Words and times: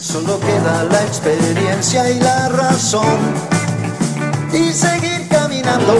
Solo 0.00 0.40
queda 0.40 0.84
la 0.84 1.02
experiencia 1.02 2.10
y 2.10 2.18
la 2.20 2.48
razón. 2.48 3.18
Y 4.50 4.72
seguir 4.72 5.28
caminando. 5.28 5.92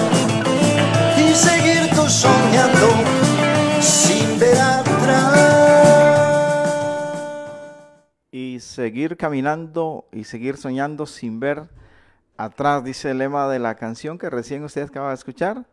Y 1.19 1.34
seguir 1.34 1.91
tú 1.95 2.09
soñando. 2.09 2.89
Sin 3.78 4.39
ver 4.39 4.59
atrás. 4.59 5.39
Y 8.33 8.61
seguir 8.61 9.19
caminando 9.19 10.09
y 10.12 10.25
seguir 10.25 10.56
soñando 10.56 11.05
sin 11.05 11.39
ver 11.39 11.69
atrás, 12.39 12.83
dice 12.83 13.11
el 13.11 13.19
lema 13.19 13.48
de 13.51 13.59
la 13.59 13.75
canción 13.75 14.17
que 14.17 14.30
recién 14.30 14.64
usted 14.64 14.84
acaba 14.84 15.11
de 15.11 15.17
escuchar. 15.17 15.67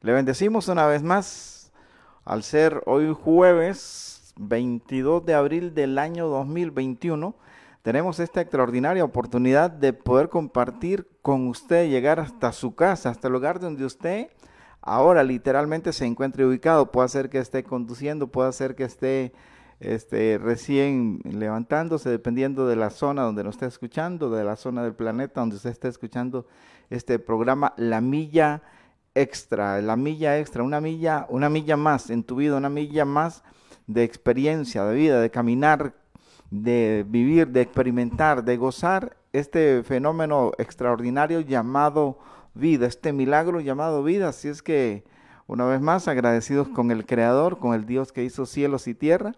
Le 0.00 0.12
bendecimos 0.14 0.68
una 0.68 0.86
vez 0.86 1.02
más 1.02 1.72
al 2.24 2.42
ser 2.42 2.82
hoy 2.86 3.14
jueves 3.14 4.32
22 4.36 5.26
de 5.26 5.34
abril 5.34 5.74
del 5.74 5.98
año 5.98 6.26
2021 6.28 7.36
tenemos 7.86 8.18
esta 8.18 8.40
extraordinaria 8.40 9.04
oportunidad 9.04 9.70
de 9.70 9.92
poder 9.92 10.28
compartir 10.28 11.06
con 11.22 11.46
usted, 11.46 11.88
llegar 11.88 12.18
hasta 12.18 12.50
su 12.50 12.74
casa, 12.74 13.10
hasta 13.10 13.28
el 13.28 13.32
lugar 13.32 13.60
donde 13.60 13.84
usted 13.84 14.30
ahora 14.80 15.22
literalmente 15.22 15.92
se 15.92 16.04
encuentre 16.04 16.44
ubicado. 16.44 16.90
Puede 16.90 17.08
ser 17.10 17.30
que 17.30 17.38
esté 17.38 17.62
conduciendo, 17.62 18.26
puede 18.26 18.52
ser 18.54 18.74
que 18.74 18.82
esté 18.82 19.32
este, 19.78 20.36
recién 20.36 21.20
levantándose, 21.22 22.10
dependiendo 22.10 22.66
de 22.66 22.74
la 22.74 22.90
zona 22.90 23.22
donde 23.22 23.44
nos 23.44 23.54
esté 23.54 23.66
escuchando, 23.66 24.30
de 24.30 24.42
la 24.42 24.56
zona 24.56 24.82
del 24.82 24.94
planeta 24.94 25.38
donde 25.38 25.54
usted 25.54 25.70
esté 25.70 25.86
escuchando 25.86 26.48
este 26.90 27.20
programa, 27.20 27.72
La 27.76 28.00
Milla 28.00 28.62
Extra, 29.14 29.80
la 29.80 29.94
milla 29.94 30.40
extra, 30.40 30.64
una 30.64 30.80
milla, 30.80 31.26
una 31.28 31.48
milla 31.48 31.76
más 31.76 32.10
en 32.10 32.24
tu 32.24 32.34
vida, 32.34 32.56
una 32.56 32.68
milla 32.68 33.04
más 33.04 33.44
de 33.86 34.02
experiencia, 34.02 34.84
de 34.84 34.94
vida, 34.96 35.20
de 35.20 35.30
caminar 35.30 35.94
de 36.50 37.04
vivir, 37.08 37.48
de 37.48 37.62
experimentar, 37.62 38.44
de 38.44 38.56
gozar 38.56 39.16
este 39.32 39.82
fenómeno 39.82 40.52
extraordinario 40.58 41.40
llamado 41.40 42.18
vida, 42.54 42.86
este 42.86 43.12
milagro 43.12 43.60
llamado 43.60 44.02
vida. 44.02 44.28
Así 44.28 44.48
es 44.48 44.62
que, 44.62 45.04
una 45.46 45.64
vez 45.66 45.80
más, 45.80 46.08
agradecidos 46.08 46.68
con 46.68 46.90
el 46.90 47.06
Creador, 47.06 47.58
con 47.58 47.74
el 47.74 47.86
Dios 47.86 48.12
que 48.12 48.24
hizo 48.24 48.46
cielos 48.46 48.88
y 48.88 48.94
tierra, 48.94 49.32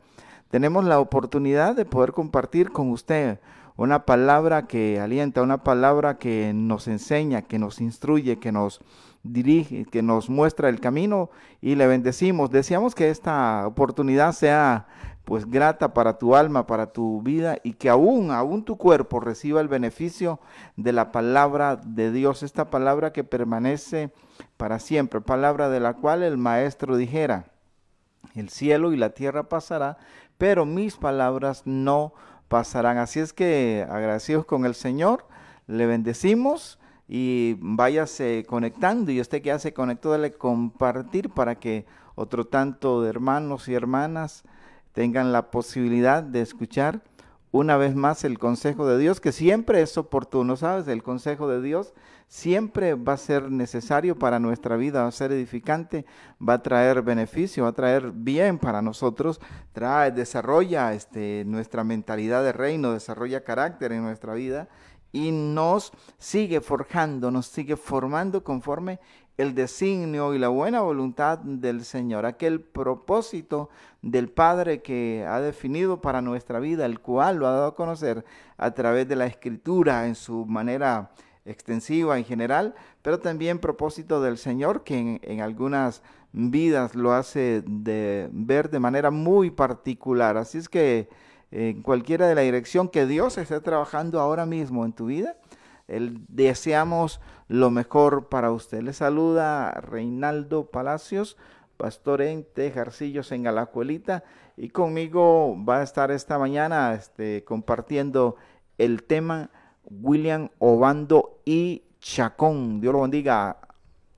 tenemos 0.51 0.85
la 0.85 1.01
oportunidad 1.01 1.77
de 1.77 1.85
poder 1.85 2.13
compartir 2.13 2.71
con 2.71 2.91
usted 2.91 3.41
una 3.77 4.07
palabra 4.07 4.67
que 4.67 4.99
alienta, 4.99 5.43
una 5.43 5.63
palabra 5.63 6.19
que 6.19 6.53
nos 6.53 6.89
enseña, 6.89 7.43
que 7.43 7.59
nos 7.59 7.81
instruye, 7.81 8.39
que 8.39 8.51
nos 8.51 8.81
dirige, 9.23 9.85
que 9.85 10.03
nos 10.03 10.29
muestra 10.29 10.69
el 10.69 10.81
camino 10.81 11.31
y 11.61 11.75
le 11.75 11.87
bendecimos. 11.87 12.51
Deseamos 12.51 12.95
que 12.95 13.11
esta 13.11 13.67
oportunidad 13.67 14.33
sea 14.33 14.89
pues 15.29 15.45
grata 15.51 15.93
para 15.93 16.17
tu 16.17 16.35
alma, 16.35 16.67
para 16.67 16.91
tu 16.91 17.21
vida 17.21 17.59
y 17.63 17.75
que 17.75 17.91
aún, 17.91 18.31
aún 18.31 18.65
tu 18.65 18.79
cuerpo 18.79 19.21
reciba 19.21 19.61
el 19.61 19.69
beneficio 19.69 20.41
de 20.77 20.91
la 20.95 21.13
palabra 21.13 21.77
de 21.77 22.11
Dios, 22.11 22.43
esta 22.43 22.71
palabra 22.71 23.13
que 23.13 23.25
permanece 23.25 24.11
para 24.57 24.79
siempre, 24.79 25.21
palabra 25.21 25.69
de 25.69 25.81
la 25.81 25.93
cual 25.93 26.23
el 26.23 26.39
maestro 26.39 26.97
dijera, 26.97 27.45
el 28.37 28.49
cielo 28.49 28.91
y 28.91 28.97
la 28.97 29.11
tierra 29.11 29.51
pasará, 29.51 29.99
pero 30.39 30.65
mis 30.65 30.97
palabras 30.97 31.65
no 31.67 32.15
pasarán. 32.49 32.97
Así 32.97 33.21
es 33.21 33.35
que 33.35 33.87
agradecidos 33.87 34.47
con 34.47 34.65
el 34.65 34.75
Señor, 34.75 35.27
le 35.67 35.85
bendecimos 35.85 36.79
y 37.07 37.59
váyase 37.59 38.47
conectando 38.49 39.13
y 39.13 39.21
usted 39.21 39.43
que 39.43 39.53
hace 39.53 39.75
conectó, 39.75 40.11
dale 40.11 40.33
compartir 40.33 41.29
para 41.29 41.57
que 41.57 41.85
otro 42.15 42.47
tanto 42.47 43.03
de 43.03 43.11
hermanos 43.11 43.69
y 43.69 43.75
hermanas 43.75 44.43
tengan 44.93 45.33
la 45.33 45.51
posibilidad 45.51 46.23
de 46.23 46.43
escuchar 46.43 47.03
una 47.51 47.77
vez 47.77 47.95
más 47.95 48.25
el 48.25 48.39
consejo 48.39 48.87
de 48.87 48.99
Dios, 48.99 49.21
que 49.21 49.33
siempre 49.33 49.81
es 49.81 49.97
oportuno, 49.97 50.57
¿sabes? 50.57 50.87
El 50.89 51.03
consejo 51.03 51.49
de 51.49 51.63
Dios 51.63 51.95
siempre 52.27 52.95
va 52.95 53.15
a 53.15 53.19
ser 53.19 53.51
necesario 53.51 54.19
para 54.19 54.39
nuestra 54.39 54.77
vida, 54.77 55.03
va 55.03 55.09
a 55.09 55.13
ser 55.13 55.33
edificante, 55.33 56.05
va 56.47 56.55
a 56.55 56.63
traer 56.63 57.01
beneficio, 57.01 57.63
va 57.63 57.71
a 57.71 57.75
traer 57.75 58.13
bien 58.13 58.59
para 58.59 58.83
nosotros, 58.83 59.41
trae, 59.73 60.11
desarrolla 60.13 60.93
este, 60.93 61.45
nuestra 61.47 61.85
mentalidad 61.85 62.45
de 62.45 62.53
reino, 62.53 62.93
desarrolla 62.93 63.45
carácter 63.45 63.93
en 63.93 64.03
nuestra 64.03 64.35
vida 64.35 64.69
y 65.11 65.31
nos 65.33 65.93
sigue 66.19 66.61
forjando, 66.61 67.31
nos 67.31 67.47
sigue 67.47 67.77
formando 67.77 68.45
conforme 68.45 69.01
el 69.39 69.55
designio 69.55 70.35
y 70.35 70.39
la 70.39 70.49
buena 70.49 70.81
voluntad 70.81 71.39
del 71.39 71.85
Señor, 71.85 72.27
aquel 72.27 72.61
propósito 72.61 73.71
del 74.03 74.29
Padre 74.29 74.83
que 74.83 75.25
ha 75.27 75.41
definido 75.41 76.01
para 76.01 76.21
nuestra 76.21 76.59
vida, 76.59 76.85
el 76.85 76.99
cual 76.99 77.37
lo 77.37 77.47
ha 77.47 77.53
dado 77.53 77.67
a 77.69 77.75
conocer 77.77 78.25
a 78.57 78.73
través 78.73 79.09
de 79.09 79.15
la 79.15 79.27
escritura 79.27 80.07
en 80.09 80.17
su 80.17 80.45
manera 80.45 81.13
extensiva 81.45 82.19
en 82.19 82.25
general, 82.25 82.75
pero 83.01 83.21
también 83.21 83.61
propósito 83.61 84.21
del 84.21 84.39
Señor 84.39 84.83
que 84.83 85.21
en, 85.23 85.41
algunas 85.41 86.03
vidas 86.33 86.97
lo 86.97 87.13
hace 87.13 87.63
de 87.65 88.29
ver 88.33 88.71
de 88.71 88.81
manera 88.81 89.13
muy 89.13 89.51
particular. 89.51 90.37
Así 90.37 90.59
es 90.59 90.69
que 90.69 91.09
en 91.53 91.83
cualquiera 91.83 92.27
de 92.27 92.35
la 92.35 92.43
dirección 92.43 92.89
que 92.89 93.07
Dios 93.07 93.39
esté 93.39 93.61
trabajando 93.61 94.21
ahora 94.21 94.47
mismo 94.47 94.85
en 94.85 94.93
tu 94.93 95.07
vida, 95.07 95.37
el, 95.89 96.21
deseamos 96.29 97.21
lo 97.49 97.71
mejor 97.71 98.29
para 98.29 98.53
usted. 98.53 98.83
Le 98.83 98.93
saluda 98.93 99.73
Reinaldo 99.73 100.71
Palacios, 100.71 101.37
pastor 101.77 102.23
en 102.23 102.45
Tejarcillos 102.45 103.33
en 103.33 103.47
Alajuelita, 103.47 104.25
y 104.57 104.69
conmigo 104.69 105.57
va 105.65 105.81
a 105.81 105.83
estar 105.83 106.11
esta 106.11 106.39
mañana 106.39 106.95
este, 106.95 107.45
compartiendo 107.45 108.37
el 108.77 109.03
tema 109.05 109.51
William 109.85 110.51
Obando 110.59 111.41
y 111.45 111.83
Chacón. 112.01 112.81
Dios 112.81 112.93
lo 112.93 113.03
bendiga. 113.03 113.57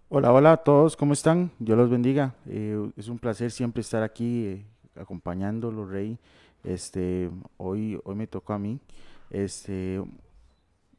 Hola, 0.09 0.33
hola 0.33 0.53
a 0.53 0.57
todos, 0.57 0.97
¿cómo 0.97 1.13
están? 1.13 1.53
Dios 1.59 1.79
los 1.79 1.89
bendiga. 1.89 2.35
Eh, 2.47 2.91
es 2.97 3.09
un 3.09 3.19
placer 3.19 3.51
siempre 3.53 3.81
estar 3.81 4.03
aquí 4.03 4.47
eh, 4.47 4.67
acompañándolo, 4.97 5.87
Rey. 5.87 6.19
Este, 6.65 7.31
hoy, 7.57 7.99
hoy 8.05 8.15
me 8.17 8.27
tocó 8.27 8.53
a 8.55 8.59
mí. 8.59 8.81
Este, 9.31 10.03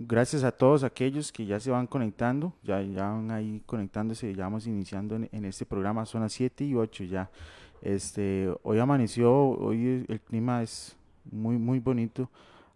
gracias 0.07 0.43
a 0.43 0.51
todos 0.51 0.83
aquellos 0.83 1.31
que 1.31 1.45
ya 1.45 1.59
se 1.59 1.71
van 1.71 1.87
conectando, 1.87 2.53
ya, 2.63 2.81
ya 2.81 3.09
van 3.09 3.31
ahí 3.31 3.61
conectándose, 3.65 4.33
ya 4.33 4.43
vamos 4.43 4.67
iniciando 4.67 5.15
en, 5.15 5.45
este 5.45 5.65
programa, 5.65 6.05
son 6.05 6.21
las 6.21 6.33
7 6.33 6.65
y 6.65 6.75
8 6.75 7.03
ya. 7.05 7.29
Este, 7.81 8.53
hoy 8.63 8.79
amaneció, 8.79 9.33
hoy 9.33 10.05
el 10.07 10.21
clima 10.21 10.61
es 10.61 10.95
muy, 11.31 11.57
muy 11.57 11.79
bonito, 11.79 12.29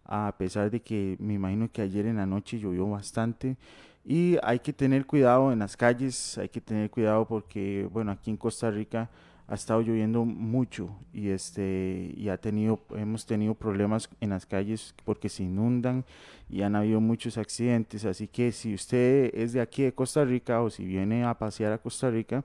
a 0.04 0.34
pesar 0.38 0.70
de 0.70 0.80
que 0.80 1.16
me 1.20 1.34
imagino 1.34 1.70
que 1.70 1.82
ayer 1.82 2.06
en 2.06 2.16
la 2.16 2.26
noche 2.26 2.58
llovió 2.58 2.88
bastante. 2.88 3.56
Y 4.04 4.36
hay 4.42 4.60
que 4.60 4.72
tener 4.72 5.04
cuidado 5.04 5.52
en 5.52 5.58
las 5.58 5.76
calles, 5.76 6.38
hay 6.38 6.48
que 6.48 6.60
tener 6.60 6.90
cuidado 6.90 7.26
porque, 7.26 7.88
bueno, 7.92 8.12
aquí 8.12 8.30
en 8.30 8.36
Costa 8.36 8.70
Rica 8.70 9.10
ha 9.48 9.54
estado 9.54 9.80
lloviendo 9.80 10.24
mucho 10.24 10.90
y 11.12 11.28
este 11.28 12.12
y 12.16 12.28
ha 12.28 12.36
tenido 12.36 12.80
hemos 12.96 13.26
tenido 13.26 13.54
problemas 13.54 14.08
en 14.20 14.30
las 14.30 14.44
calles 14.44 14.94
porque 15.04 15.28
se 15.28 15.44
inundan 15.44 16.04
y 16.50 16.62
han 16.62 16.74
habido 16.74 17.00
muchos 17.00 17.38
accidentes. 17.38 18.04
Así 18.04 18.26
que 18.26 18.50
si 18.52 18.74
usted 18.74 19.30
es 19.34 19.52
de 19.52 19.60
aquí 19.60 19.82
de 19.84 19.92
Costa 19.92 20.24
Rica 20.24 20.62
o 20.62 20.70
si 20.70 20.84
viene 20.84 21.24
a 21.24 21.34
pasear 21.34 21.72
a 21.72 21.78
Costa 21.78 22.10
Rica 22.10 22.44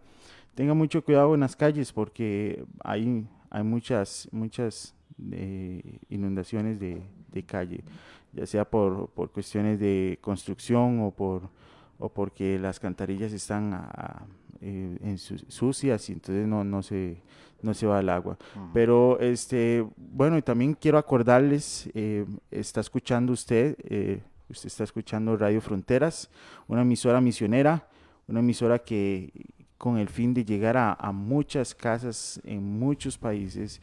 tenga 0.53 0.74
mucho 0.74 1.03
cuidado 1.03 1.33
en 1.33 1.39
las 1.39 1.56
calles 1.56 1.92
porque 1.92 2.63
hay 2.83 3.25
hay 3.50 3.63
muchas 3.63 4.30
muchas 4.31 4.94
eh, 5.31 6.00
inundaciones 6.09 6.80
de, 6.80 7.01
de, 7.31 7.44
calle 7.44 7.83
ya 8.33 8.45
sea 8.45 8.65
por, 8.65 9.09
por 9.09 9.31
cuestiones 9.31 9.80
de 9.80 10.18
construcción 10.21 11.01
o 11.01 11.12
por 11.12 11.50
o 12.00 12.09
porque 12.09 12.57
las 12.57 12.80
cantarillas 12.80 13.31
están 13.31 13.74
a, 13.74 14.25
eh, 14.63 14.98
en 15.02 15.18
sucias 15.18 16.08
y 16.10 16.13
entonces 16.13 16.48
no, 16.48 16.63
no, 16.63 16.84
se, 16.84 17.18
no 17.63 17.74
se 17.74 17.88
va 17.88 18.00
el 18.00 18.10
agua. 18.10 18.38
Pero 18.75 19.19
este, 19.19 19.84
bueno, 19.98 20.38
y 20.38 20.44
también 20.44 20.75
quiero 20.75 21.00
acordarles, 21.00 21.90
eh, 21.96 22.28
está 22.52 22.80
escuchando 22.80 23.34
usted, 23.34 23.75
eh, 23.84 24.22
usted 24.50 24.68
está 24.68 24.84
escuchando 24.84 25.36
Radio 25.36 25.62
Fronteras, 25.62 26.30
una 26.68 26.84
emisora 26.84 27.19
misionera, 27.22 27.88
una 28.28 28.42
emisora 28.42 28.78
que 28.78 29.31
con 29.80 29.98
el 29.98 30.10
fin 30.10 30.31
de 30.31 30.46
llegar 30.46 30.78
a, 30.78 30.94
a 30.94 31.12
muchas 31.12 31.74
casas 31.74 32.40
en 32.44 32.64
muchos 32.64 33.18
países, 33.18 33.81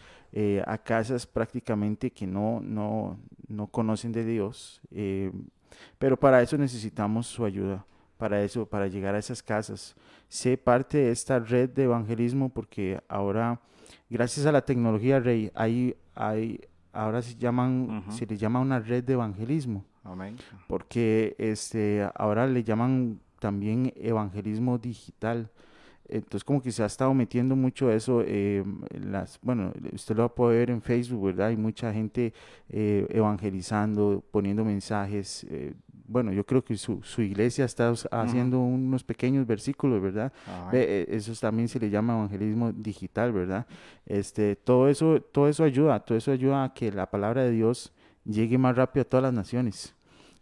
a 0.64 0.78
casas 0.78 1.26
prácticamente 1.26 2.12
que 2.12 2.24
no, 2.24 2.60
no, 2.60 3.18
no 3.48 3.66
conocen 3.66 4.12
de 4.12 4.24
Dios 4.24 4.80
Pero 5.98 6.16
para 6.16 6.40
eso 6.40 6.56
necesitamos 6.56 7.26
su 7.26 7.44
ayuda, 7.44 7.84
para 8.18 8.42
eso, 8.42 8.66
para 8.66 8.88
llegar 8.88 9.14
a 9.14 9.18
esas 9.18 9.42
casas. 9.42 9.94
Sé 10.28 10.58
parte 10.58 10.98
de 10.98 11.10
esta 11.10 11.38
red 11.38 11.70
de 11.70 11.84
evangelismo 11.84 12.50
porque 12.50 13.00
ahora, 13.08 13.60
gracias 14.10 14.44
a 14.44 14.52
la 14.52 14.60
tecnología, 14.62 15.20
Rey, 15.20 15.50
hay, 15.54 15.96
hay, 16.14 16.60
ahora 16.92 17.22
se 17.22 17.36
llaman, 17.36 18.04
se 18.10 18.26
le 18.26 18.36
llama 18.36 18.60
una 18.60 18.80
red 18.80 19.04
de 19.04 19.14
evangelismo 19.14 19.84
Amén. 20.04 20.36
porque 20.66 21.34
este 21.38 22.06
ahora 22.14 22.46
le 22.46 22.62
llaman 22.62 23.20
también 23.38 23.92
evangelismo 23.96 24.76
digital. 24.76 25.50
Entonces 26.10 26.42
como 26.42 26.62
que 26.62 26.72
se 26.72 26.82
ha 26.82 26.86
estado 26.86 27.12
metiendo 27.12 27.54
mucho 27.54 27.92
eso, 27.92 28.22
eh, 28.26 28.64
las, 28.92 29.38
bueno, 29.42 29.72
usted 29.92 30.16
lo 30.16 30.22
va 30.22 30.26
a 30.26 30.34
poder 30.34 30.60
ver 30.60 30.70
en 30.70 30.80
Facebook, 30.80 31.26
¿verdad? 31.26 31.48
Hay 31.48 31.56
mucha 31.58 31.92
gente 31.92 32.32
eh, 32.70 33.06
evangelizando, 33.10 34.24
poniendo 34.30 34.64
mensajes. 34.64 35.44
eh, 35.50 35.74
bueno, 36.08 36.32
yo 36.32 36.44
creo 36.44 36.64
que 36.64 36.76
su, 36.76 37.02
su 37.02 37.22
iglesia 37.22 37.64
está 37.64 37.92
haciendo 38.10 38.58
unos 38.60 39.04
pequeños 39.04 39.46
versículos, 39.46 40.00
¿verdad? 40.02 40.32
Eh, 40.72 41.06
eso 41.10 41.32
también 41.40 41.68
se 41.68 41.78
le 41.78 41.90
llama 41.90 42.14
evangelismo 42.14 42.72
digital, 42.72 43.32
¿verdad? 43.32 43.66
Este, 44.06 44.56
todo 44.56 44.88
eso, 44.88 45.20
todo 45.20 45.48
eso 45.48 45.62
ayuda, 45.64 46.00
todo 46.00 46.16
eso 46.18 46.32
ayuda 46.32 46.64
a 46.64 46.74
que 46.74 46.90
la 46.90 47.10
palabra 47.10 47.42
de 47.44 47.50
Dios 47.52 47.92
llegue 48.24 48.58
más 48.58 48.74
rápido 48.74 49.02
a 49.02 49.04
todas 49.04 49.22
las 49.22 49.32
naciones. 49.34 49.94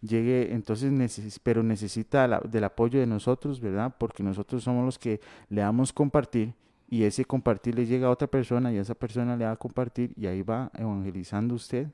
Llegue, 0.03 0.53
entonces, 0.53 0.93
neces- 0.93 1.39
pero 1.43 1.63
necesita 1.63 2.29
la- 2.29 2.41
del 2.41 2.65
apoyo 2.65 3.01
de 3.01 3.07
nosotros, 3.07 3.61
¿verdad? 3.61 3.95
Porque 3.99 4.23
nosotros 4.23 4.63
somos 4.63 4.85
los 4.85 4.99
que 4.99 5.21
le 5.49 5.63
damos 5.63 5.93
compartir 5.93 6.55
y 6.89 7.03
ese 7.03 7.25
compartir 7.25 7.75
le 7.75 7.87
llega 7.87 8.07
a 8.07 8.11
otra 8.11 8.29
persona 8.29 8.73
y 8.73 8.77
esa 8.77 8.95
persona 8.95 9.37
le 9.37 9.45
va 9.47 9.53
a 9.53 9.57
compartir 9.57 10.13
y 10.17 10.27
ahí 10.27 10.43
va 10.43 10.71
evangelizando 10.75 11.55
usted 11.55 11.89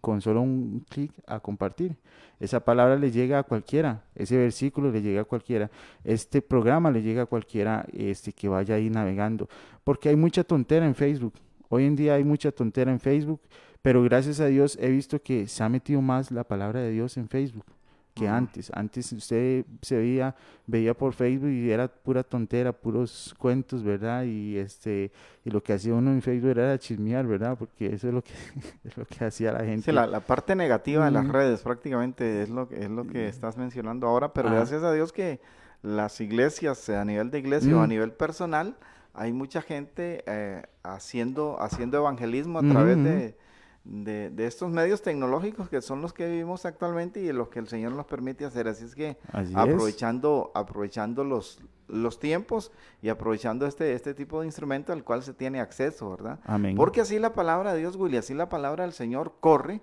Con 0.00 0.20
solo 0.20 0.40
un 0.40 0.84
clic 0.88 1.12
a 1.26 1.40
compartir. 1.40 1.96
Esa 2.38 2.60
palabra 2.60 2.96
le 2.96 3.10
llega 3.10 3.38
a 3.38 3.42
cualquiera, 3.42 4.04
ese 4.14 4.38
versículo 4.38 4.90
le 4.90 5.02
llega 5.02 5.20
a 5.20 5.24
cualquiera, 5.24 5.70
este 6.04 6.40
programa 6.40 6.90
le 6.90 7.02
llega 7.02 7.22
a 7.22 7.26
cualquiera 7.26 7.84
este, 7.92 8.32
que 8.32 8.48
vaya 8.48 8.76
ahí 8.76 8.88
navegando, 8.88 9.48
porque 9.84 10.08
hay 10.08 10.16
mucha 10.16 10.44
tontera 10.44 10.86
en 10.86 10.94
Facebook. 10.94 11.34
Hoy 11.68 11.84
en 11.84 11.96
día 11.96 12.14
hay 12.14 12.24
mucha 12.24 12.50
tontera 12.50 12.90
en 12.90 13.00
Facebook, 13.00 13.42
pero 13.82 14.02
gracias 14.02 14.40
a 14.40 14.46
Dios 14.46 14.78
he 14.80 14.88
visto 14.88 15.20
que 15.20 15.46
se 15.46 15.62
ha 15.62 15.68
metido 15.68 16.00
más 16.00 16.30
la 16.30 16.44
palabra 16.44 16.80
de 16.80 16.90
Dios 16.90 17.18
en 17.18 17.28
Facebook 17.28 17.66
que 18.14 18.28
antes. 18.28 18.70
Antes 18.74 19.12
usted 19.12 19.64
se 19.82 19.96
veía, 19.96 20.34
veía 20.66 20.94
por 20.94 21.12
Facebook 21.12 21.48
y 21.50 21.70
era 21.70 21.88
pura 21.88 22.22
tontera, 22.22 22.72
puros 22.72 23.34
cuentos, 23.38 23.82
¿verdad? 23.82 24.24
Y 24.24 24.56
este, 24.58 25.10
y 25.44 25.50
lo 25.50 25.62
que 25.62 25.72
hacía 25.72 25.94
uno 25.94 26.10
en 26.10 26.20
Facebook 26.20 26.50
era 26.50 26.78
chismear, 26.78 27.26
¿verdad? 27.26 27.56
Porque 27.58 27.94
eso 27.94 28.08
es 28.08 28.14
lo 28.14 28.22
que, 28.22 28.32
es 28.84 28.96
lo 28.96 29.04
que 29.06 29.24
hacía 29.24 29.52
la 29.52 29.64
gente. 29.64 29.82
Sí, 29.82 29.92
la, 29.92 30.06
la 30.06 30.20
parte 30.20 30.54
negativa 30.56 31.04
de 31.04 31.10
las 31.12 31.26
redes 31.28 31.62
prácticamente 31.62 32.42
es 32.42 32.50
lo, 32.50 32.68
que- 32.68 32.80
es 32.84 32.90
lo 32.90 33.06
que 33.06 33.28
estás 33.28 33.56
mencionando 33.56 34.06
ahora, 34.06 34.32
pero 34.32 34.50
gracias 34.50 34.82
a 34.82 34.92
Dios 34.92 35.12
que 35.12 35.40
las 35.82 36.20
iglesias, 36.20 36.88
a 36.90 37.04
nivel 37.04 37.30
de 37.30 37.38
iglesia 37.38 37.74
o 37.76 37.80
a 37.80 37.86
Mm. 37.86 37.88
nivel 37.90 38.12
personal, 38.12 38.76
hay 39.14 39.32
mucha 39.32 39.62
gente 39.62 40.22
eh, 40.26 40.62
haciendo, 40.82 41.60
haciendo 41.60 41.96
evangelismo 41.98 42.58
a 42.58 42.62
través 42.62 42.96
de, 43.02 43.36
de, 43.84 44.30
de 44.30 44.46
estos 44.46 44.70
medios 44.70 45.02
tecnológicos 45.02 45.68
que 45.68 45.80
son 45.80 46.02
los 46.02 46.12
que 46.12 46.26
vivimos 46.28 46.66
actualmente 46.66 47.20
y 47.20 47.32
los 47.32 47.48
que 47.48 47.58
el 47.58 47.68
Señor 47.68 47.92
nos 47.92 48.06
permite 48.06 48.44
hacer. 48.44 48.68
Así 48.68 48.84
es 48.84 48.94
que 48.94 49.16
Así 49.32 49.52
es. 49.52 49.56
aprovechando, 49.56 50.52
aprovechando 50.54 51.24
los, 51.24 51.60
los 51.88 52.18
tiempos 52.20 52.72
y 53.02 53.08
aprovechando 53.08 53.66
este, 53.66 53.94
este 53.94 54.14
tipo 54.14 54.40
de 54.40 54.46
instrumento 54.46 54.92
al 54.92 55.02
cual 55.02 55.22
se 55.22 55.32
tiene 55.32 55.60
acceso, 55.60 56.10
¿verdad? 56.10 56.38
Amén. 56.44 56.76
Porque 56.76 57.00
así 57.00 57.18
la 57.18 57.32
palabra 57.32 57.72
de 57.72 57.80
Dios, 57.80 57.96
Willy, 57.96 58.18
así 58.18 58.34
la 58.34 58.48
palabra 58.48 58.84
del 58.84 58.92
Señor 58.92 59.34
corre, 59.40 59.80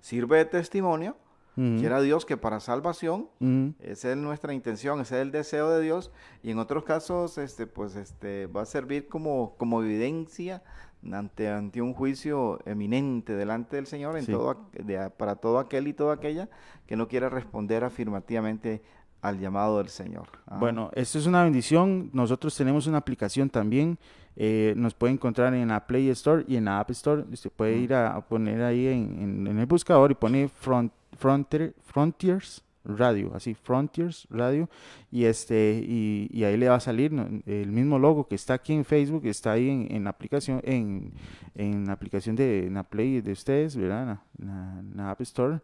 sirve 0.00 0.38
de 0.38 0.44
testimonio, 0.46 1.16
ujú, 1.56 1.76
quiera 1.78 2.00
Dios 2.00 2.24
que 2.24 2.36
para 2.38 2.60
salvación, 2.60 3.28
ujú. 3.40 3.74
esa 3.80 4.10
es 4.10 4.16
nuestra 4.16 4.54
intención, 4.54 5.00
ese 5.00 5.16
es 5.16 5.22
el 5.22 5.30
deseo 5.32 5.68
de 5.70 5.82
Dios, 5.82 6.10
y 6.42 6.50
en 6.50 6.58
otros 6.58 6.84
casos, 6.84 7.36
este, 7.38 7.66
pues, 7.66 7.94
este, 7.96 8.46
va 8.46 8.62
a 8.62 8.66
servir 8.66 9.06
como, 9.08 9.54
como 9.58 9.82
evidencia 9.82 10.62
ante, 11.12 11.48
ante 11.48 11.80
un 11.80 11.94
juicio 11.94 12.58
eminente 12.66 13.34
delante 13.34 13.76
del 13.76 13.86
Señor 13.86 14.16
en 14.18 14.26
Sí. 14.26 14.32
todo, 14.32 14.68
de- 14.72 15.10
para 15.10 15.36
todo 15.36 15.58
aquel 15.58 15.88
y 15.88 15.92
toda 15.94 16.14
aquella 16.14 16.48
que 16.86 16.96
no 16.96 17.08
quiera 17.08 17.28
responder 17.28 17.84
afirmativamente 17.84 18.82
al 19.22 19.38
llamado 19.38 19.78
del 19.78 19.88
Señor. 19.88 20.28
Ah, 20.46 20.56
Bueno, 20.58 20.90
esto 20.94 21.18
es 21.18 21.26
una 21.26 21.42
bendición. 21.44 22.10
Nosotros 22.12 22.56
tenemos 22.56 22.86
una 22.86 22.98
aplicación 22.98 23.48
también. 23.50 23.98
eh, 24.36 24.74
nos 24.76 24.94
puede 24.94 25.12
encontrar 25.12 25.52
en 25.54 25.68
la 25.68 25.86
Play 25.86 26.08
Store 26.10 26.44
y 26.46 26.56
en 26.56 26.64
la 26.66 26.78
App 26.80 26.90
Store. 26.92 27.24
Usted 27.32 27.50
puede 27.50 27.76
ir 27.76 27.92
a, 27.92 28.14
a 28.14 28.20
poner 28.26 28.62
ahí 28.62 28.86
en, 28.86 29.18
en- 29.20 29.46
en 29.48 29.58
el 29.58 29.66
buscador 29.66 30.12
y 30.12 30.14
pone 30.14 30.48
Front, 30.48 30.92
Frontier, 31.18 31.74
Frontiers 31.82 32.62
Radio, 32.84 33.32
así 33.34 33.54
Frontiers 33.54 34.26
Radio 34.30 34.68
y 35.10 35.24
este 35.24 35.84
y, 35.86 36.28
y 36.32 36.44
ahí 36.44 36.56
le 36.56 36.68
va 36.68 36.76
a 36.76 36.80
salir 36.80 37.12
el 37.46 37.70
mismo 37.70 37.98
logo 37.98 38.26
que 38.26 38.34
está 38.34 38.54
aquí 38.54 38.72
en 38.72 38.84
Facebook 38.84 39.26
está 39.26 39.52
ahí 39.52 39.86
en, 39.90 40.04
la 40.04 40.10
aplicación 40.10 40.60
en, 40.64 41.12
en 41.54 41.86
la 41.86 41.92
aplicación 41.92 42.36
de 42.36 42.68
la 42.70 42.82
Play 42.82 43.20
de 43.20 43.32
ustedes, 43.32 43.76
¿verdad? 43.76 44.20
En 44.38 44.96
la, 44.96 45.10
App 45.10 45.20
Store 45.20 45.60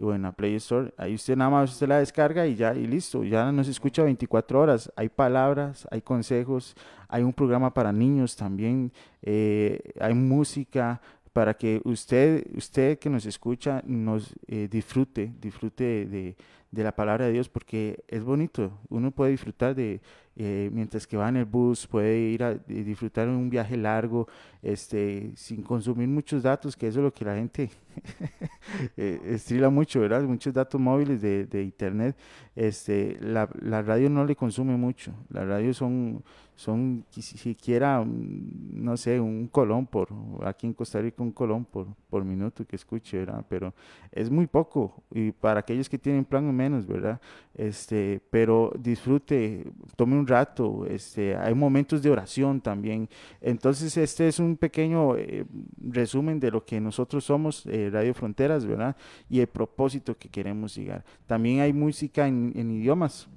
o 0.00 0.14
en 0.14 0.22
la 0.22 0.32
Play 0.32 0.54
Store. 0.56 0.92
Ahí 0.96 1.14
usted 1.14 1.36
nada 1.36 1.50
más 1.50 1.72
usted 1.72 1.88
la 1.88 1.98
descarga 1.98 2.46
y 2.46 2.54
ya 2.54 2.74
y 2.74 2.86
listo, 2.86 3.24
ya 3.24 3.50
nos 3.50 3.66
escucha 3.68 4.02
24 4.04 4.60
horas. 4.60 4.92
Hay 4.94 5.08
palabras, 5.08 5.88
hay 5.90 6.02
consejos, 6.02 6.76
hay 7.08 7.22
un 7.22 7.32
programa 7.32 7.72
para 7.72 7.92
niños 7.92 8.36
también, 8.36 8.92
eh, 9.22 9.80
hay 10.00 10.14
música 10.14 11.00
para 11.32 11.54
que 11.54 11.80
usted 11.84 12.44
usted 12.56 12.98
que 12.98 13.08
nos 13.10 13.24
escucha 13.26 13.82
nos 13.86 14.34
eh, 14.46 14.68
disfrute, 14.70 15.32
disfrute 15.40 16.06
de- 16.06 16.36
de 16.70 16.84
la 16.84 16.94
palabra 16.94 17.26
de 17.26 17.32
Dios 17.32 17.48
porque 17.48 18.04
es 18.08 18.22
bonito. 18.24 18.78
Uno 18.88 19.10
puede 19.10 19.30
disfrutar 19.30 19.74
de 19.74 20.00
eh, 20.38 20.70
mientras 20.72 21.06
que 21.06 21.16
va 21.16 21.28
en 21.28 21.36
el 21.36 21.44
bus, 21.44 21.86
puede 21.86 22.18
ir 22.18 22.42
a 22.44 22.54
de 22.54 22.84
disfrutar 22.84 23.28
un 23.28 23.50
viaje 23.50 23.76
largo, 23.76 24.28
este, 24.62 25.32
sin 25.36 25.62
consumir 25.62 26.08
muchos 26.08 26.42
datos, 26.44 26.76
que 26.76 26.88
eso 26.88 27.00
es 27.00 27.04
lo 27.04 27.12
que 27.12 27.24
la 27.24 27.34
gente 27.36 27.70
eh, 28.96 29.20
estrila 29.26 29.70
mucho, 29.70 30.00
¿verdad? 30.00 30.22
Muchos 30.22 30.52
datos 30.54 30.80
móviles 30.80 31.20
de, 31.22 31.46
de 31.46 31.62
internet. 31.62 32.16
Este, 32.54 33.16
la, 33.20 33.48
la 33.60 33.82
radio 33.82 34.10
no 34.10 34.24
le 34.24 34.34
consume 34.36 34.76
mucho. 34.76 35.12
La 35.30 35.44
radio 35.44 35.72
son, 35.74 36.22
son 36.56 37.04
qui- 37.12 37.22
siquiera, 37.22 38.00
mm, 38.04 38.82
no 38.84 38.96
sé, 38.96 39.20
un 39.20 39.46
colón 39.48 39.86
por, 39.86 40.08
aquí 40.44 40.66
en 40.66 40.72
Costa 40.74 41.00
Rica 41.00 41.22
un 41.22 41.32
colón 41.32 41.64
por, 41.64 41.86
por 42.10 42.24
minuto 42.24 42.66
que 42.66 42.76
escuche, 42.76 43.18
¿verdad? 43.18 43.44
Pero 43.48 43.72
es 44.12 44.30
muy 44.30 44.46
poco. 44.46 45.02
Y 45.12 45.30
para 45.32 45.60
aquellos 45.60 45.88
que 45.88 45.98
tienen 45.98 46.24
plan 46.24 46.54
menos, 46.54 46.86
¿verdad? 46.86 47.20
Este, 47.54 48.20
pero 48.30 48.72
disfrute, 48.78 49.64
tome 49.96 50.16
un 50.18 50.26
rato, 50.28 50.86
este, 50.86 51.36
hay 51.36 51.54
momentos 51.54 52.02
de 52.02 52.10
oración 52.10 52.60
también. 52.60 53.08
Entonces, 53.40 53.96
este 53.96 54.28
es 54.28 54.38
un 54.38 54.56
pequeño 54.56 55.16
eh, 55.16 55.44
resumen 55.80 56.38
de 56.38 56.50
lo 56.50 56.64
que 56.64 56.80
nosotros 56.80 57.24
somos, 57.24 57.66
eh, 57.66 57.90
Radio 57.92 58.14
Fronteras, 58.14 58.64
¿verdad? 58.64 58.96
Y 59.28 59.40
el 59.40 59.46
propósito 59.46 60.16
que 60.16 60.28
queremos 60.28 60.74
llegar. 60.74 61.04
También 61.26 61.60
hay 61.60 61.72
música 61.72 62.28
en, 62.28 62.52
en 62.54 62.70
idiomas, 62.70 63.28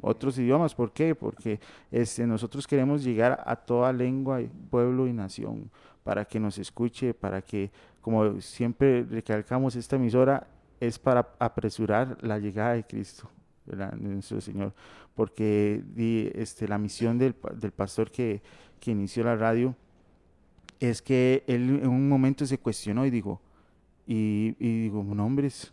otros 0.00 0.38
idiomas. 0.38 0.74
¿Por 0.74 0.92
qué? 0.92 1.14
Porque 1.14 1.60
este, 1.90 2.26
nosotros 2.26 2.66
queremos 2.66 3.04
llegar 3.04 3.42
a 3.44 3.56
toda 3.56 3.92
lengua, 3.92 4.40
pueblo 4.70 5.06
y 5.06 5.12
nación 5.12 5.70
para 6.08 6.24
que 6.24 6.40
nos 6.40 6.56
escuche, 6.56 7.12
para 7.12 7.42
que, 7.42 7.70
como 8.00 8.40
siempre 8.40 9.02
recalcamos, 9.02 9.76
esta 9.76 9.96
emisora 9.96 10.46
es 10.80 10.98
para 10.98 11.28
apresurar 11.38 12.16
la 12.22 12.38
llegada 12.38 12.72
de 12.72 12.84
Cristo, 12.84 13.28
¿verdad? 13.68 13.92
nuestro 13.94 14.40
Señor, 14.40 14.72
porque 15.14 15.82
di- 15.94 16.30
este, 16.34 16.66
la 16.68 16.78
misión 16.78 17.18
del, 17.18 17.34
del 17.56 17.72
pastor 17.72 18.10
que, 18.10 18.40
que 18.80 18.90
inició 18.90 19.24
la 19.24 19.36
radio 19.36 19.74
es 20.80 21.02
que 21.02 21.42
él 21.46 21.80
en 21.82 21.88
un 21.88 22.08
momento 22.08 22.46
se 22.46 22.58
cuestionó 22.58 23.04
y 23.04 23.10
dijo, 23.10 23.40
y, 24.06 24.54
y 24.58 24.82
digo, 24.82 25.02
no 25.02 25.26
hombres, 25.26 25.72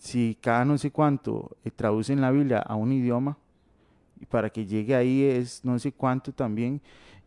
si 0.00 0.36
cada 0.40 0.64
no 0.64 0.78
sé 0.78 0.90
cuánto 0.90 1.56
eh, 1.64 1.70
traducen 1.70 2.20
la 2.20 2.30
Biblia 2.30 2.58
a 2.58 2.74
un 2.76 2.92
idioma, 2.92 3.36
y 4.20 4.26
para 4.26 4.50
que 4.50 4.66
llegue 4.66 4.94
ahí 4.94 5.22
es 5.22 5.64
no 5.64 5.78
sé 5.78 5.92
cuánto 5.92 6.32
también, 6.32 6.80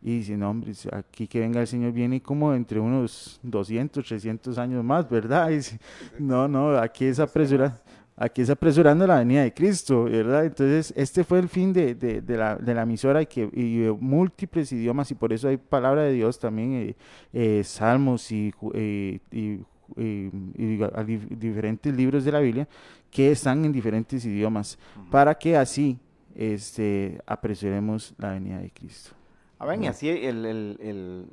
y 0.04 0.18
dice, 0.18 0.36
no 0.36 0.50
hombres, 0.50 0.88
aquí 0.92 1.28
que 1.28 1.40
venga 1.40 1.60
el 1.60 1.66
Señor 1.66 1.92
viene 1.92 2.20
como 2.20 2.54
entre 2.54 2.80
unos 2.80 3.38
200, 3.42 4.04
300 4.04 4.58
años 4.58 4.82
más, 4.82 5.08
¿verdad? 5.08 5.50
Y 5.50 5.56
dice, 5.56 5.78
no, 6.18 6.48
no, 6.48 6.76
aquí 6.76 7.04
es 7.04 7.20
apresurar. 7.20 7.80
Aquí 8.16 8.42
es 8.42 8.50
apresurando 8.50 9.06
la 9.06 9.18
venida 9.18 9.42
de 9.42 9.54
Cristo, 9.54 10.04
¿verdad? 10.04 10.44
Entonces, 10.44 10.92
este 10.96 11.24
fue 11.24 11.38
el 11.38 11.48
fin 11.48 11.72
de, 11.72 11.94
de- 11.94 12.20
de 12.20 12.36
la, 12.36 12.56
de 12.56 12.74
la 12.74 12.82
emisora 12.82 13.22
y 13.22 13.26
que 13.26 13.42
y 13.52 13.88
múltiples 14.00 14.70
idiomas 14.72 15.10
y 15.10 15.14
por 15.14 15.32
eso 15.32 15.48
hay 15.48 15.56
palabra 15.56 16.02
de 16.02 16.12
Dios 16.12 16.38
también, 16.38 16.72
eh, 16.74 16.96
eh, 17.32 17.62
salmos 17.64 18.30
y, 18.30 18.52
eh, 18.74 19.18
y, 19.30 19.60
y 19.96 20.82
a- 20.82 21.02
dif- 21.04 21.26
diferentes 21.28 21.94
libros 21.94 22.24
de 22.24 22.32
la 22.32 22.40
Biblia 22.40 22.68
que 23.10 23.30
están 23.30 23.64
en 23.64 23.72
diferentes 23.72 24.24
idiomas 24.24 24.78
para 25.10 25.34
que 25.34 25.56
así 25.56 25.98
este, 26.34 27.18
apresuremos 27.26 28.14
la 28.18 28.30
venida 28.32 28.58
de 28.58 28.70
Cristo. 28.70 29.10
Amén, 29.58 29.84
y 29.84 29.86
así 29.86 30.08
el, 30.08 30.44
el- 30.44 30.76
el- 30.80 31.26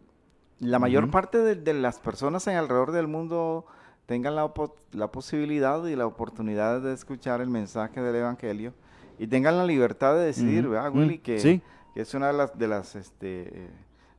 la 0.59 0.79
mayor 0.79 1.03
Ujú. 1.05 1.11
parte 1.11 1.37
de, 1.39 1.55
de 1.55 1.73
las 1.73 1.99
personas 1.99 2.45
en 2.47 2.55
alrededor 2.55 2.91
del 2.91 3.07
mundo 3.07 3.65
tengan 4.09 4.35
la, 4.35 4.51
la, 4.93 5.11
posibilidad 5.11 5.85
y 5.85 5.95
la 5.95 6.07
oportunidad 6.07 6.81
de 6.81 6.93
escuchar 6.93 7.41
el 7.41 7.49
mensaje 7.51 8.01
del 8.01 8.15
Evangelio 8.15 8.73
y 9.19 9.27
tengan 9.27 9.55
la 9.55 9.65
libertad 9.65 10.15
de 10.15 10.25
decidir, 10.25 10.67
¿verdad, 10.67 10.91
Willy? 10.91 11.19
Que, 11.19 11.61
es 11.93 12.13
una 12.15 12.27
de 12.27 12.33
las, 12.33 12.57
de 12.57 12.67
las, 12.67 12.95
este, 12.95 13.69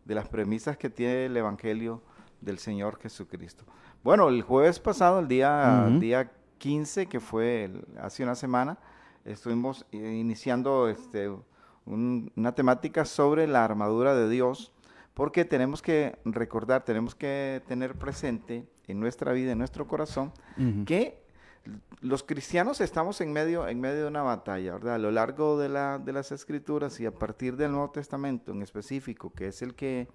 de 0.05 0.15
las 0.15 0.29
premisas 0.29 0.77
que 0.77 0.91
tiene 0.91 1.27
el 1.27 1.37
Evangelio 1.37 2.03
del 2.41 2.59
Señor 2.61 3.01
Jesucristo. 3.01 3.65
Bueno, 4.05 4.29
el 4.29 4.43
jueves 4.43 4.79
pasado, 4.79 5.19
el 5.19 5.27
día, 5.27 5.89
día 5.99 6.31
15, 6.59 7.07
que 7.07 7.19
fue 7.19 7.69
hace 8.01 8.23
una 8.23 8.37
semana, 8.37 8.79
estuvimos 9.25 9.85
iniciando 9.91 10.89
este, 10.89 11.33
una 11.85 12.55
temática 12.55 13.05
sobre 13.05 13.49
la 13.49 13.65
armadura 13.65 14.15
de 14.15 14.29
Dios, 14.29 14.71
porque 15.15 15.45
tenemos 15.45 15.83
que 15.83 16.17
recordar, 16.25 16.85
tenemos 16.85 17.17
que 17.17 17.61
tener 17.67 17.97
presente 17.97 18.69
en 18.91 19.01
nuestra 19.01 19.33
vida, 19.33 19.53
en 19.53 19.59
nuestro 19.59 19.87
corazón, 19.87 20.33
que 20.87 21.23
los 22.01 22.23
cristianos 22.23 22.81
estamos 22.81 23.21
en 23.21 23.33
medio, 23.33 23.69
en 23.69 23.81
medio 23.81 24.03
de 24.03 24.09
una 24.09 24.23
batalla, 24.23 24.75
¿verdad? 24.75 24.95
A 24.95 24.99
lo 24.99 25.11
largo 25.11 25.59
de, 25.59 25.69
la, 25.69 25.99
de 25.99 26.13
las 26.13 26.33
escrituras 26.33 26.99
y 27.01 27.07
a 27.07 27.13
partir 27.13 27.57
del 27.57 27.73
Nuevo 27.73 27.91
Testamento 27.91 28.53
en 28.53 28.63
específico, 28.63 29.33
que 29.33 29.49
es 29.49 29.63
el 29.63 29.75
que 29.75 30.09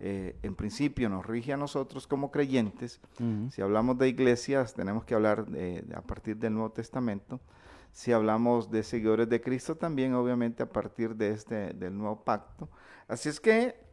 eh, 0.00 0.36
en 0.42 0.54
principio 0.54 1.08
nos 1.08 1.24
rige 1.26 1.52
a 1.52 1.56
nosotros 1.56 2.06
como 2.06 2.30
creyentes, 2.30 3.00
si 3.50 3.62
hablamos 3.62 3.98
de 3.98 4.08
iglesias 4.08 4.74
tenemos 4.74 5.04
que 5.04 5.14
hablar 5.14 5.46
a 5.94 6.02
partir 6.02 6.36
del 6.36 6.54
Nuevo 6.54 6.70
Testamento, 6.70 7.40
si 7.92 8.12
hablamos 8.12 8.70
de 8.70 8.82
seguidores 8.82 9.26
de 9.28 9.40
Cristo 9.40 9.74
también 9.74 10.12
obviamente 10.12 10.62
a 10.62 10.68
partir 10.68 11.16
de 11.16 11.30
este, 11.30 11.72
del 11.72 11.96
nuevo 11.96 12.22
pacto. 12.24 12.68
Así 13.08 13.30
es 13.30 13.40
que 13.40 13.85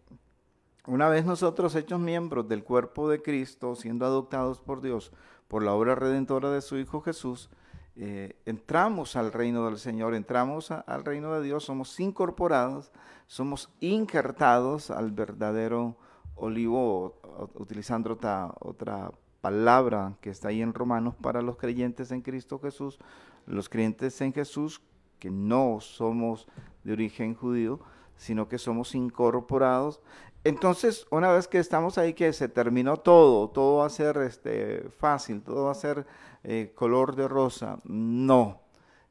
una 0.86 1.10
vez 1.10 1.26
nosotros 1.26 1.76
hechos 1.76 2.00
miembros 2.00 2.48
del 2.48 2.64
cuerpo 2.64 3.10
de 3.10 3.22
Cristo, 3.22 3.76
siendo 3.76 4.06
adoptados 4.06 4.60
por 4.60 4.82
Dios 4.82 5.12
por 5.48 5.64
la 5.64 5.74
obra 5.74 5.96
redentora 5.96 6.50
de 6.52 6.62
su 6.62 6.78
Hijo 6.78 7.02
Jesús, 7.02 7.50
eh, 7.96 8.36
entramos 8.46 9.16
al 9.16 9.32
reino 9.32 9.66
del 9.66 9.78
Señor, 9.78 10.16
entramos 10.16 10.72
al 10.72 11.06
reino 11.06 11.34
de 11.34 11.44
Dios, 11.44 11.64
somos 11.64 12.00
incorporados, 12.00 12.92
somos 13.28 13.70
injertados 13.80 14.90
al 14.90 15.12
verdadero 15.12 15.96
olivo, 16.36 17.20
utilizando 17.54 18.14
otra, 18.14 18.52
otra 18.60 19.12
palabra 19.42 20.18
que 20.22 20.32
está 20.32 20.48
ahí 20.48 20.62
en 20.62 20.74
Romanos 20.74 21.16
para 21.22 21.42
los 21.42 21.58
creyentes 21.58 22.12
en 22.12 22.22
Cristo 22.22 22.60
Jesús, 22.60 23.00
los 23.46 23.70
creyentes 23.70 24.20
en 24.22 24.34
Jesús 24.34 24.82
que 25.20 25.30
no 25.30 25.80
somos 25.80 26.48
de 26.84 26.94
origen 26.94 27.36
judío, 27.36 27.80
sino 28.18 28.48
que 28.48 28.58
somos 28.58 28.96
incorporados. 28.96 30.02
Entonces, 30.46 31.06
una 31.10 31.32
vez 31.32 31.48
que 31.48 31.60
estamos 31.60 31.98
ahí, 31.98 32.14
que 32.14 32.34
se 32.34 32.50
terminó 32.50 32.98
todo, 32.98 33.50
todo 33.50 33.78
va 33.78 33.86
a 33.86 33.90
ser 33.90 34.18
este, 34.18 34.90
fácil, 34.98 35.42
todo 35.42 35.66
va 35.66 35.72
a 35.72 35.76
ser 35.76 36.06
eh, 36.44 36.74
color 36.76 37.16
de 37.16 37.30
rosa. 37.30 37.80
No. 37.86 38.60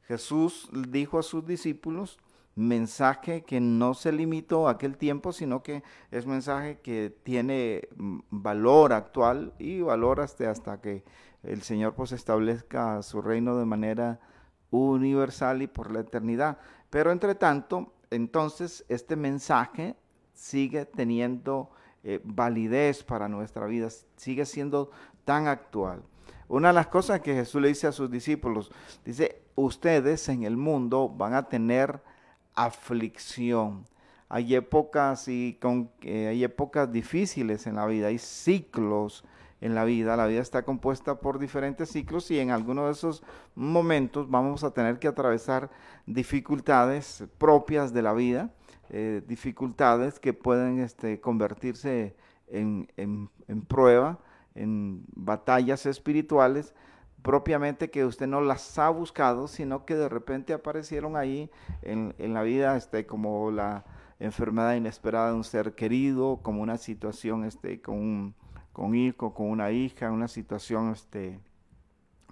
Jesús 0.03 0.69
dijo 0.89 1.17
a 1.17 1.23
sus 1.23 1.45
discípulos, 1.45 2.19
mensaje 2.55 3.43
que 3.43 3.59
no 3.59 3.95
se 3.95 4.11
limitó 4.11 4.67
a 4.67 4.71
aquel 4.71 4.97
tiempo, 4.97 5.33
sino 5.33 5.63
que 5.63 5.81
es 6.11 6.27
mensaje 6.27 6.79
que 6.81 7.15
tiene 7.23 7.87
mm, 7.95 8.19
valor 8.29 8.93
actual 8.93 9.53
y 9.57 9.81
valor 9.81 10.21
hasta, 10.21 10.51
hasta 10.51 10.79
que 10.81 11.03
el 11.41 11.63
Señor 11.63 11.95
pues 11.95 12.11
establezca 12.11 13.01
su 13.01 13.21
reino 13.21 13.57
de 13.57 13.65
manera 13.65 14.19
universal 14.69 15.63
y 15.63 15.67
por 15.67 15.91
la 15.91 16.01
eternidad. 16.01 16.59
Pero 16.91 17.11
entre 17.11 17.33
tanto, 17.33 17.93
entonces 18.11 18.85
este 18.87 19.15
mensaje 19.15 19.95
sigue 20.43 20.85
teniendo 20.85 21.69
eh, 22.03 22.19
validez 22.25 23.01
para 23.01 23.29
nuestra 23.29 23.65
vida, 23.65 23.87
sigue 24.17 24.45
siendo 24.45 24.91
tan 25.23 25.47
actual. 25.47 26.03
Una 26.49 26.67
de 26.67 26.73
las 26.73 26.87
cosas 26.87 27.21
que 27.21 27.33
Jesús 27.33 27.61
le 27.61 27.69
dice 27.69 27.87
a 27.87 27.93
sus 27.93 28.11
discípulos, 28.11 28.69
dice, 29.05 29.41
ustedes 29.55 30.27
en 30.27 30.43
el 30.43 30.57
mundo 30.57 31.07
van 31.07 31.33
a 31.33 31.47
tener 31.47 32.01
aflicción. 32.55 33.85
Hay 34.27 34.53
épocas 34.53 35.29
y 35.29 35.57
con, 35.61 35.89
eh, 36.01 36.27
hay 36.27 36.43
épocas 36.43 36.91
difíciles 36.91 37.65
en 37.65 37.75
la 37.75 37.85
vida, 37.85 38.07
hay 38.07 38.17
ciclos 38.17 39.23
en 39.61 39.75
la 39.75 39.85
vida. 39.85 40.17
La 40.17 40.25
vida 40.25 40.41
está 40.41 40.63
compuesta 40.63 41.21
por 41.21 41.39
diferentes 41.39 41.89
ciclos 41.89 42.29
y 42.31 42.39
en 42.39 42.51
algunos 42.51 42.85
de 42.87 42.91
esos 42.91 43.23
momentos 43.55 44.29
vamos 44.29 44.65
a 44.65 44.71
tener 44.71 44.99
que 44.99 45.07
atravesar 45.07 45.69
dificultades 46.05 47.23
propias 47.37 47.93
de 47.93 48.01
la 48.01 48.11
vida, 48.11 48.51
eh, 48.89 49.21
dificultades 49.27 50.19
que 50.19 50.33
pueden 50.33 50.79
este, 50.79 51.19
convertirse 51.19 52.15
en, 52.47 52.87
en 52.97 53.61
prueba, 53.67 54.19
en 54.55 55.03
batallas 55.15 55.85
espirituales, 55.85 56.73
propiamente 57.23 57.89
que 57.89 58.05
usted 58.05 58.27
no 58.27 58.41
las 58.41 58.77
ha 58.77 58.89
buscado, 58.89 59.47
sino 59.47 59.85
que 59.85 59.95
de 59.95 60.09
repente 60.09 60.53
aparecieron 60.53 61.15
ahí 61.15 61.49
en, 61.81 62.13
en, 62.19 62.33
la 62.33 62.43
vida, 62.43 62.75
este, 62.75 63.05
como 63.05 63.49
la 63.49 63.85
enfermedad 64.19 64.75
inesperada 64.75 65.29
de 65.29 65.35
un 65.35 65.43
ser 65.45 65.73
querido, 65.73 66.41
como 66.43 66.61
una 66.61 66.77
situación 66.77 67.45
este, 67.45 67.81
con 67.81 67.95
un, 67.95 68.35
con 68.73 68.93
hijo, 68.93 69.33
con 69.33 69.49
una 69.49 69.71
hija, 69.71 70.11
una 70.11 70.27
situación 70.27 70.91
este, 70.91 71.39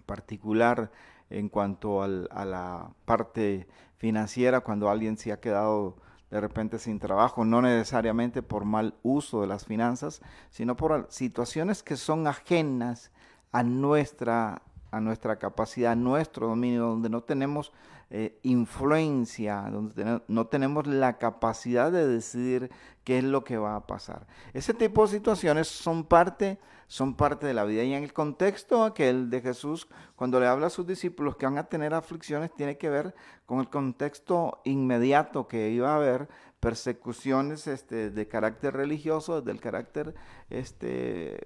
particular 0.05 0.91
en 1.29 1.47
cuanto 1.47 2.03
a 2.03 2.07
la 2.45 2.91
parte 3.05 3.67
financiera, 3.95 4.59
cuando 4.59 4.89
alguien 4.89 5.17
se 5.17 5.31
ha 5.31 5.39
quedado 5.39 5.95
de 6.31 6.39
repente 6.39 6.79
sin 6.79 6.99
trabajo, 6.99 7.43
no 7.43 7.61
necesariamente 7.61 8.41
por 8.41 8.63
mal 8.63 8.95
uso 9.03 9.41
de 9.41 9.47
las 9.47 9.65
finanzas, 9.65 10.21
sino 10.49 10.77
por 10.77 11.07
situaciones 11.09 11.83
que 11.83 11.97
son 11.97 12.25
ajenas 12.25 13.11
a 13.51 13.63
nuestra, 13.63 14.61
a 14.91 15.01
nuestra 15.01 15.37
capacidad, 15.37 15.91
a 15.91 15.95
nuestro 15.95 16.47
dominio, 16.47 16.87
donde 16.87 17.09
no 17.09 17.21
tenemos 17.21 17.73
eh, 18.13 18.37
influencia, 18.43 19.69
donde 19.71 20.21
no 20.27 20.47
tenemos 20.47 20.85
la 20.85 21.17
capacidad 21.17 21.93
de 21.93 22.05
decidir 22.05 22.69
qué 23.05 23.19
es 23.19 23.23
lo 23.23 23.45
que 23.45 23.57
va 23.57 23.77
a 23.77 23.87
pasar. 23.87 24.27
Ese 24.53 24.73
tipo 24.73 25.05
de 25.05 25.13
situaciones 25.13 25.69
son 25.69 26.03
parte, 26.03 26.59
son 26.87 27.15
parte 27.15 27.47
de 27.47 27.53
la 27.53 27.63
vida. 27.63 27.83
Y 27.83 27.93
en 27.93 28.03
el 28.03 28.11
contexto 28.11 28.83
aquel 28.83 29.29
de 29.29 29.39
Jesús, 29.39 29.87
cuando 30.17 30.41
le 30.41 30.47
habla 30.47 30.67
a 30.67 30.69
sus 30.69 30.85
discípulos 30.85 31.37
que 31.37 31.45
van 31.45 31.57
a 31.57 31.69
tener 31.69 31.93
aflicciones, 31.93 32.53
tiene 32.53 32.77
que 32.77 32.89
ver 32.89 33.15
con 33.45 33.59
el 33.59 33.69
contexto 33.69 34.59
inmediato 34.65 35.47
que 35.47 35.69
iba 35.69 35.93
a 35.93 35.95
haber 35.95 36.27
persecuciones 36.59 37.65
este, 37.65 38.11
de 38.11 38.27
carácter 38.27 38.73
religioso, 38.73 39.41
del 39.41 39.61
carácter 39.61 40.13
este, 40.49 41.39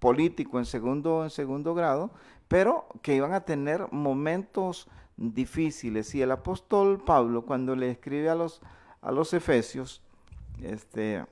político 0.00 0.58
en 0.58 0.64
segundo, 0.64 1.22
en 1.22 1.30
segundo 1.30 1.74
grado, 1.74 2.10
pero 2.48 2.88
que 3.02 3.14
iban 3.14 3.34
a 3.34 3.44
tener 3.44 3.86
momentos 3.92 4.88
difíciles. 5.18 6.14
Y 6.14 6.22
el 6.22 6.30
apóstol 6.30 7.02
Pablo, 7.04 7.44
cuando 7.44 7.76
le 7.76 7.90
escribe 7.90 8.30
a 8.30 8.34
los, 8.34 8.62
a 9.02 9.12
los 9.12 9.34
Efesios, 9.34 10.02
este, 10.62 11.24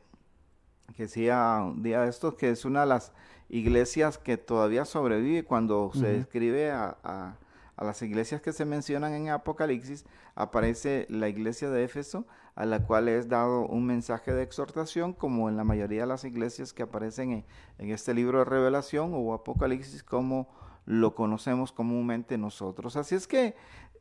que 0.95 1.05
decía 1.05 1.63
un 1.65 1.83
día 1.83 2.03
de 2.03 2.11
estos, 2.11 2.35
que 2.35 2.51
es 2.51 2.65
una 2.65 2.81
de 2.81 2.87
las 2.87 3.13
iglesias 3.49 4.19
que 4.19 4.37
todavía 4.37 4.85
sobrevive 4.85 5.45
cuando 5.45 5.91
se 5.95 6.19
escribe 6.19 6.73
a, 6.73 6.97
a, 7.05 7.37
las 7.85 8.03
iglesias 8.03 8.41
que 8.41 8.53
se 8.53 8.65
mencionan 8.65 9.13
en 9.13 9.29
Apocalipsis, 9.29 10.05
aparece 10.35 11.07
la 11.09 11.29
iglesia 11.29 11.71
de 11.71 11.85
Éfeso, 11.85 12.27
a 12.55 12.65
la 12.65 12.83
cual 12.83 13.09
es 13.09 13.29
dado 13.29 13.67
un 13.67 13.85
mensaje 13.85 14.33
de 14.33 14.43
exhortación, 14.43 15.13
como 15.13 15.49
en 15.51 15.57
la 15.57 15.65
mayoría 15.65 16.01
de 16.01 16.07
las 16.07 16.25
iglesias 16.25 16.73
que 16.73 16.83
aparecen 16.83 17.33
en, 17.33 17.45
en 17.79 17.91
este 17.91 18.15
libro 18.15 18.39
de 18.39 18.47
revelación 18.47 19.13
o 19.15 19.35
Apocalipsis, 19.35 20.03
como 20.03 20.49
lo 20.87 21.15
conocemos 21.15 21.73
comúnmente 21.73 22.39
nosotros. 22.39 22.97
Así 22.97 23.15
es 23.15 23.27
que 23.27 23.55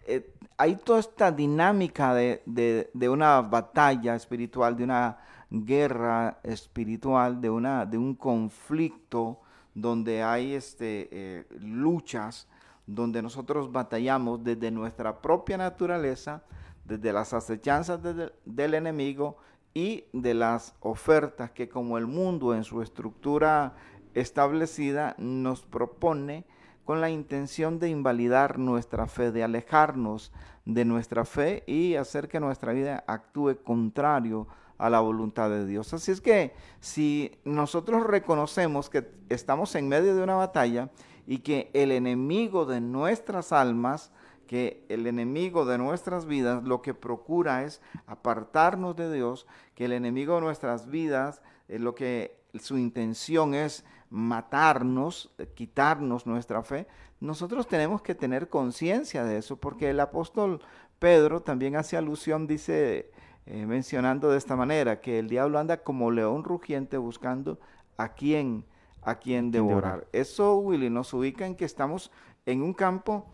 eh, 0.07 0.33
hay 0.57 0.75
toda 0.75 0.99
esta 0.99 1.31
dinámica 1.31 2.13
de, 2.13 2.41
de, 2.45 3.09
una 3.09 3.41
batalla 3.41 4.15
espiritual, 4.15 4.77
de 4.77 4.83
una 4.83 5.17
guerra 5.49 6.39
espiritual, 6.43 7.41
de, 7.41 7.49
una, 7.49 7.85
de 7.85 7.97
un 7.97 8.13
conflicto 8.13 9.41
donde 9.73 10.23
hay 10.23 10.53
este, 10.53 11.09
eh, 11.11 11.45
luchas, 11.59 12.47
donde 12.85 13.21
nosotros 13.21 13.71
batallamos 13.71 14.43
desde 14.43 14.69
nuestra 14.69 15.21
propia 15.21 15.57
naturaleza, 15.57 16.43
desde 16.85 17.11
las 17.11 17.33
acechanzas 17.33 17.99
del 18.45 18.73
enemigo 18.75 19.37
y 19.73 20.05
de 20.13 20.35
las 20.35 20.75
ofertas 20.81 21.49
que 21.49 21.67
como 21.67 21.97
el 21.97 22.05
mundo 22.05 22.53
en 22.53 22.63
su 22.63 22.83
estructura 22.83 23.73
establecida 24.13 25.15
nos 25.17 25.63
propone 25.63 26.45
con 26.85 27.01
la 27.01 27.09
intención 27.09 27.79
de 27.79 27.89
invalidar 27.89 28.59
nuestra 28.59 29.07
fe, 29.07 29.31
de 29.31 29.43
alejarnos 29.43 30.31
de 30.65 30.85
nuestra 30.85 31.25
fe 31.25 31.63
y 31.67 31.95
hacer 31.95 32.27
que 32.27 32.39
nuestra 32.39 32.73
vida 32.73 33.03
actúe 33.07 33.57
contrario 33.63 34.47
a 34.77 34.89
la 34.89 34.99
voluntad 34.99 35.49
de 35.49 35.65
Dios. 35.65 35.93
Así 35.93 36.11
es 36.11 36.21
que 36.21 36.53
si 36.79 37.31
nosotros 37.43 38.03
reconocemos 38.03 38.89
que 38.89 39.09
estamos 39.29 39.73
en 39.75 39.87
medio 39.87 40.15
de 40.15 40.23
una 40.23 40.35
batalla 40.35 40.89
y 41.25 41.39
que 41.39 41.69
el 41.73 41.91
enemigo 41.91 42.65
de 42.65 42.81
nuestras 42.81 43.51
almas, 43.51 44.11
que 44.47 44.85
el 44.89 45.07
enemigo 45.07 45.65
de 45.65 45.77
nuestras 45.77 46.25
vidas 46.25 46.63
lo 46.63 46.81
que 46.81 46.93
procura 46.93 47.63
es 47.63 47.81
apartarnos 48.05 48.95
de 48.95 49.11
Dios, 49.11 49.47
que 49.73 49.85
el 49.85 49.93
enemigo 49.93 50.35
de 50.35 50.41
nuestras 50.41 50.89
vidas 50.89 51.41
eh, 51.67 51.79
lo 51.79 51.95
que 51.95 52.37
su 52.59 52.77
intención 52.77 53.53
es 53.53 53.83
matarnos, 54.15 55.29
quitarnos 55.55 56.25
nuestra 56.25 56.63
fe, 56.63 56.87
nosotros 57.19 57.67
tenemos 57.67 58.01
que 58.01 58.15
tener 58.15 58.47
conciencia 58.47 59.25
de 59.25 59.37
eso, 59.37 59.57
porque 59.57 59.89
el 59.89 59.99
apóstol 59.99 60.61
Pedro 60.99 61.41
también 61.41 61.75
hace 61.75 61.97
alusión, 61.97 62.47
dice, 62.47 63.11
eh, 63.45 63.65
mencionando 63.65 64.31
de 64.31 64.37
esta 64.37 64.55
manera, 64.55 65.01
que 65.01 65.19
el 65.19 65.27
diablo 65.27 65.59
anda 65.59 65.83
como 65.83 66.11
león 66.11 66.45
rugiente 66.45 66.97
buscando 66.97 67.59
a 67.97 68.13
quien, 68.13 68.63
a 69.01 69.15
quien 69.15 69.51
devorar. 69.51 70.07
Eso, 70.13 70.55
Willy, 70.59 70.89
nos 70.89 71.13
ubica 71.13 71.45
en 71.45 71.55
que 71.55 71.65
estamos 71.65 72.09
en 72.45 72.61
un 72.61 72.73
campo, 72.73 73.25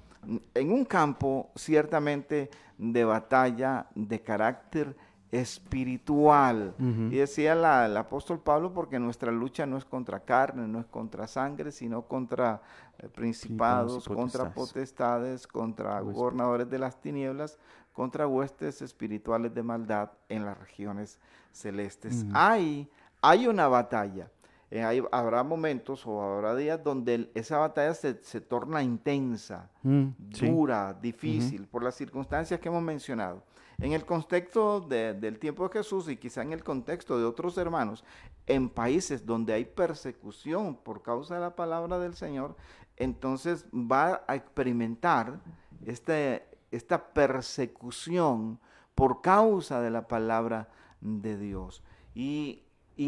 en 0.56 0.72
un 0.72 0.84
campo 0.84 1.52
ciertamente 1.56 2.50
de 2.80 3.06
batalla 3.06 3.86
de 3.94 4.20
carácter 4.22 4.96
espiritual. 5.32 6.76
Y 6.80 7.16
decía 7.16 7.54
el 7.86 7.98
apóstol 7.98 8.40
Pablo, 8.40 8.74
porque 8.74 9.00
nuestra 9.00 9.32
lucha 9.32 9.66
no 9.66 9.78
es 9.78 9.86
contra 9.86 10.20
carne, 10.20 10.68
no 10.68 10.80
es 10.80 10.86
contra 10.88 11.26
sangre, 11.28 11.72
sino 11.72 12.04
contra 12.04 12.62
eh, 13.00 13.08
principados, 13.08 14.08
contra 14.08 14.54
potestades, 14.54 15.48
contra 15.48 16.02
gobernadores 16.02 16.70
de 16.70 16.80
las 16.80 17.00
tinieblas, 17.00 17.58
contra 17.94 18.28
huestes 18.28 18.82
espirituales 18.82 19.54
de 19.54 19.64
maldad 19.64 20.12
en 20.28 20.46
las 20.46 20.58
regiones 20.58 21.18
celestes. 21.52 22.26
hay, 22.34 22.90
hay 23.22 23.48
una 23.48 23.68
batalla. 23.68 24.30
Eh, 24.70 25.04
habrá 25.12 25.44
momentos 25.44 26.08
o 26.08 26.22
habrá 26.22 26.56
días 26.56 26.82
donde 26.82 27.30
esa 27.36 27.58
batalla 27.58 27.94
se, 27.94 28.14
torna 28.40 28.82
intensa, 28.82 29.70
mm, 29.84 30.08
dura, 30.18 30.94
difícil, 30.94 31.68
por 31.68 31.84
las 31.84 31.96
circunstancias 31.96 32.58
que 32.58 32.70
hemos 32.70 32.82
mencionado. 32.82 33.44
En 33.80 33.94
el 33.94 34.06
contexto 34.06 34.80
del 34.82 35.40
tiempo 35.40 35.68
de 35.68 35.80
Jesús 35.80 36.08
y 36.10 36.18
quizá 36.18 36.42
en 36.42 36.54
el 36.54 36.64
contexto 36.64 37.18
de 37.18 37.26
otros 37.26 37.58
hermanos, 37.58 38.04
en 38.46 38.70
países 38.70 39.26
donde 39.26 39.54
hay 39.54 39.66
persecución 39.66 40.76
por 40.76 41.02
causa 41.02 41.36
de 41.36 41.42
la 41.42 41.56
palabra 41.56 42.00
del 42.00 42.16
Señor, 42.16 42.56
entonces 42.98 43.66
va 43.74 44.24
a 44.28 44.36
experimentar 44.36 45.40
este, 45.86 46.48
esta 46.72 47.14
persecución 47.14 48.60
por 48.96 49.22
causa 49.22 49.82
de 49.82 49.90
la 49.90 50.08
palabra 50.08 50.70
de 51.00 51.38
Dios. 51.38 51.84
Y, 52.14 52.64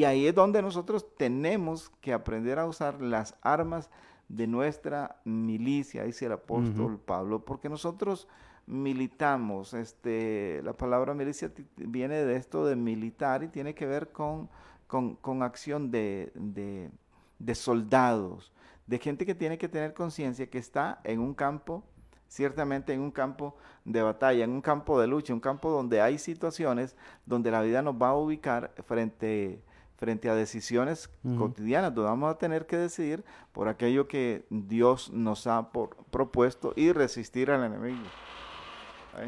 ahí 0.05 0.25
es 0.25 0.33
donde 0.33 0.61
nosotros 0.61 1.05
tenemos 1.17 1.91
que 2.01 2.13
aprender 2.13 2.57
a 2.57 2.65
usar 2.65 3.01
las 3.01 3.35
armas 3.41 3.91
de 4.27 4.47
nuestra 4.47 5.21
milicia, 5.23 6.03
dice 6.03 6.25
el 6.25 6.31
apóstol 6.31 6.99
Pablo, 6.99 7.45
porque 7.45 7.69
nosotros 7.69 8.27
militamos. 8.65 9.73
Este, 9.73 10.61
la 10.63 10.73
palabra 10.73 11.13
milicia 11.13 11.51
viene 11.77 12.15
de 12.15 12.35
esto 12.35 12.65
de 12.65 12.75
militar 12.75 13.43
y 13.43 13.47
tiene 13.47 13.73
que 13.73 13.85
ver 13.85 14.11
con, 14.11 14.49
con, 14.87 15.43
acción 15.43 15.91
de, 15.91 16.31
de, 16.35 17.55
soldados, 17.55 18.51
de 18.87 18.99
gente 18.99 19.25
que 19.25 19.35
tiene 19.35 19.57
que 19.57 19.69
tener 19.69 19.93
conciencia 19.93 20.49
que 20.49 20.57
está 20.57 21.01
en 21.03 21.19
un 21.19 21.33
campo, 21.33 21.83
ciertamente 22.27 22.93
en 22.93 23.01
un 23.01 23.11
campo 23.11 23.55
de 23.85 24.01
batalla, 24.01 24.43
en 24.43 24.51
un 24.51 24.61
campo 24.61 24.99
de 24.99 25.07
lucha, 25.07 25.33
un 25.33 25.39
campo 25.39 25.69
donde 25.69 26.01
hay 26.01 26.17
situaciones 26.17 26.95
donde 27.25 27.51
la 27.51 27.61
vida 27.61 27.81
nos 27.81 27.95
va 27.95 28.09
a 28.09 28.15
ubicar 28.15 28.73
frente 28.85 29.61
frente 30.03 30.29
a 30.29 30.35
decisiones 30.35 31.09
cotidianas, 31.37 31.95
donde 31.95 32.09
vamos 32.09 32.29
a 32.29 32.37
tener 32.37 32.65
que 32.65 32.75
decidir 32.75 33.23
por 33.53 33.69
aquello 33.69 34.05
que 34.05 34.45
Dios 34.49 35.09
nos 35.11 35.47
ha 35.47 35.69
propuesto 36.11 36.73
y 36.75 36.91
resistir 36.91 37.49
al 37.49 37.63
enemigo. 37.63 38.03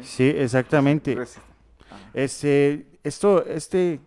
Sí, 0.02 0.24
exactamente. 0.24 1.16
Este, 2.12 2.86
esto, 3.04 3.44
este, 3.46 4.00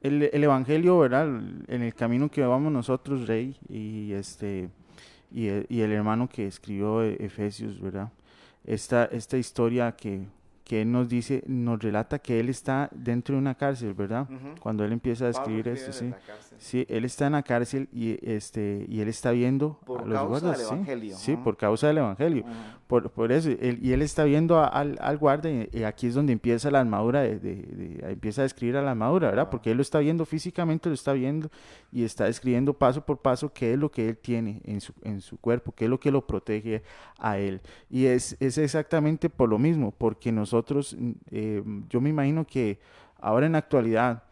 el, 0.00 0.30
el, 0.32 0.44
evangelio, 0.44 0.98
¿verdad? 0.98 1.26
En 1.68 1.82
el 1.82 1.94
camino 1.94 2.30
que 2.30 2.42
vamos 2.42 2.72
nosotros, 2.72 3.26
Rey, 3.26 3.56
y 3.68 4.12
este, 4.12 4.70
y 5.30 5.48
el, 5.48 5.66
y 5.68 5.80
el 5.80 5.92
hermano 5.92 6.28
que 6.28 6.46
escribió 6.46 7.02
Efesios, 7.02 7.80
¿verdad? 7.80 8.10
Esta, 8.64 9.06
esta 9.06 9.38
historia 9.38 9.92
que 9.92 10.26
que 10.70 10.82
él 10.82 10.92
nos 10.92 11.08
dice, 11.08 11.42
nos 11.48 11.82
relata 11.82 12.20
que 12.20 12.38
él 12.38 12.48
está 12.48 12.88
dentro 12.92 13.34
de 13.34 13.40
una 13.40 13.56
cárcel, 13.56 13.92
¿verdad? 13.92 14.28
Cuando 14.60 14.84
él 14.84 14.92
empieza 14.92 15.24
a 15.24 15.30
escribir 15.30 15.66
esto, 15.66 15.92
sí. 15.92 16.12
Sí, 16.58 16.86
él 16.88 17.04
está 17.04 17.26
en 17.26 17.32
la 17.32 17.42
cárcel 17.42 17.88
y 17.92 18.16
este 18.22 18.86
y 18.88 19.00
él 19.00 19.08
está 19.08 19.32
viendo 19.32 19.80
por 19.84 20.02
a 20.02 20.04
los 20.04 20.18
causa 20.18 20.52
del 20.52 20.60
evangelio. 20.60 21.16
Sí, 21.16 21.36
por 21.36 21.56
causa 21.56 21.88
del 21.88 21.98
evangelio. 21.98 22.44
por, 22.86 23.10
por, 23.10 23.32
eso 23.32 23.50
y 23.50 23.92
él 23.92 24.02
está 24.02 24.22
viendo 24.22 24.62
al, 24.62 24.96
al 25.00 25.18
guarda 25.18 25.50
y, 25.50 25.82
aquí 25.82 26.06
es 26.06 26.14
donde 26.14 26.32
empieza 26.32 26.70
la 26.70 26.78
armadura 26.80 27.22
de, 27.22 27.98
empieza 28.02 28.42
a 28.42 28.44
escribir 28.44 28.76
a 28.76 28.82
la 28.82 28.92
armadura, 28.92 29.30
¿verdad? 29.30 29.50
Porque 29.50 29.72
él 29.72 29.76
lo 29.76 29.82
está 29.82 29.98
viendo 29.98 30.24
físicamente, 30.24 30.88
lo 30.88 30.94
está 30.94 31.14
viendo 31.14 31.50
y 31.90 32.04
está 32.04 32.28
escribiendo 32.28 32.74
paso 32.74 33.04
por 33.04 33.18
paso 33.18 33.52
qué 33.52 33.72
es 33.72 33.78
lo 33.78 33.90
que 33.90 34.08
él 34.08 34.18
tiene 34.18 34.60
en 34.64 34.80
su 34.80 34.92
en 35.02 35.20
su 35.20 35.36
cuerpo, 35.36 35.72
qué 35.72 35.86
es 35.86 35.90
lo 35.90 35.98
que 35.98 36.12
lo 36.12 36.24
protege 36.24 36.84
a 37.18 37.38
él. 37.38 37.60
Y 37.88 38.06
es 38.06 38.36
es 38.38 38.56
exactamente 38.56 39.28
por 39.30 39.48
lo 39.48 39.58
mismo, 39.58 39.92
porque 39.96 40.30
nosotros 40.30 40.59
nosotros, 40.60 40.96
mm, 40.98 41.10
eh, 41.30 41.62
yo 41.88 42.00
me 42.00 42.10
imagino 42.10 42.46
que 42.46 42.78
ahora 43.20 43.46
en 43.46 43.52
la 43.52 43.58
actualidad, 43.58 44.22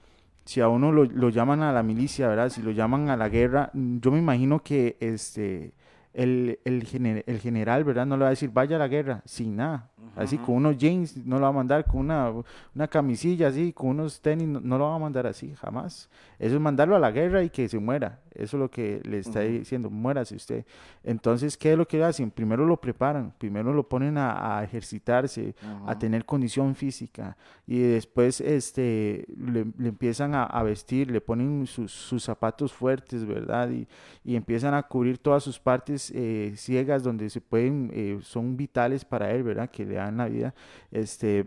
si 0.45 0.61
a 0.61 0.69
uno 0.69 0.93
lo, 0.93 1.05
lo, 1.05 1.31
llaman 1.31 1.62
a 1.62 1.73
la 1.73 1.83
milicia, 1.83 2.29
¿verdad? 2.29 2.51
Si 2.51 2.62
lo 2.62 2.71
llaman 2.71 3.11
a 3.11 3.17
la 3.17 3.29
guerra, 3.29 3.71
mm, 3.73 3.99
yo 3.99 4.11
me 4.11 4.19
imagino 4.19 4.62
que 4.62 4.97
este, 5.01 5.73
el, 6.12 6.59
el, 6.64 7.25
el 7.27 7.41
general, 7.41 7.85
¿verdad? 7.85 8.07
No 8.07 8.17
le 8.17 8.23
va 8.23 8.29
a 8.29 8.31
decir, 8.31 8.51
vaya 8.53 8.77
a 8.77 8.79
la 8.79 8.88
guerra, 8.88 9.23
sin 9.25 9.57
nada. 9.57 9.88
Así 10.17 10.37
con 10.37 10.57
unos 10.57 10.77
jeans 10.77 11.17
no 11.17 11.37
lo 11.37 11.43
va 11.43 11.49
a 11.49 11.53
mandar, 11.53 11.85
con 11.85 12.01
una, 12.01 12.33
una 12.75 12.88
camisilla 12.88 13.49
así, 13.49 13.73
con 13.73 13.91
unos 13.91 14.21
tenis, 14.21 14.49
no, 14.49 14.77
lo 14.77 14.87
va 14.87 14.97
a 14.97 14.99
mandar 14.99 15.29
así, 15.29 15.55
jamás. 15.55 16.11
Eso 16.41 16.57
es 16.57 16.61
mandarlo 16.61 16.97
a 16.97 16.99
la 16.99 17.12
guerra 17.12 17.45
y 17.45 17.51
que 17.51 17.69
se 17.69 17.79
muera. 17.79 18.19
Eso 18.38 18.57
es 18.57 18.61
lo 18.61 18.70
que 18.70 19.01
le 19.05 19.18
está 19.18 19.40
diciendo, 19.40 19.90
muérase 19.90 20.37
usted. 20.37 20.64
Entonces, 21.03 21.57
¿qué 21.57 21.72
es 21.72 21.79
lo 21.79 21.87
que 21.87 22.03
hacen? 22.03 22.31
Primero 22.31 22.64
lo 22.66 22.81
preparan, 22.81 23.35
primero 23.37 23.72
lo 23.72 23.88
ponen 23.88 24.16
a, 24.16 24.62
ejercitarse, 24.62 25.55
a 25.87 25.98
tener 25.98 26.24
condición 26.24 26.74
física 26.74 27.37
y 27.66 27.81
después 27.81 28.40
este, 28.40 29.27
le, 29.37 29.61
empiezan 29.61 30.35
a, 30.35 30.62
vestir, 30.62 31.11
le 31.11 31.20
ponen 31.20 31.66
sus, 31.66 31.92
sus 31.92 32.22
zapatos 32.22 32.72
fuertes, 32.72 33.24
¿verdad? 33.27 33.70
Y, 33.70 33.87
y, 34.24 34.37
empiezan 34.37 34.74
a 34.74 34.83
cubrir 34.83 35.18
todas 35.18 35.42
sus 35.42 35.59
partes 35.59 36.12
eh, 36.14 36.53
ciegas 36.57 37.03
donde 37.03 37.29
se 37.31 37.40
pueden, 37.40 37.90
eh, 37.92 38.18
son 38.22 38.57
vitales 38.57 39.05
para 39.05 39.33
él, 39.33 39.42
¿verdad? 39.42 39.70
Que 39.70 39.85
le 39.85 39.94
dan 39.94 40.16
la 40.16 40.29
vida. 40.29 40.55
Este, 40.90 41.44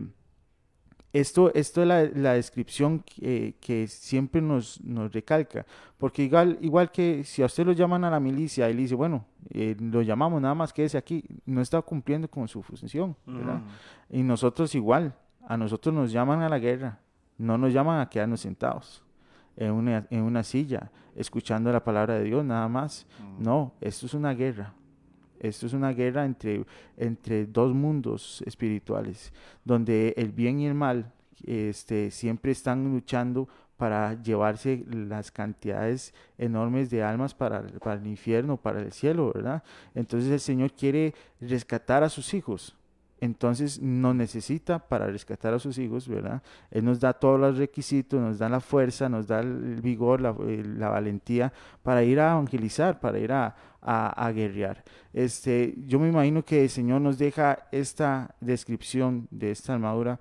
esto, 1.12 1.52
esto 1.54 1.82
es 1.82 2.16
la, 2.16 2.32
descripción 2.32 3.00
que, 3.00 3.86
siempre 3.88 4.40
nos, 4.40 4.80
nos, 4.82 5.12
recalca, 5.12 5.66
porque 5.98 6.22
igual, 6.22 6.58
igual 6.62 6.90
que 6.90 7.22
si 7.24 7.42
a 7.42 7.46
usted 7.46 7.66
lo 7.66 7.72
llaman 7.72 8.04
a 8.04 8.10
la 8.10 8.18
milicia 8.18 8.70
y 8.70 8.74
le 8.74 8.82
dice, 8.82 8.94
bueno, 8.94 9.24
eh, 9.50 9.76
lo 9.78 10.02
llamamos 10.02 10.40
nada 10.40 10.54
más 10.54 10.72
que 10.72 10.84
ese 10.84 10.96
aquí, 10.96 11.24
no 11.44 11.60
está 11.60 11.80
cumpliendo 11.82 12.28
con 12.28 12.48
su 12.48 12.62
función, 12.62 13.14
Y 14.08 14.22
nosotros 14.22 14.74
igual, 14.74 15.14
a 15.46 15.56
nosotros 15.56 15.94
nos 15.94 16.12
llaman 16.12 16.40
a 16.40 16.48
la 16.48 16.58
guerra, 16.58 16.98
no 17.36 17.58
nos 17.58 17.72
llaman 17.72 18.00
a 18.00 18.08
quedarnos 18.08 18.40
sentados 18.40 19.02
en 19.56 19.72
una, 19.72 20.06
en 20.10 20.22
una 20.22 20.42
silla, 20.42 20.90
escuchando 21.14 21.70
la 21.72 21.84
palabra 21.84 22.14
de 22.14 22.24
Dios 22.24 22.44
nada 22.44 22.68
más. 22.68 23.06
No, 23.38 23.72
esto 23.80 24.06
es 24.06 24.14
una 24.14 24.32
guerra. 24.32 24.72
Esto 25.42 25.66
es 25.66 25.72
una 25.72 25.92
guerra 25.92 26.24
entre, 26.24 26.64
entre 26.96 27.46
dos 27.46 27.74
mundos 27.74 28.42
espirituales, 28.46 29.32
donde 29.64 30.14
el 30.16 30.30
bien 30.30 30.60
y 30.60 30.68
el 30.68 30.74
mal 30.74 31.12
este, 31.44 32.12
siempre 32.12 32.52
están 32.52 32.84
luchando 32.84 33.48
para 33.76 34.14
llevarse 34.22 34.84
las 34.88 35.32
cantidades 35.32 36.14
enormes 36.38 36.90
de 36.90 37.02
almas 37.02 37.34
para, 37.34 37.62
para 37.80 38.00
el 38.00 38.06
infierno, 38.06 38.56
para 38.56 38.80
el 38.80 38.92
cielo, 38.92 39.32
¿verdad? 39.34 39.64
Entonces 39.96 40.30
el 40.30 40.38
Señor 40.38 40.72
quiere 40.72 41.12
rescatar 41.40 42.04
a 42.04 42.08
sus 42.08 42.32
hijos, 42.34 42.76
entonces 43.22 43.80
nos 43.80 44.16
necesita 44.16 44.80
para 44.80 45.06
rescatar 45.06 45.54
a 45.54 45.60
sus 45.60 45.78
hijos, 45.78 46.08
¿verdad? 46.08 46.42
Él 46.72 46.84
nos 46.84 46.98
da 46.98 47.12
todos 47.12 47.38
los 47.38 47.56
requisitos, 47.56 48.20
nos 48.20 48.40
da 48.40 48.48
la 48.48 48.58
fuerza, 48.58 49.08
nos 49.08 49.28
da 49.28 49.38
el 49.38 49.80
vigor, 49.80 50.20
la, 50.20 50.34
eh, 50.40 50.64
valentía 50.76 51.52
para 51.84 52.02
ir 52.02 52.18
a 52.18 52.32
evangelizar, 52.32 52.98
para 52.98 53.20
ir 53.20 53.30
a, 53.30 53.54
a, 53.80 54.32
guerrear. 54.32 54.82
Este, 55.12 55.72
yo 55.86 56.00
me 56.00 56.08
imagino 56.08 56.44
que 56.44 56.64
el 56.64 56.68
Señor 56.68 57.00
nos 57.00 57.16
deja 57.16 57.68
esta 57.70 58.34
descripción 58.40 59.28
de 59.30 59.52
esta 59.52 59.74
armadura 59.74 60.18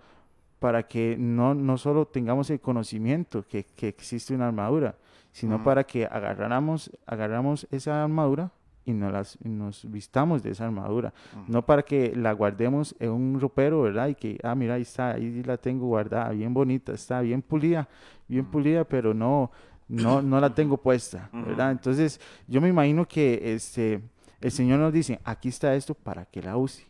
para 0.59 0.83
que 0.83 1.15
no, 1.17 1.55
no 1.55 1.79
solo 1.79 2.05
tengamos 2.05 2.51
el 2.51 2.59
conocimiento 2.59 3.43
que, 3.47 3.63
que 3.63 3.87
existe 3.87 4.35
una 4.35 4.47
armadura, 4.47 4.95
sino 5.31 5.63
para 5.63 5.85
que 5.85 6.05
agarráramos, 6.05 6.91
agarramos 7.07 7.67
esa 7.71 8.03
armadura 8.03 8.51
y 8.85 8.93
nos, 8.93 9.11
las, 9.11 9.37
nos 9.43 9.89
vistamos 9.91 10.43
de 10.43 10.51
esa 10.51 10.65
armadura. 10.65 11.13
No 11.47 11.65
para 11.65 11.83
que 11.83 12.15
la 12.15 12.33
guardemos 12.33 12.95
en 12.99 13.11
un 13.11 13.39
ropero, 13.39 13.81
¿verdad? 13.81 14.07
Y 14.07 14.15
que, 14.15 14.39
ah, 14.43 14.55
mira, 14.55 14.75
ahí 14.75 14.81
está, 14.81 15.11
ahí 15.11 15.43
la 15.43 15.57
tengo 15.57 15.87
guardada, 15.87 16.29
bien 16.29 16.53
bonita, 16.53 16.93
está 16.93 17.21
bien 17.21 17.41
pulida, 17.41 17.87
bien 18.27 18.45
pulida, 18.45 18.83
pero 18.83 19.13
no, 19.13 19.51
no, 19.87 20.21
no 20.21 20.39
la 20.39 20.53
tengo 20.53 20.77
puesta, 20.77 21.29
¿verdad? 21.31 21.71
Entonces, 21.71 22.19
yo 22.47 22.61
me 22.61 22.69
imagino 22.69 23.07
que 23.07 23.53
este, 23.53 24.01
el 24.39 24.51
Señor 24.51 24.79
nos 24.79 24.93
dice, 24.93 25.19
aquí 25.23 25.49
está 25.49 25.75
esto 25.75 25.93
para 25.93 26.25
que 26.25 26.41
la 26.41 26.57
use. 26.57 26.85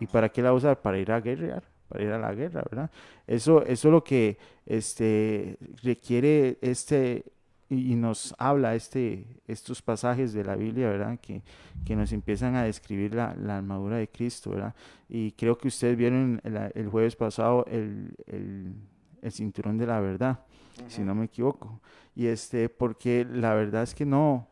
¿Y 0.00 0.06
para 0.06 0.30
qué 0.30 0.42
la 0.42 0.52
usar? 0.52 0.80
Para 0.80 0.98
ir 0.98 1.12
a 1.12 1.20
guerrear, 1.20 1.62
para 1.88 2.02
ir 2.02 2.10
a 2.10 2.18
la 2.18 2.32
guerra, 2.34 2.62
¿verdad? 2.70 2.90
Eso, 3.26 3.62
eso 3.64 3.88
es 3.88 3.92
lo 3.92 4.02
que 4.02 4.38
este, 4.64 5.58
requiere 5.82 6.58
este, 6.62 7.24
y, 7.70 7.94
nos 7.94 8.34
habla 8.36 8.74
este, 8.74 9.40
estos 9.46 9.80
pasajes 9.80 10.32
de 10.32 10.42
la 10.42 10.56
Biblia, 10.56 10.88
¿verdad? 10.90 11.20
Que, 11.20 11.42
que 11.84 11.94
nos 11.94 12.12
empiezan 12.12 12.56
a 12.56 12.64
describir 12.64 13.14
la, 13.14 13.34
la, 13.36 13.58
armadura 13.58 13.96
de 13.96 14.08
Cristo, 14.08 14.50
¿verdad? 14.50 14.74
Y 15.08 15.32
creo 15.32 15.56
que 15.56 15.68
ustedes 15.68 15.96
vieron 15.96 16.40
el, 16.42 16.56
el 16.74 16.88
jueves 16.88 17.14
pasado 17.14 17.64
el, 17.66 18.12
el, 18.26 18.74
el, 19.22 19.32
cinturón 19.32 19.78
de 19.78 19.86
la 19.86 20.00
verdad, 20.00 20.40
si 20.88 21.02
no 21.02 21.14
me 21.14 21.26
equivoco. 21.26 21.80
Y 22.16 22.26
este, 22.26 22.68
porque 22.68 23.24
la 23.24 23.54
verdad 23.54 23.84
es 23.84 23.94
que 23.94 24.04
no, 24.04 24.48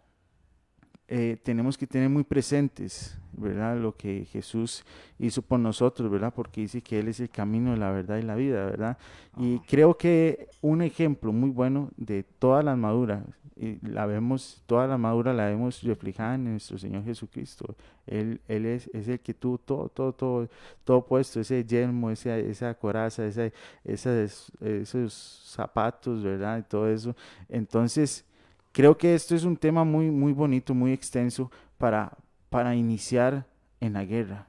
eh, 1.08 1.38
tenemos 1.42 1.76
que 1.76 1.86
tener 1.86 2.08
muy 2.08 2.22
presentes, 2.22 3.18
¿verdad? 3.38 3.76
Lo 3.78 3.96
que 3.96 4.26
Jesús 4.26 4.84
hizo 5.18 5.42
por 5.42 5.60
nosotros, 5.60 6.10
¿verdad? 6.10 6.32
Porque 6.34 6.62
dice 6.62 6.82
que 6.82 6.98
Él 6.98 7.08
es 7.08 7.20
el 7.20 7.30
camino, 7.30 7.74
la 7.76 7.90
verdad 7.90 8.18
y 8.18 8.22
la 8.22 8.34
vida, 8.34 8.64
¿verdad? 8.66 8.98
Y 9.36 9.58
creo 9.60 9.96
que 9.96 10.48
un 10.60 10.82
ejemplo 10.82 11.32
muy 11.32 11.50
bueno 11.50 11.90
de 11.96 12.22
toda 12.22 12.62
la 12.62 12.72
armadura, 12.72 13.24
y 13.60 13.78
la 13.86 14.06
vemos, 14.06 14.62
toda 14.66 14.86
la 14.86 14.94
armadura 14.94 15.32
la 15.32 15.46
vemos 15.46 15.82
reflejada 15.82 16.36
en 16.36 16.44
nuestro 16.44 16.78
Señor 16.78 17.04
Jesucristo. 17.04 17.74
Él, 18.06 18.40
él 18.46 18.66
es, 18.66 18.88
es 18.94 19.08
el 19.08 19.18
que 19.18 19.34
tuvo 19.34 19.58
todo, 19.58 19.88
todo, 19.88 20.12
todo, 20.12 20.48
todo 20.84 21.04
puesto, 21.04 21.40
ese 21.40 21.64
yelmo, 21.64 22.10
esa, 22.10 22.36
esa 22.38 22.72
coraza, 22.74 23.26
esa, 23.26 23.50
esos 23.84 25.12
zapatos, 25.44 26.22
¿verdad? 26.22 26.58
Y 26.58 26.62
todo 26.62 26.88
eso. 26.88 27.16
Entonces, 27.48 28.24
creo 28.70 28.96
que 28.96 29.14
esto 29.14 29.34
es 29.34 29.42
un 29.42 29.56
tema 29.56 29.82
muy, 29.82 30.08
muy 30.08 30.32
bonito, 30.32 30.72
muy 30.72 30.92
extenso 30.92 31.50
para, 31.78 32.16
para 32.50 32.74
iniciar 32.74 33.46
en 33.80 33.92
la 33.94 34.04
guerra, 34.04 34.48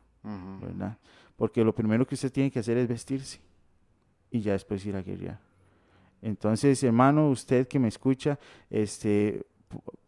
¿verdad? 0.62 0.98
Porque 1.36 1.64
lo 1.64 1.74
primero 1.74 2.06
que 2.06 2.16
usted 2.16 2.32
tiene 2.32 2.52
que 2.52 2.60
hacer 2.60 2.78
es 2.78 2.88
vestirse 2.88 3.40
y 4.32 4.42
ya 4.42 4.54
después 4.54 4.86
ir 4.86 4.96
a 4.96 5.02
guerrear. 5.02 5.40
Entonces, 6.22 6.84
hermano, 6.84 7.30
usted 7.30 7.68
que 7.68 7.80
me 7.80 7.88
escucha, 7.88 8.38
este, 8.70 9.46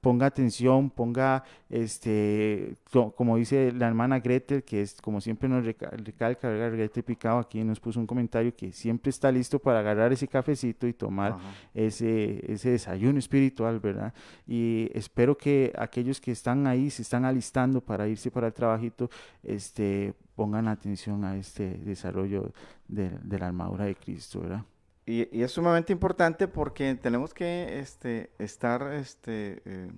ponga 0.02 0.26
atención, 0.26 0.90
ponga, 0.90 1.44
este, 1.70 2.76
como 3.16 3.38
dice 3.38 3.72
la 3.72 3.88
hermana 3.88 4.20
Gretel, 4.20 4.64
que 4.64 4.82
es 4.82 5.00
como 5.02 5.22
siempre 5.22 5.48
nos 5.48 5.64
recalca, 5.64 6.50
Gretel 6.50 7.04
Picado 7.04 7.40
aquí 7.40 7.64
nos 7.64 7.80
puso 7.80 8.00
un 8.00 8.08
comentario 8.08 8.56
que 8.56 8.72
siempre 8.72 9.12
está 9.12 9.32
listo 9.32 9.60
para 9.60 9.80
agarrar 9.80 10.12
ese 10.12 10.28
cafecito 10.28 10.88
y 10.88 10.94
tomar 10.94 11.38
ese, 11.74 12.52
ese 12.52 12.72
desayuno 12.72 13.20
espiritual, 13.20 13.80
¿verdad? 13.80 14.14
Y 14.48 14.90
espero 14.94 15.38
que 15.38 15.72
aquellos 15.78 16.20
que 16.20 16.32
están 16.32 16.66
ahí, 16.66 16.90
se 16.90 17.04
están 17.04 17.26
alistando 17.26 17.82
para 17.82 18.08
irse 18.08 18.32
para 18.32 18.48
el 18.48 18.54
trabajito, 18.54 19.10
este, 19.44 20.14
pongan 20.36 20.68
atención 20.68 21.24
a 21.24 21.38
este 21.38 21.78
desarrollo 21.78 22.52
de, 22.88 23.10
de 23.10 23.40
la 23.40 23.48
armadura 23.48 23.86
de 23.86 23.96
Cristo, 23.96 24.42
¿verdad? 24.42 24.66
Y, 25.12 25.44
es 25.44 25.52
sumamente 25.52 25.92
importante 25.92 26.48
porque 26.48 26.96
tenemos 26.96 27.34
que 27.34 27.80
este, 27.80 28.32
estar 28.40 28.94
este, 28.94 29.62
eh, 29.66 29.92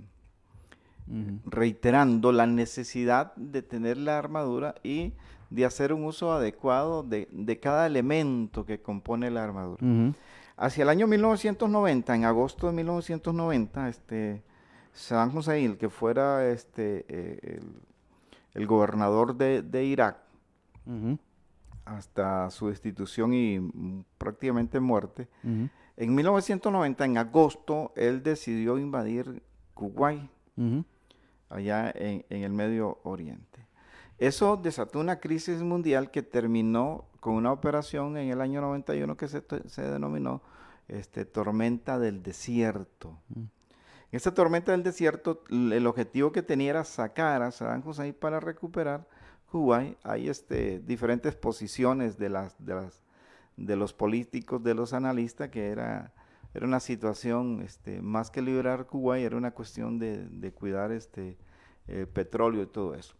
reiterando 1.45 2.31
la 2.31 2.47
necesidad 2.47 3.35
de 3.35 3.61
tener 3.61 3.97
la 3.97 4.17
armadura 4.17 4.73
y 4.81 5.13
de 5.51 5.65
hacer 5.65 5.93
un 5.93 6.05
uso 6.05 6.33
adecuado 6.33 7.03
de, 7.03 7.59
cada 7.61 7.85
elemento 7.85 8.65
que 8.65 8.81
compone 8.81 9.29
la 9.29 9.43
armadura. 9.43 10.15
Hacia 10.57 10.81
el 10.81 10.89
año 10.89 11.05
1990, 11.05 12.15
en 12.15 12.25
agosto 12.25 12.65
de 12.65 12.73
1990, 12.73 13.89
este, 13.89 14.41
Saddam 14.93 15.37
Hussein, 15.37 15.77
que 15.77 15.89
fuera 15.89 16.49
este, 16.49 17.05
eh, 17.07 17.59
el, 18.55 18.65
gobernador 18.65 19.35
de, 19.35 19.85
Irak, 19.85 20.17
hasta 21.85 22.49
su 22.49 22.69
destitución 22.69 23.33
y 23.33 23.59
mm, 23.59 24.05
prácticamente 24.17 24.79
muerte. 24.79 25.27
En 25.43 26.15
1990, 26.15 27.05
en 27.05 27.17
agosto, 27.17 27.91
él 27.95 28.23
decidió 28.23 28.77
invadir 28.77 29.43
Kuwait, 29.73 30.29
allá 31.49 31.91
en, 31.95 32.25
el 32.29 32.51
Medio 32.51 32.99
Oriente. 33.03 33.67
Eso 34.17 34.57
desató 34.57 34.99
una 34.99 35.19
crisis 35.19 35.61
mundial 35.61 36.09
que 36.09 36.23
terminó 36.23 37.05
con 37.19 37.33
una 37.35 37.51
operación 37.51 38.17
en 38.17 38.29
el 38.29 38.41
año 38.41 38.61
91 38.61 39.17
que 39.17 39.27
se, 39.27 39.81
denominó 39.81 40.41
este, 40.87 41.25
Tormenta 41.25 41.99
del 41.99 42.23
Desierto. 42.23 43.17
En 44.13 44.17
esta 44.17 44.31
tormenta 44.31 44.71
del 44.73 44.83
desierto, 44.83 45.43
el 45.49 45.87
objetivo 45.87 46.31
que 46.31 46.43
tenía 46.43 46.69
era 46.69 46.83
sacar 46.83 47.41
a 47.41 47.49
Saddam 47.49 47.81
Hussein 47.83 48.13
para 48.13 48.39
recuperar 48.39 49.07
Kuwait 49.53 49.99
hay 50.01 50.29
este, 50.29 50.79
diferentes 50.79 51.35
posiciones 51.35 52.17
de, 52.17 52.27
las, 52.27 52.55
de, 52.57 52.73
las, 52.73 53.03
de 53.55 53.75
los 53.75 53.93
políticos, 53.93 54.63
de 54.63 54.73
los 54.73 54.93
analistas, 54.93 55.49
que 55.49 55.67
era, 55.67 56.11
era 56.55 56.65
una 56.65 56.79
situación, 56.79 57.61
este, 57.61 58.01
más 58.01 58.31
que 58.31 58.41
liberar 58.41 58.87
Kuwait, 58.87 59.23
era 59.23 59.37
una 59.37 59.51
cuestión 59.51 59.99
de, 59.99 60.51
cuidar 60.55 60.91
este, 60.91 61.37
eh, 61.87 62.07
petróleo 62.11 62.63
y 62.63 62.65
todo 62.65 62.95
eso. 62.95 63.13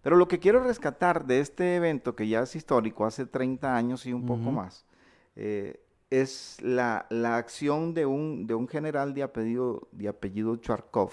Pero 0.00 0.14
lo 0.14 0.28
que 0.28 0.38
quiero 0.38 0.62
rescatar 0.62 1.26
de 1.26 1.40
este 1.40 1.74
evento, 1.74 2.14
que 2.14 2.28
ya 2.28 2.42
es 2.42 2.54
histórico, 2.54 3.04
hace 3.04 3.26
30 3.26 3.74
años 3.74 4.06
y 4.06 4.12
un 4.12 4.26
poco 4.26 4.52
más, 4.52 4.86
eh, 5.34 5.82
es 6.08 6.58
la, 6.62 7.04
acción 7.36 7.94
de 7.94 8.06
un, 8.06 8.46
de 8.46 8.54
un 8.54 8.68
general 8.68 9.12
de 9.12 9.24
apellido, 9.24 9.88
de 9.90 10.06
apellido 10.06 10.54
Charkov, 10.54 11.10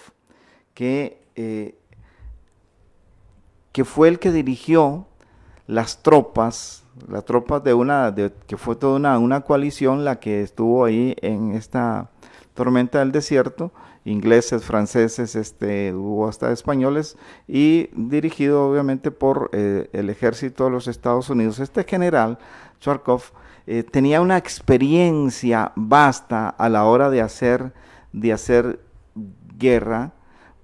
que 0.75 1.19
eh, 1.35 1.79
que 3.71 3.86
fue 3.86 4.08
el 4.08 4.19
que 4.19 4.32
dirigió 4.32 5.08
las 5.67 6.01
tropas, 6.01 6.86
las 7.08 7.25
tropas 7.25 7.63
de 7.63 7.73
una, 7.73 8.12
de, 8.12 8.32
que 8.47 8.58
fue 8.58 8.75
toda 8.75 8.95
una, 8.95 9.19
una 9.19 9.41
coalición 9.41 10.06
la 10.06 10.19
que 10.19 10.41
estuvo 10.41 10.86
ahí 10.86 11.15
en 11.21 11.51
esta 11.51 12.10
tormenta 12.53 12.99
del 12.99 13.12
desierto, 13.12 13.71
ingleses, 14.03 14.63
franceses, 14.63 15.36
este, 15.36 15.93
hubo 15.93 16.27
hasta 16.27 16.51
españoles, 16.51 17.17
y 17.47 17.89
dirigido 17.93 18.69
obviamente 18.69 19.12
por 19.12 19.49
eh, 19.51 19.89
el 19.93 20.10
ejército 20.10 20.65
de 20.65 20.71
los 20.71 20.88
Estados 20.88 21.30
Unidos. 21.30 21.60
Este 21.60 21.84
general, 21.84 22.39
Charkov, 22.80 23.21
eh, 23.67 23.84
tenía 23.84 24.21
una 24.21 24.38
experiencia 24.38 25.73
vasta 25.75 26.49
a 26.49 26.69
la 26.69 26.86
hora 26.86 27.10
de 27.10 27.21
hacer, 27.21 27.73
de 28.13 28.32
hacer 28.32 28.80
guerra, 29.58 30.13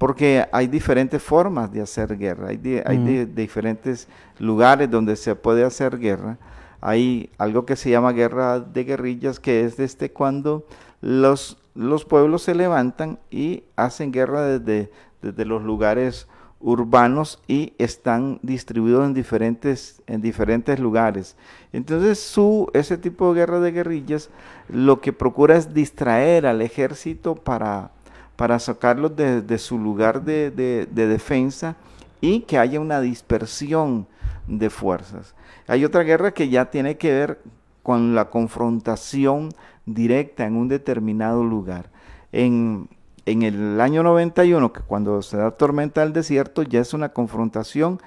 porque 0.03 0.45
hay 0.51 0.67
diferentes 0.67 1.23
formas 1.23 1.71
de 1.71 1.79
hacer 1.79 2.17
guerra, 2.17 2.49
hay, 2.49 2.57
diferentes 2.57 4.09
lugares 4.37 4.91
donde 4.91 5.15
se 5.15 5.33
puede 5.33 5.63
hacer 5.63 5.97
guerra. 5.97 6.37
Hay 6.81 7.29
algo 7.37 7.65
que 7.65 7.77
se 7.77 7.89
llama 7.89 8.11
guerra 8.11 8.59
de 8.59 8.83
guerrillas, 8.83 9.39
que 9.39 9.63
es 9.63 9.77
desde 9.77 10.11
cuando 10.11 10.65
los, 10.99 11.57
los 11.73 12.03
pueblos 12.03 12.41
se 12.41 12.53
levantan 12.53 13.17
y 13.31 13.63
hacen 13.77 14.11
guerra 14.11 14.41
desde, 14.41 14.91
desde 15.21 15.45
los 15.45 15.63
lugares 15.63 16.27
urbanos 16.59 17.41
y 17.47 17.71
están 17.77 18.39
distribuidos 18.41 19.05
en 19.05 19.13
diferentes, 19.13 20.01
en 20.07 20.19
diferentes 20.19 20.81
lugares. 20.81 21.37
Entonces, 21.71 22.19
su, 22.19 22.69
ese 22.73 22.97
tipo 22.97 23.29
de 23.33 23.39
guerra 23.39 23.61
de 23.61 23.71
guerrillas 23.71 24.29
lo 24.67 24.99
que 24.99 25.13
procura 25.13 25.55
es 25.55 25.73
distraer 25.73 26.45
al 26.45 26.61
ejército 26.61 27.35
para 27.35 27.91
para 28.35 28.59
sacarlos 28.59 29.15
de, 29.15 29.57
su 29.57 29.77
lugar 29.77 30.23
de, 30.23 30.51
defensa 30.91 31.75
y 32.21 32.41
que 32.41 32.57
haya 32.57 32.79
una 32.79 33.01
dispersión 33.01 34.07
de 34.47 34.69
fuerzas. 34.69 35.35
Hay 35.67 35.85
otra 35.85 36.03
guerra 36.03 36.33
que 36.33 36.49
ya 36.49 36.65
tiene 36.65 36.97
que 36.97 37.11
ver 37.11 37.41
con 37.83 38.15
la 38.15 38.29
confrontación 38.29 39.49
directa 39.85 40.45
en 40.45 40.55
un 40.55 40.67
determinado 40.67 41.43
lugar. 41.43 41.89
En, 42.31 42.89
el 43.25 43.79
año 43.79 44.03
91, 44.03 44.73
que 44.73 44.81
cuando 44.81 45.21
se 45.21 45.37
da 45.37 45.51
tormenta 45.51 46.01
del 46.01 46.11
desierto, 46.11 46.63
ya 46.63 46.81
es 46.81 46.93
una 46.93 47.09
confrontación 47.09 48.01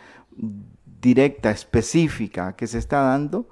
directa, 1.00 1.50
específica, 1.50 2.54
que 2.54 2.66
se 2.66 2.78
está 2.78 3.00
dando 3.00 3.46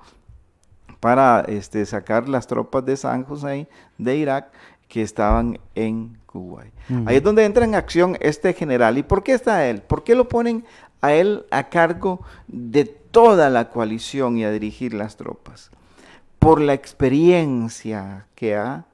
para 1.00 1.40
este, 1.48 1.84
sacar 1.86 2.28
las 2.28 2.46
tropas 2.46 2.84
de 2.84 2.96
San 2.96 3.24
José 3.24 3.68
de 3.98 4.16
Irak 4.16 4.50
que 4.88 5.02
estaban 5.02 5.58
en 5.74 6.18
Kuwait. 6.26 6.72
Ahí 7.06 7.16
es 7.16 7.22
donde 7.22 7.44
entra 7.44 7.64
en 7.64 7.74
acción 7.74 8.16
este 8.20 8.52
general. 8.52 8.98
¿Y 8.98 9.02
por 9.02 9.22
qué 9.22 9.32
está 9.32 9.66
él? 9.66 9.82
¿Por 9.82 10.04
qué 10.04 10.14
lo 10.14 10.28
ponen 10.28 10.64
a 11.00 11.12
él 11.12 11.46
a 11.50 11.68
cargo 11.68 12.20
de 12.48 12.84
toda 12.84 13.50
la 13.50 13.70
coalición 13.70 14.36
y 14.38 14.44
a 14.44 14.50
dirigir 14.50 14.94
las 14.94 15.16
tropas? 15.16 15.70
Por 16.38 16.60
la 16.60 16.74
experiencia 16.74 18.26
que 18.34 18.56
ha, 18.56 18.84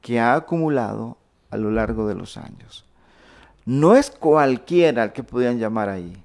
que 0.00 0.20
ha 0.20 0.34
acumulado 0.34 1.16
a 1.50 1.56
lo 1.56 1.70
largo 1.70 2.06
de 2.06 2.14
los 2.14 2.36
años. 2.36 2.84
No 3.64 3.94
es 3.94 4.10
cualquiera 4.10 5.04
el 5.04 5.12
que 5.12 5.22
podían 5.22 5.58
llamar 5.58 5.88
ahí. 5.88 6.22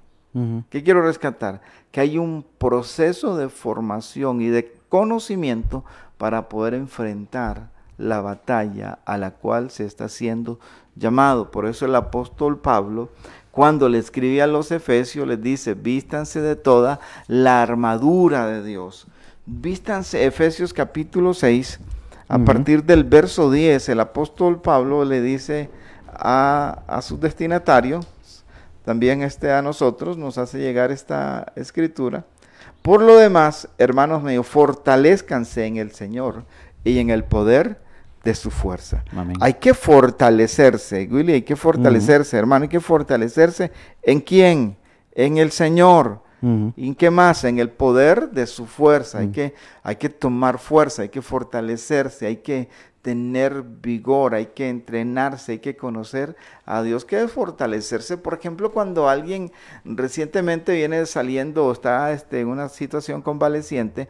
¿Qué 0.68 0.82
quiero 0.82 1.00
rescatar? 1.00 1.62
Que 1.90 2.00
hay 2.00 2.18
un 2.18 2.44
proceso 2.58 3.38
de 3.38 3.48
formación 3.48 4.42
y 4.42 4.48
de 4.48 4.74
conocimiento 4.90 5.82
para 6.18 6.50
poder 6.50 6.74
enfrentar 6.74 7.70
la 7.98 8.20
batalla 8.20 8.98
a 9.04 9.18
la 9.18 9.32
cual 9.32 9.70
se 9.70 9.84
está 9.84 10.08
siendo 10.08 10.58
llamado. 10.94 11.50
Por 11.50 11.66
eso 11.66 11.86
el 11.86 11.94
apóstol 11.94 12.58
Pablo, 12.58 13.10
cuando 13.50 13.88
le 13.88 13.98
escribe 13.98 14.42
a 14.42 14.46
los 14.46 14.70
Efesios, 14.70 15.26
les 15.26 15.40
dice, 15.40 15.74
vístanse 15.74 16.40
de 16.40 16.56
toda 16.56 17.00
la 17.26 17.62
armadura 17.62 18.46
de 18.46 18.62
Dios. 18.62 19.06
Vístanse, 19.46 20.24
Efesios 20.26 20.72
capítulo 20.72 21.32
6, 21.32 21.80
A 22.28 22.38
partir 22.38 22.82
del 22.84 23.04
verso 23.04 23.50
10, 23.50 23.88
el 23.88 24.00
apóstol 24.00 24.60
Pablo 24.60 25.04
le 25.04 25.20
dice 25.20 25.70
a, 26.08 26.82
a 26.88 27.00
sus 27.00 27.20
destinatarios, 27.20 28.06
también 28.84 29.22
este 29.22 29.52
a 29.52 29.62
nosotros, 29.62 30.16
nos 30.16 30.36
hace 30.38 30.58
llegar 30.58 30.90
esta 30.90 31.52
escritura. 31.56 32.24
Por 32.82 33.02
lo 33.02 33.16
demás, 33.16 33.68
hermanos 33.78 34.22
míos, 34.22 34.46
fortalezcanse 34.46 35.66
en 35.66 35.76
el 35.76 35.92
Señor 35.92 36.44
y 36.84 36.98
en 36.98 37.10
el 37.10 37.24
poder 37.24 37.80
de 38.26 38.34
su 38.34 38.50
fuerza. 38.50 39.04
Hay 39.40 39.54
que 39.54 39.72
fortalecerse, 39.72 41.08
Willy, 41.08 41.34
hay 41.34 41.42
que 41.42 41.54
fortalecerse, 41.54 42.36
hermano, 42.36 42.64
hay 42.64 42.68
que 42.68 42.80
fortalecerse 42.80 43.70
en 44.02 44.20
quién? 44.20 44.76
En 45.12 45.38
el 45.38 45.52
Señor. 45.52 46.26
¿Y 46.76 46.88
en 46.88 46.94
qué 46.94 47.10
más? 47.10 47.44
En 47.44 47.58
el 47.58 47.70
poder 47.70 48.30
de 48.30 48.46
su 48.46 48.66
fuerza. 48.66 49.18
hay, 49.18 49.28
que, 49.28 49.54
hay 49.82 49.96
que 49.96 50.08
tomar 50.08 50.58
fuerza, 50.58 51.02
hay 51.02 51.08
que 51.08 51.22
fortalecerse, 51.22 52.26
hay 52.26 52.36
que 52.36 52.68
tener 53.00 53.62
vigor, 53.62 54.34
hay 54.34 54.46
que 54.46 54.68
entrenarse, 54.68 55.52
hay 55.52 55.58
que 55.60 55.76
conocer 55.76 56.36
a 56.64 56.82
Dios, 56.82 57.04
que 57.04 57.22
es 57.22 57.30
fortalecerse. 57.30 58.16
Por 58.16 58.34
ejemplo, 58.34 58.72
cuando 58.72 59.08
alguien 59.08 59.52
recientemente 59.84 60.74
viene 60.74 61.06
saliendo 61.06 61.66
o 61.66 61.72
está 61.72 62.10
este, 62.12 62.40
en 62.40 62.48
una 62.48 62.68
situación 62.68 63.22
convaleciente, 63.22 64.08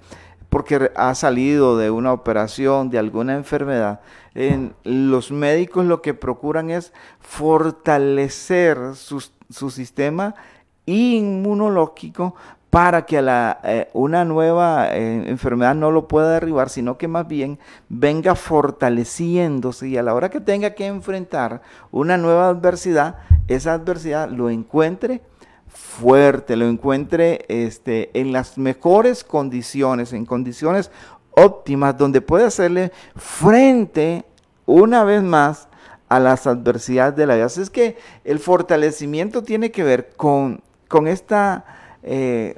porque 0.57 0.90
ha 0.97 1.14
salido 1.14 1.77
de 1.77 1.90
una 1.90 2.14
operación, 2.14 2.88
de 2.88 2.99
alguna 2.99 3.35
enfermedad, 3.35 4.01
en, 4.35 4.75
los 4.85 5.31
médicos 5.31 5.85
lo 5.85 6.01
que 6.01 6.14
procuran 6.14 6.71
es 6.71 6.95
fortalecer 7.21 8.95
su, 8.95 9.21
sistema 9.71 10.35
inmunológico 10.87 12.37
para 12.71 13.05
que 13.05 13.21
la, 13.21 13.61
eh, 13.64 13.90
una 13.92 14.25
nueva 14.25 14.97
eh, 14.97 15.29
enfermedad 15.29 15.75
no 15.75 15.90
lo 15.90 16.09
pueda 16.09 16.33
derribar, 16.33 16.71
sino 16.71 16.97
que 16.97 17.07
más 17.07 17.29
bien 17.29 17.59
venga 17.90 18.35
fortaleciéndose. 18.35 19.88
Y 19.88 19.99
a 19.99 20.03
la 20.03 20.14
hora 20.14 20.31
que 20.31 20.40
tenga 20.40 20.71
que 20.71 20.87
enfrentar 20.87 21.61
una 21.90 22.16
nueva 22.16 22.49
adversidad, 22.49 23.16
esa 23.47 23.75
adversidad 23.75 24.31
lo 24.31 24.49
encuentre 24.49 25.21
fuerte, 25.77 26.57
lo 26.57 26.67
encuentre 26.67 27.45
este, 27.49 28.11
en 28.19 28.33
las 28.33 28.59
mejores 28.59 29.25
condiciones, 29.25 30.12
en 30.12 30.25
condiciones 30.25 30.91
óptimas, 31.31 31.97
donde 31.99 32.21
puede 32.21 32.47
hacerle 32.47 32.93
frente 33.15 34.25
una 34.65 35.05
vez 35.05 35.23
más 35.23 35.69
a 36.09 36.19
las 36.19 36.47
adversidades 36.47 37.17
de 37.17 37.27
la 37.27 37.35
vida. 37.35 37.47
Así 37.47 37.61
es 37.61 37.71
que 37.71 37.97
el 38.25 38.39
fortalecimiento 38.39 39.43
tiene 39.43 39.71
que 39.71 39.85
ver 39.85 40.11
con, 40.17 40.62
con 40.89 41.09
esta 41.09 41.65
eh, 42.03 42.57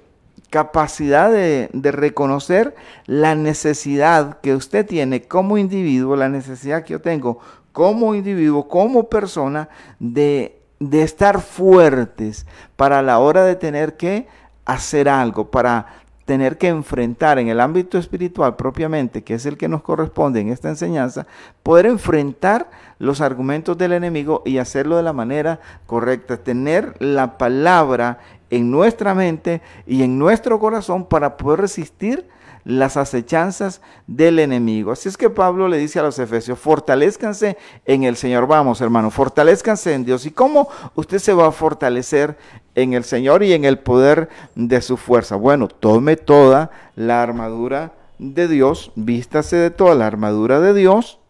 capacidad 0.51 1.31
de, 1.31 1.69
reconocer 1.93 2.75
la 3.07 3.35
necesidad 3.35 4.41
que 4.41 4.55
usted 4.55 4.87
tiene 4.87 5.23
como 5.23 5.59
individuo, 5.59 6.17
la 6.17 6.29
necesidad 6.29 6.85
que 6.85 6.93
yo 6.93 7.01
tengo 7.01 7.39
como 7.73 8.15
individuo, 8.15 8.69
como 8.69 9.09
persona, 9.09 9.69
de, 9.99 10.58
de 10.81 11.03
estar 11.03 11.41
fuertes 11.41 12.47
para 12.77 13.03
la 13.03 13.19
hora 13.19 13.45
de 13.45 13.57
tener 13.57 13.97
que 13.97 14.29
hacer 14.65 15.09
algo, 15.09 15.51
para 15.51 15.87
tener 16.25 16.59
que 16.59 16.69
enfrentar 16.69 17.39
en 17.39 17.49
el 17.49 17.59
ámbito 17.59 17.97
espiritual 17.97 18.55
propiamente, 18.57 19.25
que 19.25 19.33
es 19.33 19.47
el 19.47 19.57
que 19.57 19.67
nos 19.67 19.83
corresponde 19.83 20.41
en 20.41 20.51
esta 20.51 20.69
enseñanza, 20.69 21.27
poder 21.63 21.87
enfrentar 21.87 22.69
los 22.99 23.23
argumentos 23.23 23.79
del 23.79 23.95
enemigo 23.95 24.43
y 24.45 24.59
hacerlo 24.59 24.99
de 24.99 25.03
la 25.03 25.15
manera 25.15 25.59
correcta, 25.87 26.37
tener 26.37 26.95
la 26.99 27.39
palabra 27.39 28.19
en 28.51 28.71
nuestra 28.71 29.15
mente 29.15 29.63
y 29.87 30.03
en 30.03 30.19
nuestro 30.19 30.61
corazón 30.61 31.07
para 31.07 31.39
poder 31.39 31.61
resistir 31.61 32.29
las 32.69 32.99
acechanzas 32.99 33.81
del 34.07 34.39
enemigo. 34.39 34.93
Así 34.93 35.09
es 35.09 35.17
que 35.17 35.31
Pablo 35.31 35.69
le 35.69 35.79
dice 35.79 36.01
a 36.01 36.03
los 36.03 36.19
efesios, 36.19 36.59
fortalezcanse 36.59 37.57
en 37.87 38.05
el 38.05 38.15
Señor. 38.15 38.47
Vamos, 38.47 38.83
hermano, 38.83 39.11
fortalezcanse 39.11 39.95
en 39.95 40.05
Dios. 40.05 40.27
¿Y 40.27 40.33
cómo 40.33 40.69
usted 40.95 41.19
se 41.19 41.33
va 41.33 41.47
a 41.47 41.53
fortalecer 41.53 42.37
en 42.75 42.93
el 42.93 43.05
Señor 43.05 43.43
y 43.43 43.55
en 43.55 43.65
el 43.65 43.79
poder 43.79 44.29
de 44.55 44.83
su 44.83 44.99
fuerza? 44.99 45.37
Bueno, 45.37 45.69
tome 45.69 46.17
toda 46.17 46.71
la 46.95 47.23
armadura 47.23 47.95
de 48.19 48.47
Dios, 48.49 48.93
vístase 48.97 49.57
de 49.57 49.71
toda 49.71 49.95
la 49.95 50.07
armadura 50.07 50.61
de 50.61 50.75
Dios 50.75 51.21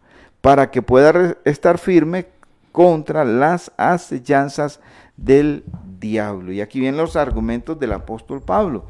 para 0.41 0.71
que 0.71 0.81
pueda 0.81 1.37
estar 1.45 1.77
firme 1.77 2.27
contra 2.73 3.23
las 3.23 3.71
acechanzas 3.77 4.81
del 5.15 5.63
diablo. 6.01 6.51
Y 6.51 6.59
aquí 6.59 6.81
vienen 6.81 6.99
los 6.99 7.15
argumentos 7.15 7.79
del 7.79 7.93
apóstol 7.93 8.41
Pablo. 8.41 8.83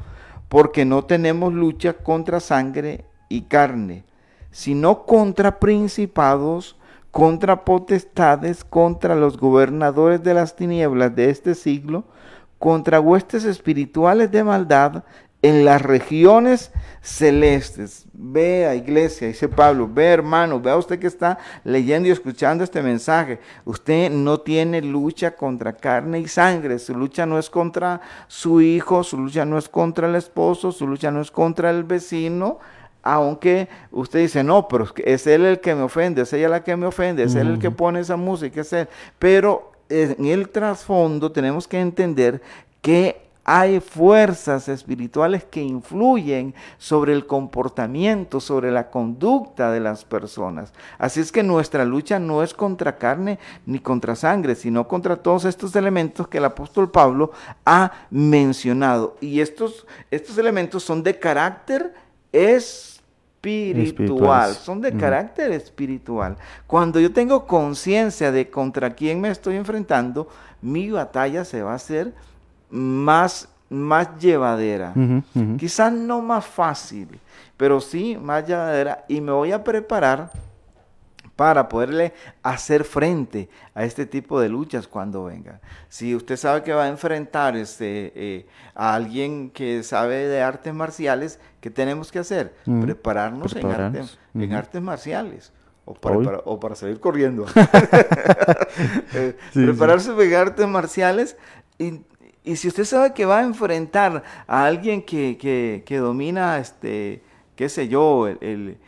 Porque 0.50 0.84
no 0.84 1.04
tenemos 1.04 1.54
lucha 1.54 1.94
contra 1.94 2.40
sangre 2.40 3.06
y 3.30 3.42
carne, 3.42 4.04
sino 4.50 5.06
contra 5.06 5.58
principados, 5.58 6.76
contra 7.10 7.64
potestades, 7.64 8.64
contra 8.64 9.14
los 9.14 9.38
gobernadores 9.38 10.22
de 10.22 10.34
las 10.34 10.56
tinieblas 10.56 11.16
de 11.16 11.30
este 11.30 11.54
siglo, 11.54 12.04
contra 12.58 13.00
huestes 13.00 13.44
espirituales 13.44 14.30
de 14.30 14.44
maldad 14.44 15.04
en 15.42 15.64
las 15.64 15.80
regiones 15.82 16.70
celestes. 17.00 18.06
Vea, 18.12 18.74
iglesia, 18.74 19.28
dice 19.28 19.48
Pablo, 19.48 19.88
ve 19.90 20.06
hermano, 20.06 20.60
vea 20.60 20.76
usted 20.76 20.98
que 20.98 21.06
está 21.06 21.38
leyendo 21.64 22.08
y 22.08 22.12
escuchando 22.12 22.62
este 22.62 22.82
mensaje. 22.82 23.40
Usted 23.64 24.10
no 24.10 24.40
tiene 24.40 24.82
lucha 24.82 25.32
contra 25.32 25.72
carne 25.72 26.20
y 26.20 26.28
sangre, 26.28 26.78
su 26.78 26.94
lucha 26.94 27.24
no 27.24 27.38
es 27.38 27.48
contra 27.48 28.00
su 28.28 28.60
hijo, 28.60 29.02
su 29.02 29.16
lucha 29.16 29.44
no 29.44 29.56
es 29.56 29.68
contra 29.68 30.08
el 30.08 30.14
esposo, 30.14 30.72
su 30.72 30.86
lucha 30.86 31.10
no 31.10 31.20
es 31.20 31.30
contra 31.30 31.70
el 31.70 31.84
vecino. 31.84 32.58
Aunque 33.02 33.68
usted 33.92 34.18
dice, 34.18 34.44
no, 34.44 34.68
pero 34.68 34.86
es 34.96 35.26
él 35.26 35.46
el 35.46 35.60
que 35.60 35.74
me 35.74 35.82
ofende, 35.82 36.22
es 36.22 36.32
ella 36.34 36.50
la 36.50 36.62
que 36.62 36.76
me 36.76 36.84
ofende, 36.84 37.22
es 37.22 37.34
él 37.34 37.48
el 37.48 37.58
que 37.58 37.70
pone 37.70 38.00
esa 38.00 38.16
música, 38.16 38.60
es 38.60 38.70
él. 38.74 38.88
Pero 39.18 39.72
en 39.88 40.26
el 40.26 40.50
trasfondo 40.50 41.32
tenemos 41.32 41.66
que 41.66 41.80
entender 41.80 42.42
que 42.82 43.29
hay 43.52 43.80
fuerzas 43.80 44.68
espirituales 44.68 45.42
que 45.42 45.60
influyen 45.60 46.54
sobre 46.78 47.12
el 47.12 47.26
comportamiento, 47.26 48.38
sobre 48.38 48.70
la 48.70 48.92
conducta 48.92 49.72
de 49.72 49.80
las 49.80 50.04
personas. 50.04 50.72
Así 50.98 51.18
es 51.18 51.32
que 51.32 51.42
nuestra 51.42 51.84
lucha 51.84 52.20
no 52.20 52.44
es 52.44 52.54
contra 52.54 52.96
carne 52.96 53.40
ni 53.66 53.80
contra 53.80 54.14
sangre, 54.14 54.54
sino 54.54 54.86
contra 54.86 55.16
todos 55.16 55.46
estos 55.46 55.74
elementos 55.74 56.28
que 56.28 56.38
el 56.38 56.44
apóstol 56.44 56.92
Pablo 56.92 57.32
ha 57.66 57.90
mencionado. 58.08 59.16
Y 59.20 59.40
estos, 59.40 59.84
estos 60.12 60.38
elementos 60.38 60.84
son 60.84 61.02
de 61.02 61.18
carácter 61.18 61.92
espiritual, 62.30 64.54
son 64.54 64.80
de 64.80 64.96
carácter 64.96 65.50
espiritual. 65.50 66.36
Cuando 66.68 67.00
yo 67.00 67.12
tengo 67.12 67.48
conciencia 67.48 68.30
de 68.30 68.48
contra 68.48 68.94
quién 68.94 69.20
me 69.20 69.28
estoy 69.28 69.56
enfrentando, 69.56 70.28
mi 70.62 70.88
batalla 70.88 71.44
se 71.44 71.62
va 71.62 71.72
a 71.72 71.74
hacer 71.74 72.14
más, 72.70 73.48
más 73.68 74.18
llevadera. 74.18 74.94
Quizás 75.58 75.92
no 75.92 76.20
más 76.22 76.46
fácil, 76.46 77.08
pero 77.56 77.80
sí 77.80 78.16
más 78.20 78.46
llevadera. 78.46 79.04
Y 79.08 79.20
me 79.20 79.32
voy 79.32 79.52
a 79.52 79.62
preparar 79.62 80.30
para 81.40 81.70
poderle 81.70 82.12
hacer 82.42 82.84
frente 82.84 83.48
a 83.74 83.84
este 83.84 84.04
tipo 84.04 84.38
de 84.38 84.50
luchas 84.50 84.86
cuando 84.86 85.24
venga. 85.24 85.58
Si 85.88 86.14
usted 86.14 86.36
sabe 86.36 86.62
que 86.62 86.74
va 86.74 86.84
a 86.84 86.88
enfrentar 86.88 87.56
este, 87.56 88.12
eh, 88.14 88.46
a 88.74 88.94
alguien 88.94 89.48
que 89.48 89.82
sabe 89.82 90.28
de 90.28 90.42
artes 90.42 90.74
marciales, 90.74 91.40
¿qué 91.62 91.70
tenemos 91.70 92.12
que 92.12 92.18
hacer? 92.18 92.54
Prepararnos, 92.82 93.56
En, 93.56 94.42
en, 94.42 94.52
artes 94.52 94.82
marciales. 94.82 95.50
O 95.86 95.94
para, 95.94 96.40
o 96.44 96.60
para, 96.60 96.74
salir 96.74 97.00
corriendo. 97.00 97.46
Eh, 99.14 99.34
prepararse 99.54 100.12
en 100.12 100.34
artes 100.34 100.68
marciales 100.68 101.36
y 101.78 102.02
y 102.42 102.56
si 102.56 102.68
usted 102.68 102.84
sabe 102.84 103.12
que 103.12 103.26
va 103.26 103.40
a 103.40 103.42
enfrentar 103.42 104.22
a 104.46 104.64
alguien 104.64 105.02
que, 105.02 105.84
domina, 106.00 106.58
este, 106.58 107.22
qué 107.54 107.68
sé 107.68 107.88
yo, 107.88 108.28
el, 108.28 108.78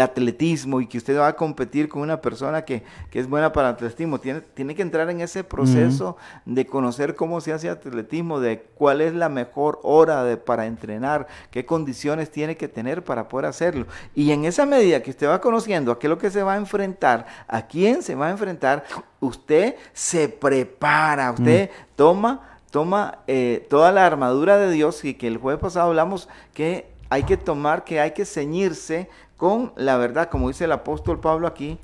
atletismo 0.00 0.80
y 0.80 0.86
que 0.86 0.96
usted 0.96 1.18
va 1.18 1.26
a 1.26 1.36
competir 1.36 1.88
con 1.88 2.00
una 2.00 2.22
persona 2.22 2.64
que, 2.64 2.82
es 3.12 3.28
buena 3.28 3.52
para 3.52 3.68
atletismo, 3.68 4.18
tiene, 4.18 4.40
tiene 4.40 4.74
que 4.74 4.80
entrar 4.80 5.10
en 5.10 5.20
ese 5.20 5.44
proceso 5.44 6.16
de 6.46 6.64
conocer 6.64 7.14
cómo 7.14 7.42
se 7.42 7.52
hace 7.52 7.68
atletismo, 7.68 8.40
de 8.40 8.62
cuál 8.76 9.02
es 9.02 9.12
la 9.12 9.28
mejor 9.28 9.78
hora 9.82 10.24
de, 10.24 10.38
para 10.38 10.64
entrenar, 10.64 11.26
qué 11.50 11.66
condiciones 11.66 12.30
tiene 12.30 12.56
que 12.56 12.68
tener 12.68 13.04
para 13.04 13.28
poder 13.28 13.44
hacerlo. 13.44 13.86
Y 14.14 14.30
en 14.30 14.46
esa 14.46 14.64
medida 14.64 15.02
que 15.02 15.10
usted 15.10 15.28
va 15.28 15.40
conociendo 15.42 15.92
a 15.92 15.98
qué 15.98 16.06
es 16.06 16.10
lo 16.10 16.18
que 16.18 16.30
se 16.30 16.42
va 16.42 16.54
a 16.54 16.56
enfrentar, 16.56 17.26
a 17.46 17.66
quién 17.66 18.02
se 18.02 18.14
va 18.14 18.28
a 18.28 18.30
enfrentar, 18.30 18.84
usted 19.20 19.74
se 19.92 20.30
prepara, 20.30 21.32
usted 21.32 21.68
toma 21.94 22.51
toma 22.72 23.18
eh, 23.26 23.66
toda 23.68 23.92
la 23.92 24.06
armadura 24.06 24.56
de 24.56 24.70
Dios 24.70 25.04
y 25.04 25.12
que 25.12 25.28
el 25.28 25.36
jueves 25.36 25.60
pasado 25.60 25.88
hablamos 25.88 26.28
que 26.54 26.90
hay 27.10 27.24
que 27.24 27.36
tomar, 27.36 27.84
que 27.84 28.00
hay 28.00 28.12
que 28.12 28.24
ceñirse 28.24 29.10
con 29.36 29.74
la 29.76 29.98
verdad, 29.98 30.30
como 30.30 30.48
dice 30.48 30.64
el 30.64 30.72
apóstol 30.72 31.20
Pablo 31.20 31.46
aquí, 31.46 31.78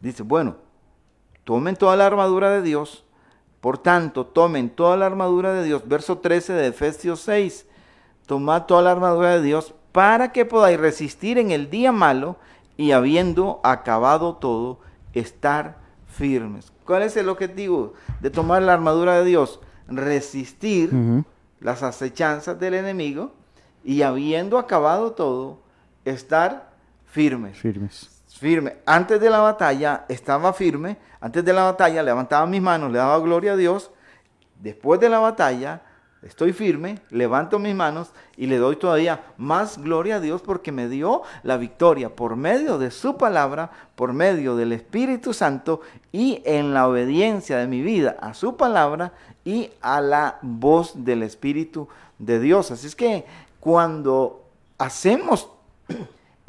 dice, 0.00 0.24
bueno, 0.24 0.56
tomen 1.44 1.76
toda 1.76 1.96
la 1.96 2.06
armadura 2.06 2.50
de 2.50 2.60
Dios, 2.60 3.04
por 3.60 3.78
tanto, 3.78 4.26
tomen 4.26 4.68
toda 4.68 4.96
la 4.96 5.06
armadura 5.06 5.52
de 5.52 5.62
Dios, 5.62 5.86
verso 5.86 6.18
13 6.18 6.54
de 6.54 6.66
Efesios 6.66 7.20
6, 7.20 7.64
tomad 8.26 8.64
toda 8.64 8.82
la 8.82 8.90
armadura 8.90 9.36
de 9.36 9.42
Dios 9.42 9.74
para 9.92 10.32
que 10.32 10.44
podáis 10.44 10.80
resistir 10.80 11.38
en 11.38 11.52
el 11.52 11.70
día 11.70 11.92
malo 11.92 12.34
y 12.76 12.90
habiendo 12.90 13.60
acabado 13.62 14.34
todo, 14.34 14.80
estar 15.12 15.76
firmes. 16.08 16.72
¿Cuál 16.84 17.02
es 17.02 17.16
el 17.16 17.28
objetivo 17.28 17.92
de 18.20 18.30
tomar 18.30 18.62
la 18.62 18.74
armadura 18.74 19.18
de 19.18 19.24
Dios? 19.24 19.60
Resistir 19.88 20.90
las 21.60 21.82
acechanzas 21.82 22.58
del 22.58 22.74
enemigo 22.74 23.32
y 23.84 24.02
habiendo 24.02 24.58
acabado 24.58 25.12
todo, 25.12 25.60
estar 26.04 26.70
firmes. 27.06 27.58
Firmes. 27.58 28.22
Firme. 28.28 28.76
Antes 28.86 29.20
de 29.20 29.30
la 29.30 29.40
batalla 29.40 30.04
estaba 30.08 30.52
firme, 30.52 30.96
antes 31.20 31.44
de 31.44 31.52
la 31.52 31.64
batalla 31.64 32.02
levantaba 32.02 32.46
mis 32.46 32.62
manos, 32.62 32.90
le 32.90 32.98
daba 32.98 33.18
gloria 33.20 33.52
a 33.52 33.56
Dios. 33.56 33.90
Después 34.60 35.00
de 35.00 35.08
la 35.08 35.18
batalla 35.18 35.82
estoy 36.22 36.52
firme, 36.52 37.00
levanto 37.10 37.58
mis 37.58 37.74
manos 37.74 38.10
y 38.36 38.46
le 38.46 38.58
doy 38.58 38.76
todavía 38.76 39.24
más 39.36 39.78
gloria 39.78 40.16
a 40.16 40.20
Dios 40.20 40.40
porque 40.42 40.72
me 40.72 40.88
dio 40.88 41.22
la 41.42 41.56
victoria 41.56 42.14
por 42.14 42.36
medio 42.36 42.78
de 42.78 42.90
su 42.90 43.16
palabra, 43.16 43.70
por 43.94 44.12
medio 44.12 44.56
del 44.56 44.72
Espíritu 44.72 45.34
Santo 45.34 45.80
y 46.12 46.42
en 46.44 46.74
la 46.74 46.88
obediencia 46.88 47.58
de 47.58 47.66
mi 47.66 47.82
vida 47.82 48.16
a 48.20 48.34
su 48.34 48.56
palabra 48.56 49.12
y 49.44 49.70
a 49.80 50.00
la 50.00 50.38
voz 50.42 51.04
del 51.04 51.22
Espíritu 51.22 51.88
de 52.18 52.38
Dios. 52.38 52.70
Así 52.70 52.86
es 52.86 52.94
que 52.94 53.24
cuando 53.58 54.44
hacemos 54.78 55.48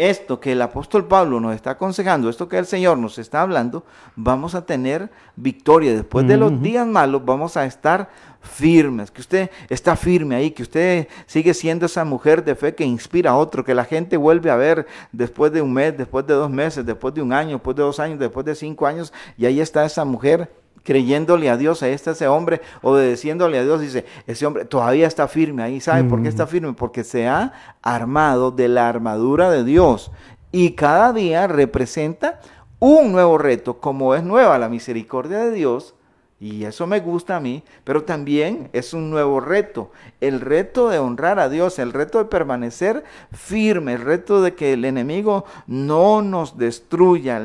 esto 0.09 0.39
que 0.39 0.51
el 0.51 0.61
apóstol 0.61 1.07
Pablo 1.07 1.39
nos 1.39 1.55
está 1.55 1.71
aconsejando, 1.71 2.29
esto 2.29 2.49
que 2.49 2.57
el 2.57 2.65
Señor 2.65 2.97
nos 2.97 3.17
está 3.17 3.41
hablando, 3.41 3.83
vamos 4.15 4.55
a 4.55 4.65
tener 4.65 5.09
victoria. 5.35 5.93
Después 5.93 6.27
de 6.27 6.37
los 6.37 6.61
días 6.61 6.85
malos 6.85 7.23
vamos 7.25 7.57
a 7.57 7.65
estar 7.65 8.09
firmes, 8.41 9.11
que 9.11 9.21
usted 9.21 9.49
está 9.69 9.95
firme 9.95 10.35
ahí, 10.35 10.51
que 10.51 10.63
usted 10.63 11.07
sigue 11.25 11.53
siendo 11.53 11.85
esa 11.85 12.03
mujer 12.03 12.43
de 12.43 12.55
fe 12.55 12.75
que 12.75 12.83
inspira 12.83 13.31
a 13.31 13.37
otro, 13.37 13.63
que 13.63 13.73
la 13.73 13.85
gente 13.85 14.17
vuelve 14.17 14.51
a 14.51 14.55
ver 14.55 14.85
después 15.11 15.51
de 15.51 15.61
un 15.61 15.73
mes, 15.73 15.97
después 15.97 16.27
de 16.27 16.33
dos 16.33 16.49
meses, 16.49 16.85
después 16.85 17.13
de 17.13 17.21
un 17.21 17.31
año, 17.31 17.51
después 17.53 17.75
de 17.75 17.83
dos 17.83 17.99
años, 17.99 18.19
después 18.19 18.45
de 18.45 18.55
cinco 18.55 18.85
años, 18.85 19.13
y 19.37 19.45
ahí 19.45 19.61
está 19.61 19.85
esa 19.85 20.03
mujer 20.03 20.62
creyéndole 20.83 21.49
a 21.49 21.57
Dios, 21.57 21.81
ahí 21.81 21.93
está 21.93 22.11
ese 22.11 22.27
hombre, 22.27 22.61
obedeciéndole 22.81 23.57
a 23.57 23.63
Dios, 23.63 23.81
dice, 23.81 24.05
ese 24.27 24.45
hombre 24.45 24.65
todavía 24.65 25.07
está 25.07 25.27
firme 25.27 25.63
ahí, 25.63 25.79
¿sabe 25.81 26.03
por 26.03 26.21
qué 26.21 26.29
está 26.29 26.45
firme? 26.45 26.73
Porque 26.73 27.03
se 27.03 27.27
ha 27.27 27.53
armado 27.81 28.51
de 28.51 28.67
la 28.67 28.87
armadura 28.89 29.49
de 29.49 29.63
Dios. 29.63 30.11
Y 30.51 30.71
cada 30.71 31.13
día 31.13 31.47
representa 31.47 32.39
un 32.79 33.11
nuevo 33.11 33.37
reto, 33.37 33.79
como 33.79 34.13
es 34.13 34.23
nueva 34.23 34.59
la 34.59 34.69
misericordia 34.69 35.39
de 35.39 35.51
Dios, 35.51 35.95
y 36.43 36.65
eso 36.65 36.85
me 36.87 36.99
gusta 36.99 37.37
a 37.37 37.39
mí, 37.39 37.63
pero 37.85 38.03
también 38.03 38.69
es 38.73 38.93
un 38.93 39.09
nuevo 39.09 39.39
reto. 39.39 39.91
El 40.19 40.41
reto 40.41 40.89
de 40.89 40.99
honrar 40.99 41.39
a 41.39 41.47
Dios, 41.47 41.79
el 41.79 41.93
reto 41.93 42.17
de 42.17 42.25
permanecer 42.25 43.05
firme, 43.31 43.93
el 43.93 44.01
reto 44.01 44.41
de 44.41 44.53
que 44.53 44.73
el 44.73 44.83
enemigo 44.83 45.45
no 45.67 46.21
nos 46.21 46.57
destruya, 46.57 47.41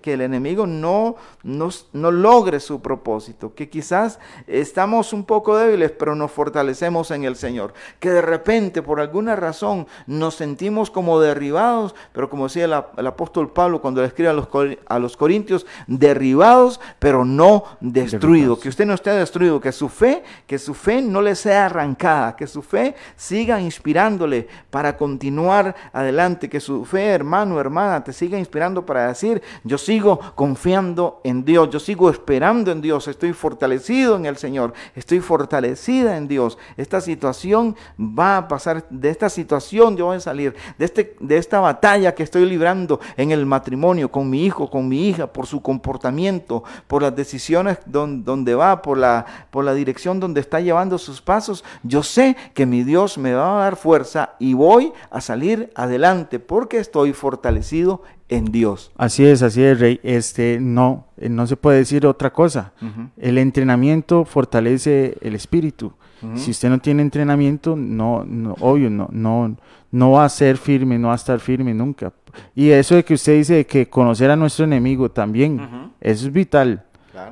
que 0.00 0.14
el 0.14 0.22
enemigo 0.22 0.66
no, 0.66 1.16
no 1.42 2.10
logre 2.10 2.60
su 2.60 2.80
propósito, 2.80 3.52
que 3.54 3.68
quizás 3.68 4.18
estamos 4.46 5.12
un 5.12 5.24
poco 5.24 5.54
débiles, 5.54 5.90
pero 5.90 6.14
nos 6.14 6.30
fortalecemos 6.30 7.10
en 7.10 7.24
el 7.24 7.36
Señor. 7.36 7.74
Que 8.00 8.08
de 8.08 8.22
repente, 8.22 8.80
por 8.80 8.98
alguna 8.98 9.36
razón, 9.36 9.86
nos 10.06 10.36
sentimos 10.36 10.90
como 10.90 11.20
derribados, 11.20 11.94
pero 12.14 12.30
como 12.30 12.44
decía 12.44 12.64
el, 12.64 13.06
apóstol 13.06 13.52
Pablo 13.52 13.82
cuando 13.82 14.00
le 14.00 14.06
escribe 14.06 14.30
a 14.30 14.32
los, 14.32 14.48
a 14.86 14.98
los 14.98 15.18
Corintios, 15.18 15.66
derribados, 15.86 16.80
pero 16.98 17.26
no 17.26 17.64
destruidos 17.82 18.37
que 18.60 18.68
usted 18.68 18.86
no 18.86 18.94
esté 18.94 19.10
destruido, 19.10 19.60
que 19.60 19.72
su 19.72 19.88
fe, 19.88 20.22
que 20.46 20.58
su 20.58 20.74
fe 20.74 21.02
no 21.02 21.20
le 21.20 21.34
sea 21.34 21.66
arrancada, 21.66 22.36
que 22.36 22.46
su 22.46 22.62
fe 22.62 22.94
siga 23.16 23.60
inspirándole 23.60 24.48
para 24.70 24.96
continuar 24.96 25.74
adelante, 25.92 26.48
que 26.48 26.60
su 26.60 26.84
fe, 26.84 27.06
hermano, 27.06 27.58
hermana, 27.58 28.04
te 28.04 28.12
siga 28.12 28.38
inspirando 28.38 28.86
para 28.86 29.08
decir, 29.08 29.42
yo 29.64 29.78
sigo 29.78 30.20
confiando 30.34 31.20
en 31.24 31.44
Dios, 31.44 31.70
yo 31.70 31.80
sigo 31.80 32.10
esperando 32.10 32.70
en 32.70 32.80
Dios, 32.80 33.08
estoy 33.08 33.32
fortalecido 33.32 34.16
en 34.16 34.26
el 34.26 34.36
Señor, 34.36 34.72
estoy 34.94 35.20
fortalecida 35.20 36.16
en 36.16 36.28
Dios. 36.28 36.58
Esta 36.76 37.00
situación 37.00 37.76
va 37.98 38.36
a 38.38 38.48
pasar, 38.48 38.86
de 38.90 39.10
esta 39.10 39.28
situación 39.28 39.96
yo 39.96 40.06
voy 40.06 40.16
a 40.16 40.20
salir, 40.20 40.54
de, 40.78 40.84
este, 40.84 41.16
de 41.20 41.36
esta 41.36 41.60
batalla 41.60 42.14
que 42.14 42.22
estoy 42.22 42.46
librando 42.46 43.00
en 43.16 43.32
el 43.32 43.46
matrimonio 43.46 44.10
con 44.10 44.30
mi 44.30 44.44
hijo, 44.44 44.70
con 44.70 44.88
mi 44.88 45.08
hija, 45.08 45.26
por 45.26 45.46
su 45.46 45.60
comportamiento, 45.60 46.62
por 46.86 47.02
las 47.02 47.16
decisiones 47.16 47.78
donde 47.86 48.27
donde 48.28 48.54
va, 48.54 48.82
por 48.82 48.98
la, 48.98 49.24
por 49.50 49.64
la 49.64 49.72
dirección 49.72 50.20
donde 50.20 50.40
está 50.40 50.60
llevando 50.60 50.98
sus 50.98 51.22
pasos, 51.22 51.64
yo 51.82 52.02
sé 52.02 52.36
que 52.52 52.66
mi 52.66 52.84
Dios 52.84 53.16
me 53.16 53.32
va 53.32 53.58
a 53.58 53.64
dar 53.64 53.76
fuerza 53.76 54.34
y 54.38 54.52
voy 54.52 54.92
a 55.10 55.22
salir 55.22 55.72
adelante 55.74 56.38
porque 56.38 56.76
estoy 56.76 57.14
fortalecido 57.14 58.02
en 58.28 58.44
Dios. 58.52 58.92
Así 58.98 59.24
es, 59.24 59.42
así 59.42 59.62
es, 59.62 59.80
Rey. 59.80 59.98
Este, 60.02 60.58
no, 60.60 61.06
eh, 61.16 61.30
no 61.30 61.46
se 61.46 61.56
puede 61.56 61.78
decir 61.78 62.06
otra 62.06 62.30
cosa. 62.30 62.72
El 63.16 63.38
entrenamiento 63.38 64.26
fortalece 64.26 65.16
el 65.22 65.34
espíritu. 65.34 65.94
Si 66.34 66.50
usted 66.50 66.68
no 66.68 66.80
tiene 66.80 67.02
entrenamiento, 67.02 67.76
no, 67.76 68.24
no, 68.24 68.56
obvio, 68.60 68.90
no, 68.90 69.08
no, 69.12 69.56
no 69.92 70.10
va 70.10 70.24
a 70.24 70.28
ser 70.28 70.56
firme, 70.56 70.98
no 70.98 71.08
va 71.08 71.14
a 71.14 71.16
estar 71.16 71.38
firme 71.38 71.72
nunca. 71.72 72.12
Y 72.56 72.70
eso 72.70 72.96
de 72.96 73.04
que 73.04 73.14
usted 73.14 73.36
dice 73.36 73.64
que 73.66 73.88
conocer 73.88 74.28
a 74.28 74.36
nuestro 74.36 74.64
enemigo 74.64 75.10
también, 75.10 75.92
eso 76.00 76.26
es 76.26 76.32
vital. 76.32 76.84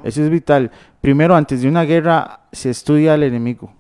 Eso 0.04 0.22
es 0.22 0.30
vital. 0.30 0.70
Primero, 1.00 1.34
antes 1.34 1.62
de 1.62 1.68
una 1.68 1.84
guerra, 1.84 2.40
se 2.52 2.70
estudia 2.70 3.14
al 3.14 3.22
enemigo. 3.22 3.72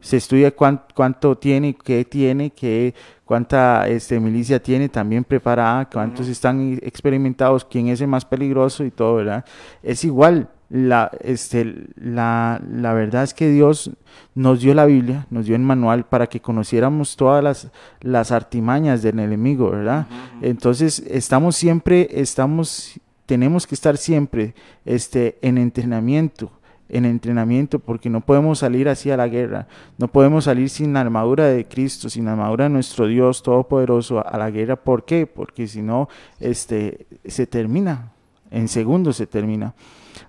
Se 0.00 0.16
estudia 0.16 0.50
cuánto, 0.54 1.36
tiene, 1.36 1.74
qué 1.74 2.06
tiene, 2.06 2.50
qué, 2.50 2.94
cuánta 3.24 3.86
este, 3.86 4.18
milicia 4.18 4.62
tiene 4.62 4.88
también 4.88 5.24
preparada, 5.24 5.88
cuántos 5.90 6.26
están 6.26 6.78
experimentados, 6.82 7.66
quién 7.66 7.88
es 7.88 8.00
el 8.00 8.08
más 8.08 8.24
peligroso 8.24 8.82
y 8.84 8.90
todo, 8.90 9.16
¿verdad? 9.16 9.44
Es 9.82 10.04
igual. 10.04 10.48
La, 10.70 11.10
este, 11.20 11.88
la, 11.96 12.62
la 12.70 12.92
verdad 12.92 13.24
es 13.24 13.34
que 13.34 13.50
Dios 13.50 13.90
nos 14.36 14.60
dio 14.60 14.72
la 14.72 14.86
Biblia, 14.86 15.26
nos 15.28 15.46
dio 15.46 15.56
el 15.56 15.62
manual 15.62 16.04
para 16.04 16.28
que 16.28 16.40
conociéramos 16.40 17.16
todas 17.16 17.42
las, 17.42 17.70
las 18.00 18.30
artimañas 18.30 19.02
del 19.02 19.18
enemigo, 19.18 19.70
¿verdad? 19.70 20.06
Entonces, 20.40 21.00
estamos 21.08 21.56
siempre, 21.56 22.08
estamos 22.12 23.00
tenemos 23.30 23.64
que 23.64 23.76
estar 23.76 23.96
siempre 23.96 24.56
este, 24.84 25.38
en 25.40 25.56
entrenamiento, 25.56 26.50
en 26.88 27.04
entrenamiento, 27.04 27.78
porque 27.78 28.10
no 28.10 28.22
podemos 28.22 28.58
salir 28.58 28.88
así 28.88 29.08
a 29.12 29.16
la 29.16 29.28
guerra, 29.28 29.68
no 29.98 30.08
podemos 30.08 30.46
salir 30.46 30.68
sin 30.68 30.94
la 30.94 31.02
armadura 31.02 31.44
de 31.44 31.64
Cristo, 31.64 32.10
sin 32.10 32.24
la 32.24 32.32
armadura 32.32 32.64
de 32.64 32.70
nuestro 32.70 33.06
Dios 33.06 33.44
Todopoderoso 33.44 34.26
a 34.26 34.36
la 34.36 34.50
guerra. 34.50 34.74
¿Por 34.74 35.04
qué? 35.04 35.28
Porque 35.28 35.68
si 35.68 35.80
no, 35.80 36.08
este, 36.40 37.06
se 37.24 37.46
termina, 37.46 38.10
en 38.50 38.66
segundos 38.66 39.18
se 39.18 39.28
termina. 39.28 39.74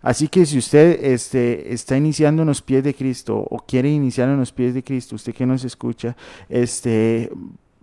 Así 0.04 0.28
que 0.28 0.46
si 0.46 0.60
usted 0.60 1.04
este, 1.04 1.74
está 1.74 1.98
iniciando 1.98 2.44
en 2.44 2.50
los 2.50 2.62
pies 2.62 2.84
de 2.84 2.94
Cristo 2.94 3.36
o 3.36 3.58
quiere 3.66 3.90
iniciar 3.90 4.30
en 4.30 4.38
los 4.38 4.52
pies 4.52 4.76
de 4.76 4.84
Cristo, 4.84 5.16
usted 5.16 5.34
que 5.34 5.48
nos 5.48 5.64
escucha, 5.64 6.16
este, 6.50 7.32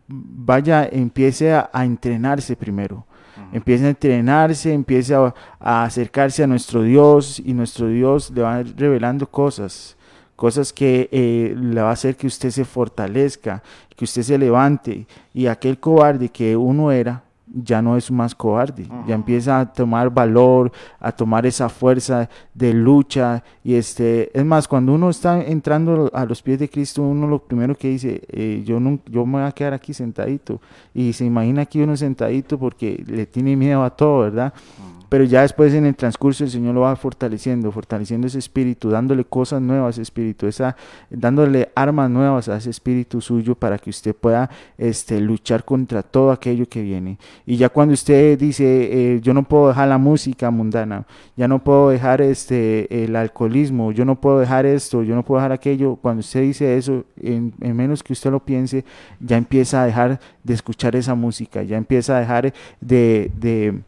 vaya, 0.07 0.89
empiece 0.89 1.55
a 1.55 1.85
entrenarse 1.85 2.55
primero 2.55 3.08
empieza 3.53 3.87
a 3.87 3.91
entrenarse, 3.91 4.73
empieza 4.73 5.35
a, 5.61 5.85
acercarse 5.85 6.43
a 6.43 6.47
nuestro 6.47 6.83
Dios 6.83 7.41
y 7.45 7.55
nuestro 7.55 7.89
Dios 7.89 8.31
le 8.31 8.43
va 8.43 8.63
revelando 8.63 9.27
cosas, 9.27 9.97
cosas 10.37 10.73
que 10.73 11.09
eh, 11.13 11.55
le 11.57 11.81
va 11.81 11.91
a 11.91 11.93
hacer 11.93 12.17
que 12.17 12.27
usted 12.27 12.51
se 12.51 12.65
fortalezca, 12.65 13.63
que 13.97 14.05
usted 14.05 14.23
se 14.23 14.39
levante. 14.39 15.07
Y 15.35 15.47
aquel 15.47 15.79
cobarde 15.79 16.29
que 16.29 16.57
uno 16.57 16.93
era, 16.93 17.23
ya 17.55 17.83
no 17.83 17.97
es 17.97 18.11
más 18.11 18.35
cobarde, 18.35 18.87
ya 19.07 19.15
empieza 19.15 19.61
a 19.61 19.73
tomar 19.73 20.11
valor, 20.11 20.71
a 21.01 21.13
tomar 21.13 21.47
esa 21.47 21.69
fuerza 21.69 22.29
de 22.55 22.73
lucha 22.73 23.43
y 23.65 23.75
este, 23.75 24.37
es 24.39 24.45
más, 24.45 24.69
cuando 24.69 24.95
uno 24.95 25.11
está 25.11 25.43
entrando 25.43 26.11
a 26.13 26.25
los 26.25 26.43
pies 26.43 26.59
de 26.59 26.69
Cristo, 26.69 27.03
uno 27.03 27.27
lo 27.27 27.39
primero 27.39 27.75
que 27.75 27.89
dice, 27.89 28.23
eh, 28.29 28.63
yo, 28.65 28.81
no, 28.81 28.99
yo 29.07 29.25
me 29.27 29.39
voy 29.39 29.49
a 29.49 29.53
quedar 29.53 29.75
aquí 29.75 29.93
sentadito. 29.93 30.61
Y 30.95 31.13
se 31.13 31.25
imagina 31.25 31.63
aquí 31.63 31.81
uno 31.81 31.97
sentadito 31.97 32.59
porque 32.59 33.03
le 33.07 33.27
tiene 33.27 33.57
miedo 33.57 33.83
a 33.83 33.91
todo, 33.91 34.21
¿verdad? 34.21 34.53
Pero 35.09 35.25
ya 35.25 35.43
después 35.43 35.75
en 35.75 35.87
el 35.87 35.95
transcurso 35.95 36.45
el 36.45 36.51
Señor 36.51 36.75
lo 36.75 36.83
va 36.83 36.97
fortaleciendo, 36.97 37.73
fortaleciendo 37.73 38.27
ese 38.27 38.39
espíritu, 38.39 38.91
dándole 38.91 39.25
cosas 39.25 39.63
nuevas 39.63 39.87
a 39.87 39.91
ese 39.91 40.03
espíritu, 40.03 40.47
esa, 40.47 40.77
dándole 41.11 41.71
armas 41.75 42.11
nuevas 42.11 42.49
a 42.49 42.57
ese 42.57 42.71
espíritu 42.71 43.21
suyo 43.21 43.55
para 43.55 43.79
que 43.79 43.91
usted 43.91 44.15
pueda 44.15 44.51
este, 44.77 45.21
luchar 45.21 45.65
contra 45.65 46.03
todo 46.03 46.31
aquello 46.31 46.69
que 46.69 46.83
viene. 46.83 47.19
Y 47.47 47.57
ya 47.57 47.69
cuando 47.69 47.95
usted 47.95 48.39
dice, 48.39 48.65
eh, 49.15 49.21
yo 49.21 49.35
no 49.35 49.43
puedo 49.43 49.69
dejar 49.69 49.89
la 49.89 49.99
música 49.99 50.51
mundana, 50.51 51.05
ya 51.37 51.49
no 51.49 51.63
puedo 51.63 51.91
dejar 51.91 52.21
este, 52.21 53.05
el 53.05 53.17
alcoholismo, 53.17 53.93
yo 53.93 54.05
no 54.05 54.21
puedo 54.21 54.41
dejar 54.41 54.67
esto, 54.67 55.03
yo 55.03 55.15
no 55.15 55.25
puedo 55.25 55.41
dejar 55.41 55.53
aquello, 55.53 55.97
cuando 55.97 56.21
usted 56.21 56.43
dice 56.43 56.77
eso, 56.77 57.05
en, 57.21 57.55
menos 57.61 58.03
que 58.03 58.13
usted 58.13 58.31
lo 58.31 58.41
piense, 58.41 58.85
ya 59.21 59.37
empieza 59.37 59.83
a 59.83 59.87
dejar 59.87 60.21
de 60.45 60.55
escuchar 60.55 60.97
esa 60.97 61.15
música, 61.15 61.63
ya 61.63 61.77
empieza 61.77 62.17
a 62.17 62.21
dejar 62.21 62.53
de 62.81 63.31
de 63.37 63.83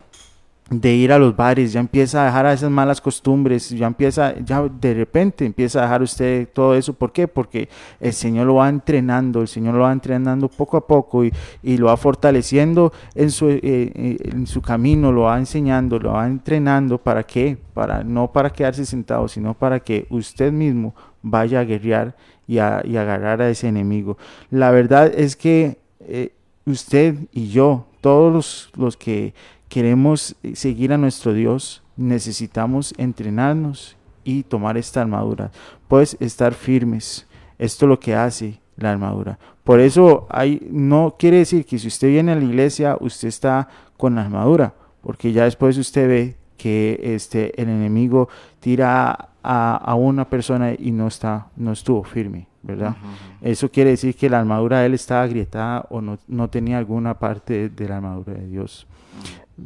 ir 0.71 1.13
a 1.13 1.19
los 1.19 1.35
bares, 1.35 1.73
ya 1.73 1.81
empieza 1.81 2.23
a 2.23 2.27
dejar 2.27 2.47
a 2.47 2.53
esas 2.53 2.71
malas 2.71 3.01
costumbres, 3.01 3.71
ya 3.71 3.87
empieza, 3.87 4.39
ya 4.39 4.63
de 4.63 4.95
repente 4.95 5.45
empieza 5.45 5.81
a 5.81 5.83
dejar 5.83 6.03
usted 6.03 6.49
todo 6.53 6.75
eso. 6.75 6.93
¿Por 6.93 7.13
qué? 7.13 7.27
Porque 7.27 7.69
el 7.99 8.13
Señor 8.13 8.47
lo 8.47 8.57
va 8.57 8.69
entrenando, 8.69 9.41
el 9.41 9.49
Señor 9.49 9.75
lo 9.75 9.83
va 9.83 9.93
entrenando 9.93 10.49
poco 10.49 10.77
a 10.77 10.87
poco 10.87 11.25
y, 11.25 11.33
lo 11.63 11.87
va 11.87 11.97
fortaleciendo 11.97 12.93
en 13.15 13.31
su, 13.31 13.49
eh, 13.49 13.61
eh, 13.63 14.17
en 14.33 14.47
su 14.47 14.63
camino, 14.63 15.11
lo 15.11 15.23
va 15.23 15.39
enseñando, 15.39 15.99
lo 15.99 16.13
va 16.13 16.27
entrenando. 16.27 16.99
¿Para 16.99 17.25
qué? 17.25 17.59
Para, 17.75 18.05
no 18.05 18.31
para 18.31 18.51
quedarse 18.51 18.85
sentado, 18.85 19.27
sino 19.29 19.55
para 19.55 19.81
que 19.81 20.07
usted 20.11 20.53
mismo 20.53 20.95
vaya 21.23 21.61
a 21.61 21.65
guerrear 21.65 22.15
y 22.47 22.59
a, 22.59 22.79
agarrar 22.79 23.43
a 23.43 23.51
ese 23.51 23.69
enemigo. 23.69 24.19
La 24.51 24.71
verdad 24.71 25.13
es 25.15 25.37
que 25.37 25.79
eh, 26.01 26.33
usted 26.67 27.17
y 27.33 27.49
yo, 27.49 27.87
todos 28.01 28.71
los 28.77 28.97
que 28.97 29.35
queremos 29.71 30.37
eh, 30.43 30.55
seguir 30.55 30.93
a 30.93 30.99
nuestro 30.99 31.33
Dios, 31.33 31.83
necesitamos 31.97 32.93
entrenarnos 32.99 33.97
y 34.25 34.43
tomar 34.43 34.77
esta 34.77 35.01
armadura. 35.01 35.51
Pues 35.89 36.19
estar 36.21 36.53
firmes. 36.53 37.27
Esto 37.59 37.87
es 37.87 37.89
lo 37.89 38.01
que 38.01 38.15
hace 38.15 38.61
la 38.77 38.91
armadura. 38.91 39.39
Por 39.65 39.81
eso 39.81 40.27
hay, 40.29 40.67
no 40.71 41.15
quiere 41.19 41.39
decir 41.39 41.65
que 41.65 41.79
si 41.79 41.89
usted 41.89 42.09
viene 42.09 42.33
a 42.33 42.35
la 42.35 42.45
iglesia, 42.45 42.97
usted 43.01 43.29
está 43.29 43.69
con 43.97 44.17
la 44.17 44.23
armadura, 44.23 44.75
porque 45.03 45.33
ya 45.33 45.45
después 45.45 45.79
usted 45.79 46.09
ve 46.09 46.37
que 46.57 47.01
este, 47.03 47.61
el 47.61 47.69
enemigo 47.69 48.29
tira 48.59 49.29
a, 49.43 49.95
una 49.95 50.29
persona 50.29 50.73
y 50.77 50.91
no, 50.91 51.07
está, 51.07 51.49
no 51.57 51.73
estuvo 51.73 52.03
firme, 52.03 52.49
¿verdad? 52.63 52.97
Eso 53.41 53.71
quiere 53.71 53.91
decir 53.91 54.15
que 54.15 54.29
la 54.29 54.41
armadura 54.41 54.81
de 54.81 54.87
él 54.87 54.95
estaba 54.95 55.23
agrietada 55.23 55.87
o 55.91 56.01
no, 56.01 56.19
no 56.29 56.51
tenía 56.51 56.77
alguna 56.77 57.19
parte 57.19 57.71
de 57.71 57.89
la 57.89 57.97
armadura 57.99 58.35
de 58.35 58.47
Dios 58.47 58.87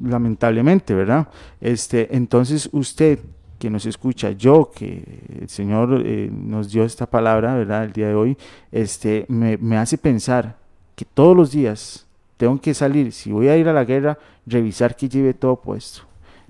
lamentablemente, 0.03 0.95
¿verdad? 0.95 1.29
Este, 1.61 2.15
entonces 2.17 2.69
usted 2.73 3.19
que 3.59 3.71
nos 3.71 3.87
escucha, 3.87 4.33
yo 4.33 4.71
que 4.75 5.03
el 5.41 5.49
Señor 5.49 6.03
eh, 6.05 6.31
nos 6.33 6.71
dio 6.71 6.85
esta 6.85 7.07
palabra, 7.07 7.55
¿verdad? 7.55 7.85
El 7.85 7.93
día 7.93 8.09
de 8.09 8.15
hoy, 8.15 8.37
este, 8.73 9.25
me, 9.29 9.57
me 9.57 9.77
hace 9.77 9.97
pensar 9.97 10.57
que 10.95 11.05
todos 11.05 11.37
los 11.37 11.51
días 11.51 12.07
tengo 12.37 12.61
que 12.61 12.75
salir, 12.75 13.13
si 13.13 13.33
voy 13.33 13.49
a 13.49 13.57
ir 13.57 13.69
a 13.69 13.73
la 13.73 13.85
guerra, 13.85 14.19
revisar 14.47 14.97
que 14.97 15.09
lleve 15.09 15.35
todo 15.35 15.57
puesto 15.57 16.03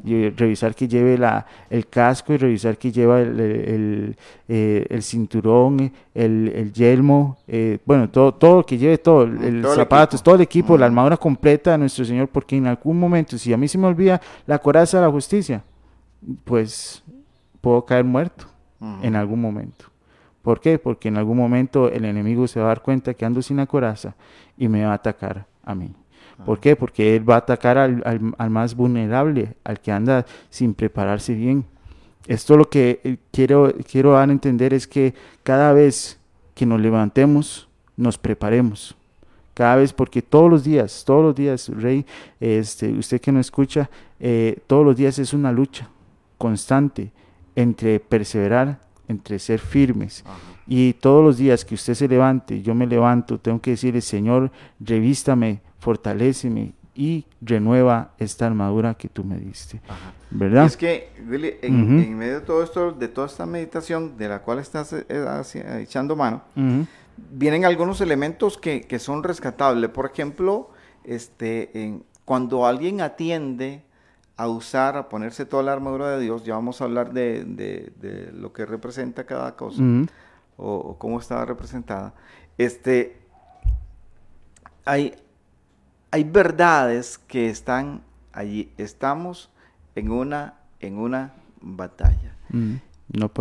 revisar 0.03 0.75
que 0.75 0.89
lleve 0.89 1.17
la, 1.19 1.47
el 1.71 1.87
casco 1.87 2.33
y 2.33 2.37
revisar 2.37 2.77
que 2.77 2.93
lleva 2.93 3.21
el, 3.21 3.41
el, 3.41 4.17
eh, 4.49 4.87
el 4.91 5.03
cinturón, 5.03 5.93
el, 6.15 6.53
el 6.55 6.73
yelmo, 6.73 7.39
eh, 7.47 7.79
bueno, 7.85 8.11
todo, 8.11 8.35
todo, 8.35 8.65
que 8.65 8.77
lleve 8.79 8.99
todo, 8.99 9.23
el, 9.23 9.65
zapatos, 9.75 10.23
todo 10.23 10.35
el 10.35 10.41
equipo, 10.41 10.77
la 10.77 10.87
armadura 10.87 11.17
completa 11.17 11.73
de 11.73 11.79
nuestro 11.79 12.05
Señor, 12.05 12.29
porque 12.29 12.57
en 12.57 12.67
algún 12.67 12.99
momento, 12.99 13.39
si 13.39 13.53
a 13.53 13.57
mí 13.57 13.69
se 13.69 13.79
me 13.79 13.87
olvida 13.87 14.21
la 14.47 14.59
coraza 14.59 14.99
de 14.99 15.07
la 15.07 15.11
justicia, 15.11 15.63
pues 16.45 17.03
puedo 17.61 17.85
caer 17.85 18.05
muerto 18.05 18.47
en 19.03 19.17
algún 19.17 19.41
momento. 19.41 19.87
¿Por 20.43 20.61
qué? 20.61 20.79
Porque 20.79 21.09
en 21.09 21.17
algún 21.17 21.39
momento 21.39 21.89
el 21.89 22.05
enemigo 22.05 22.47
se 22.47 22.61
va 22.61 22.67
a 22.67 22.69
dar 22.69 22.83
cuenta 22.83 23.15
que 23.15 23.25
ando 23.25 23.41
sin 23.41 23.57
la 23.57 23.67
coraza 23.67 24.15
y 24.59 24.69
me 24.69 24.85
va 24.85 24.93
a 24.93 24.97
atacar 24.97 25.47
a 25.65 25.75
mí. 25.75 25.91
¿Por 26.45 26.61
qué? 26.61 26.77
Porque 26.77 27.17
él 27.17 27.29
va 27.29 27.37
a 27.37 27.39
atacar 27.39 27.79
al, 27.79 28.03
al, 28.37 28.51
más 28.51 28.75
vulnerable, 28.75 29.55
al 29.65 29.81
que 29.81 29.93
anda 29.93 30.27
sin 30.51 30.75
prepararse 30.75 31.35
bien. 31.35 31.65
Esto 32.27 32.57
lo 32.57 32.69
que 32.69 33.01
eh, 33.05 33.17
quiero, 33.31 33.73
quiero 33.91 34.13
dar 34.13 34.29
a 34.29 34.33
entender 34.33 34.75
es 34.75 34.87
que 34.87 35.15
cada 35.43 35.73
vez 35.73 36.19
que 36.55 36.67
nos 36.67 36.81
levantemos, 36.81 37.69
nos 37.97 38.19
preparemos. 38.19 38.97
Cada 39.53 39.77
vez, 39.77 39.93
porque 39.93 40.21
todos 40.23 40.51
los 40.51 40.65
días, 40.65 41.05
todos 41.07 41.23
los 41.23 41.35
días, 41.35 41.69
Rey, 41.69 42.05
este, 42.41 42.91
usted 42.93 43.21
que 43.21 43.31
no 43.31 43.39
escucha, 43.39 43.89
eh, 44.19 44.59
todos 44.67 44.85
los 44.85 44.97
días 44.97 45.19
es 45.19 45.33
una 45.33 45.53
lucha 45.53 45.89
constante 46.39 47.13
entre 47.55 48.01
perseverar, 48.01 48.81
entre 49.07 49.39
ser 49.39 49.61
firmes. 49.61 50.25
Y 50.67 50.95
todos 50.95 51.23
los 51.23 51.37
días 51.37 51.65
que 51.65 51.75
usted 51.75 51.95
se 51.95 52.09
levante, 52.09 52.63
yo 52.63 52.75
me 52.75 52.87
levanto, 52.87 53.39
tengo 53.39 53.61
que 53.61 53.73
decirle, 53.73 54.01
Señor, 54.01 54.51
revístame 54.81 55.61
fortaléceme 55.85 56.73
y 56.95 57.27
renueva 57.43 58.13
esta 58.19 58.47
armadura 58.47 58.95
que 58.95 59.09
tú 59.09 59.23
me 59.23 59.37
diste. 59.37 59.83
¿Verdad? 60.31 60.65
es 60.65 60.77
que, 60.79 61.11
en, 61.61 62.17
medio 62.17 62.41
de 62.41 62.47
todo 62.47 62.63
esto, 62.63 62.93
de 62.93 63.09
toda 63.09 63.27
esta 63.27 63.45
meditación 63.45 64.17
de 64.17 64.29
la 64.29 64.41
cual 64.41 64.61
estás 64.61 64.95
eh, 64.95 65.05
eh, 65.09 65.81
echando 65.83 66.17
mano, 66.17 66.43
vienen 67.31 67.67
algunos 67.67 68.01
elementos 68.01 68.57
que, 68.57 68.99
son 68.99 69.23
rescatables. 69.23 69.91
Por 69.91 70.07
ejemplo, 70.07 70.71
este, 71.05 72.01
cuando 72.25 72.67
alguien 72.67 73.03
atiende 73.03 73.83
a 74.37 74.49
usar, 74.49 74.97
a 74.97 75.09
ponerse 75.11 75.45
toda 75.45 75.63
la 75.65 75.75
armadura 75.75 76.17
de 76.17 76.23
Dios, 76.23 76.45
ya 76.45 76.55
vamos 76.55 76.81
a 76.81 76.85
hablar 76.85 77.13
de, 77.13 78.33
lo 78.35 78.55
que 78.55 78.65
representa 78.65 79.25
cada 79.25 79.55
cosa 79.55 79.83
o, 80.57 80.75
o, 80.75 80.99
cómo 80.99 81.21
está 81.21 81.45
representada. 81.45 82.15
Este, 82.59 83.21
hay, 84.85 85.15
hay 86.11 86.25
verdades 86.25 87.19
que 87.19 87.51
están 87.51 88.03
allí. 88.33 88.73
Estamos 88.77 89.51
en 89.95 90.11
una, 90.11 90.55
en 90.81 90.99
una 90.99 91.35
batalla. 91.61 92.37
Mm, 92.51 92.75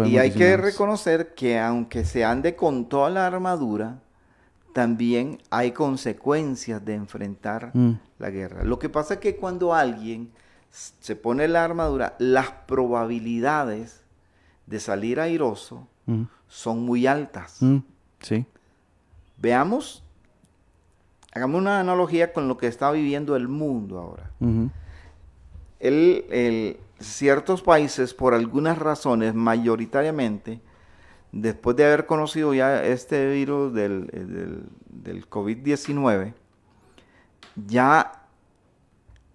y 0.05 0.18
hay 0.18 0.32
que 0.32 0.57
reconocer 0.57 1.34
que 1.34 1.59
aunque 1.59 2.05
se 2.05 2.24
ande 2.24 2.55
con 2.55 2.89
toda 2.89 3.09
la 3.09 3.26
armadura, 3.26 3.99
también 4.74 5.39
hay 5.49 5.72
consecuencias 5.72 6.84
de 6.84 6.95
enfrentar 6.95 7.72
mm. 7.74 7.93
la 8.20 8.30
guerra. 8.30 8.64
Lo 8.64 8.80
que 8.80 8.89
pasa 8.89 9.16
es 9.16 9.20
que 9.20 9.36
cuando 9.36 9.74
alguien 9.74 10.32
se 10.72 11.16
pone 11.16 11.47
la 11.47 11.64
armadura, 11.64 12.16
las 12.18 12.49
probabilidades 12.68 14.01
de 14.66 14.80
salir 14.80 15.20
airoso 15.20 15.88
mm. 16.07 16.24
Son 16.54 16.86
muy 16.86 17.08
altas. 17.08 17.60
Sí. 18.22 18.45
Veamos 19.38 20.04
Hagamos 21.36 21.60
una 21.60 21.80
analogía 21.80 22.32
con 22.32 22.47
lo 22.47 22.58
que 22.58 22.68
está 22.68 22.91
viviendo 22.91 23.36
el 23.36 23.47
mundo 23.47 23.99
ahora. 23.99 24.30
ciertos 26.99 27.62
países, 27.64 28.14
por 28.14 28.36
algunas 28.36 28.78
razones, 28.78 29.34
mayoritariamente, 29.34 30.62
después 31.32 31.76
de 31.76 31.86
haber 31.86 32.06
conocido 32.06 32.54
ya 32.54 32.84
este 32.84 33.32
virus 33.32 33.74
del, 33.74 34.64
del 34.89 35.28
COVID-19, 35.28 36.34
ya 37.66 38.23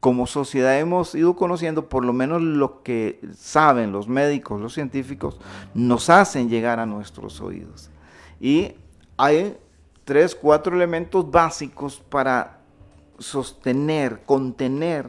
como 0.01 0.27
sociedad 0.27 0.79
hemos 0.79 1.15
ido 1.15 1.35
conociendo, 1.35 1.89
por 1.89 2.05
lo 2.05 2.13
menos 2.13 2.41
lo 2.41 2.83
que 2.83 3.21
saben 3.37 3.91
los 3.91 4.09
médicos, 4.09 4.61
los 4.61 4.75
científicos, 4.75 5.39
nos 5.75 6.09
hacen 6.09 6.49
llegar 6.49 6.79
a 6.79 6.87
nuestros 6.87 7.41
oídos. 7.41 7.91
Y 8.41 8.75
hay 9.17 9.57
tres, 10.05 10.35
cuatro 10.35 10.77
elementos 10.77 11.29
básicos 11.31 12.01
para 12.09 12.61
sostener, 13.19 14.23
contener 14.25 15.07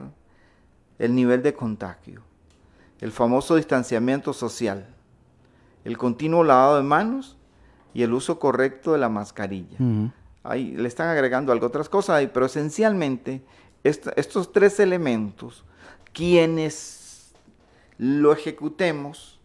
el 0.97 1.13
nivel 1.13 1.43
de 1.43 1.53
contagio. 1.53 2.21
El 2.99 3.11
famoso 3.11 3.55
distanciamiento 3.55 4.33
social, 4.33 4.87
el 5.85 5.97
continuo 5.97 6.43
lavado 6.43 6.77
de 6.77 6.83
manos 6.83 7.37
y 7.93 8.01
el 8.01 8.13
uso 8.13 8.39
correcto 8.39 8.91
de 8.93 8.97
la 8.97 9.07
mascarilla. 9.07 9.77
Ahí 10.43 10.71
le 10.71 10.87
están 10.87 11.09
agregando 11.09 11.51
algo, 11.51 11.67
otras 11.67 11.89
cosas, 11.89 12.27
pero 12.33 12.47
esencialmente 12.47 13.43
estos 13.83 14.51
tres 14.51 14.79
elementos, 14.79 15.63
quienes 16.13 17.33
lo 17.97 18.31
ejecutemos, 18.31 19.39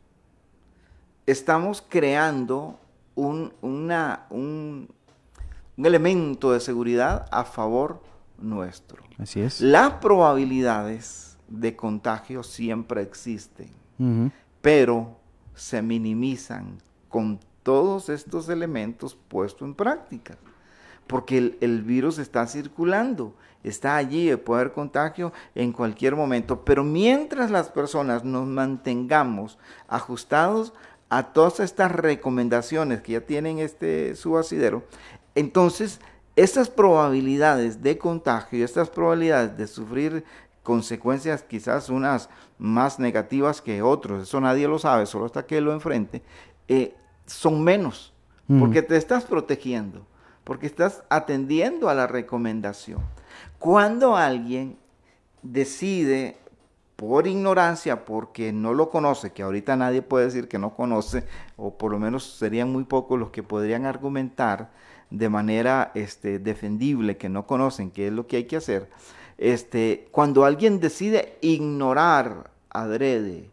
estamos 1.26 1.82
creando 1.86 2.78
un, 3.14 3.52
una, 3.62 4.26
un, 4.30 4.88
un 5.76 5.86
elemento 5.86 6.52
de 6.52 6.60
seguridad 6.60 7.26
a 7.30 7.44
favor 7.44 8.00
nuestro. 8.38 9.02
Así 9.18 9.40
es. 9.40 9.60
Las 9.60 9.94
probabilidades 9.94 11.36
de 11.48 11.76
contagio 11.76 12.42
siempre 12.42 13.02
existen, 13.02 13.70
pero 14.60 15.16
se 15.54 15.82
minimizan 15.82 16.78
con 17.08 17.38
todos 17.62 18.08
estos 18.08 18.48
elementos 18.48 19.16
puestos 19.28 19.66
en 19.66 19.74
práctica. 19.74 20.36
Porque 21.06 21.38
el, 21.38 21.58
el, 21.60 21.82
virus 21.82 22.18
está 22.18 22.46
circulando, 22.46 23.34
está 23.64 23.96
allí, 23.96 24.34
puede 24.36 24.60
haber 24.60 24.72
contagio 24.72 25.32
en 25.54 25.72
cualquier 25.72 26.14
momento. 26.14 26.64
Pero 26.64 26.84
mientras 26.84 27.50
las 27.50 27.70
personas 27.70 28.24
nos 28.24 28.46
mantengamos 28.46 29.58
ajustados 29.88 30.72
a 31.08 31.32
todas 31.32 31.60
estas 31.60 31.90
recomendaciones 31.90 33.00
que 33.02 33.12
ya 33.12 33.20
tienen 33.20 33.58
este 33.58 34.14
subacidero, 34.14 34.84
entonces, 35.34 36.00
estas 36.36 36.68
probabilidades 36.68 37.82
de 37.82 37.98
contagio, 37.98 38.58
y 38.58 38.62
estas 38.62 38.88
probabilidades 38.88 39.56
de 39.56 39.66
sufrir 39.66 40.24
consecuencias 40.62 41.42
quizás 41.42 41.88
unas 41.88 42.28
más 42.58 42.98
negativas 42.98 43.60
que 43.60 43.82
otros, 43.82 44.22
eso 44.22 44.40
nadie 44.40 44.66
lo 44.66 44.78
sabe, 44.78 45.06
solo 45.06 45.26
hasta 45.26 45.46
que 45.46 45.60
lo 45.60 45.72
enfrente, 45.72 46.22
eh, 46.68 46.94
son 47.26 47.62
menos, 47.62 48.12
mm. 48.46 48.60
porque 48.60 48.82
te 48.82 48.96
estás 48.96 49.24
protegiendo, 49.24 50.06
porque 50.44 50.66
estás 50.66 51.02
atendiendo 51.08 51.88
a 51.88 51.94
la 51.94 52.06
recomendación. 52.06 53.00
Cuando 53.58 54.16
alguien 54.16 54.76
decide 55.42 56.36
por 56.96 57.26
ignorancia, 57.26 58.04
porque 58.04 58.52
no 58.52 58.72
lo 58.72 58.90
conoce, 58.90 59.32
que 59.32 59.42
ahorita 59.42 59.76
nadie 59.76 60.02
puede 60.02 60.26
decir 60.26 60.48
que 60.48 60.58
no 60.58 60.74
conoce, 60.74 61.24
o 61.56 61.76
por 61.76 61.90
lo 61.90 61.98
menos 61.98 62.24
serían 62.24 62.70
muy 62.72 62.84
pocos 62.84 63.18
los 63.18 63.30
que 63.30 63.42
podrían 63.42 63.84
argumentar 63.84 64.70
de 65.10 65.28
manera 65.28 65.90
este, 65.94 66.38
defendible 66.38 67.16
que 67.16 67.28
no 67.28 67.46
conocen 67.46 67.90
qué 67.90 68.08
es 68.08 68.12
lo 68.12 68.26
que 68.26 68.36
hay 68.36 68.44
que 68.44 68.56
hacer. 68.56 68.88
Este, 69.38 70.08
cuando 70.12 70.44
alguien 70.44 70.80
decide 70.80 71.38
ignorar 71.40 72.50
adrede 72.70 73.50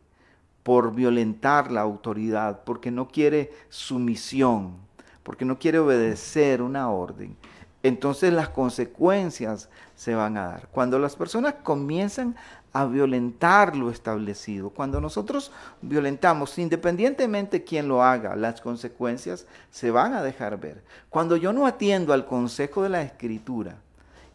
por 0.63 0.93
violentar 0.93 1.71
la 1.71 1.81
autoridad, 1.81 2.63
porque 2.63 2.91
no 2.91 3.07
quiere 3.07 3.51
sumisión, 3.69 4.75
porque 5.23 5.45
no 5.45 5.57
quiere 5.57 5.79
obedecer 5.79 6.61
una 6.61 6.89
orden, 6.91 7.35
entonces 7.83 8.31
las 8.33 8.49
consecuencias 8.49 9.69
se 9.95 10.15
van 10.15 10.37
a 10.37 10.47
dar. 10.47 10.67
Cuando 10.71 10.99
las 10.99 11.15
personas 11.15 11.55
comienzan 11.63 12.35
a 12.73 12.85
violentar 12.85 13.75
lo 13.75 13.89
establecido, 13.89 14.69
cuando 14.69 15.01
nosotros 15.01 15.51
violentamos, 15.81 16.57
independientemente 16.57 17.63
quién 17.63 17.87
lo 17.87 18.03
haga, 18.03 18.35
las 18.35 18.61
consecuencias 18.61 19.45
se 19.71 19.91
van 19.91 20.13
a 20.13 20.23
dejar 20.23 20.59
ver. 20.59 20.83
Cuando 21.09 21.35
yo 21.35 21.53
no 21.53 21.65
atiendo 21.65 22.13
al 22.13 22.25
consejo 22.25 22.83
de 22.83 22.89
la 22.89 23.01
escritura, 23.01 23.77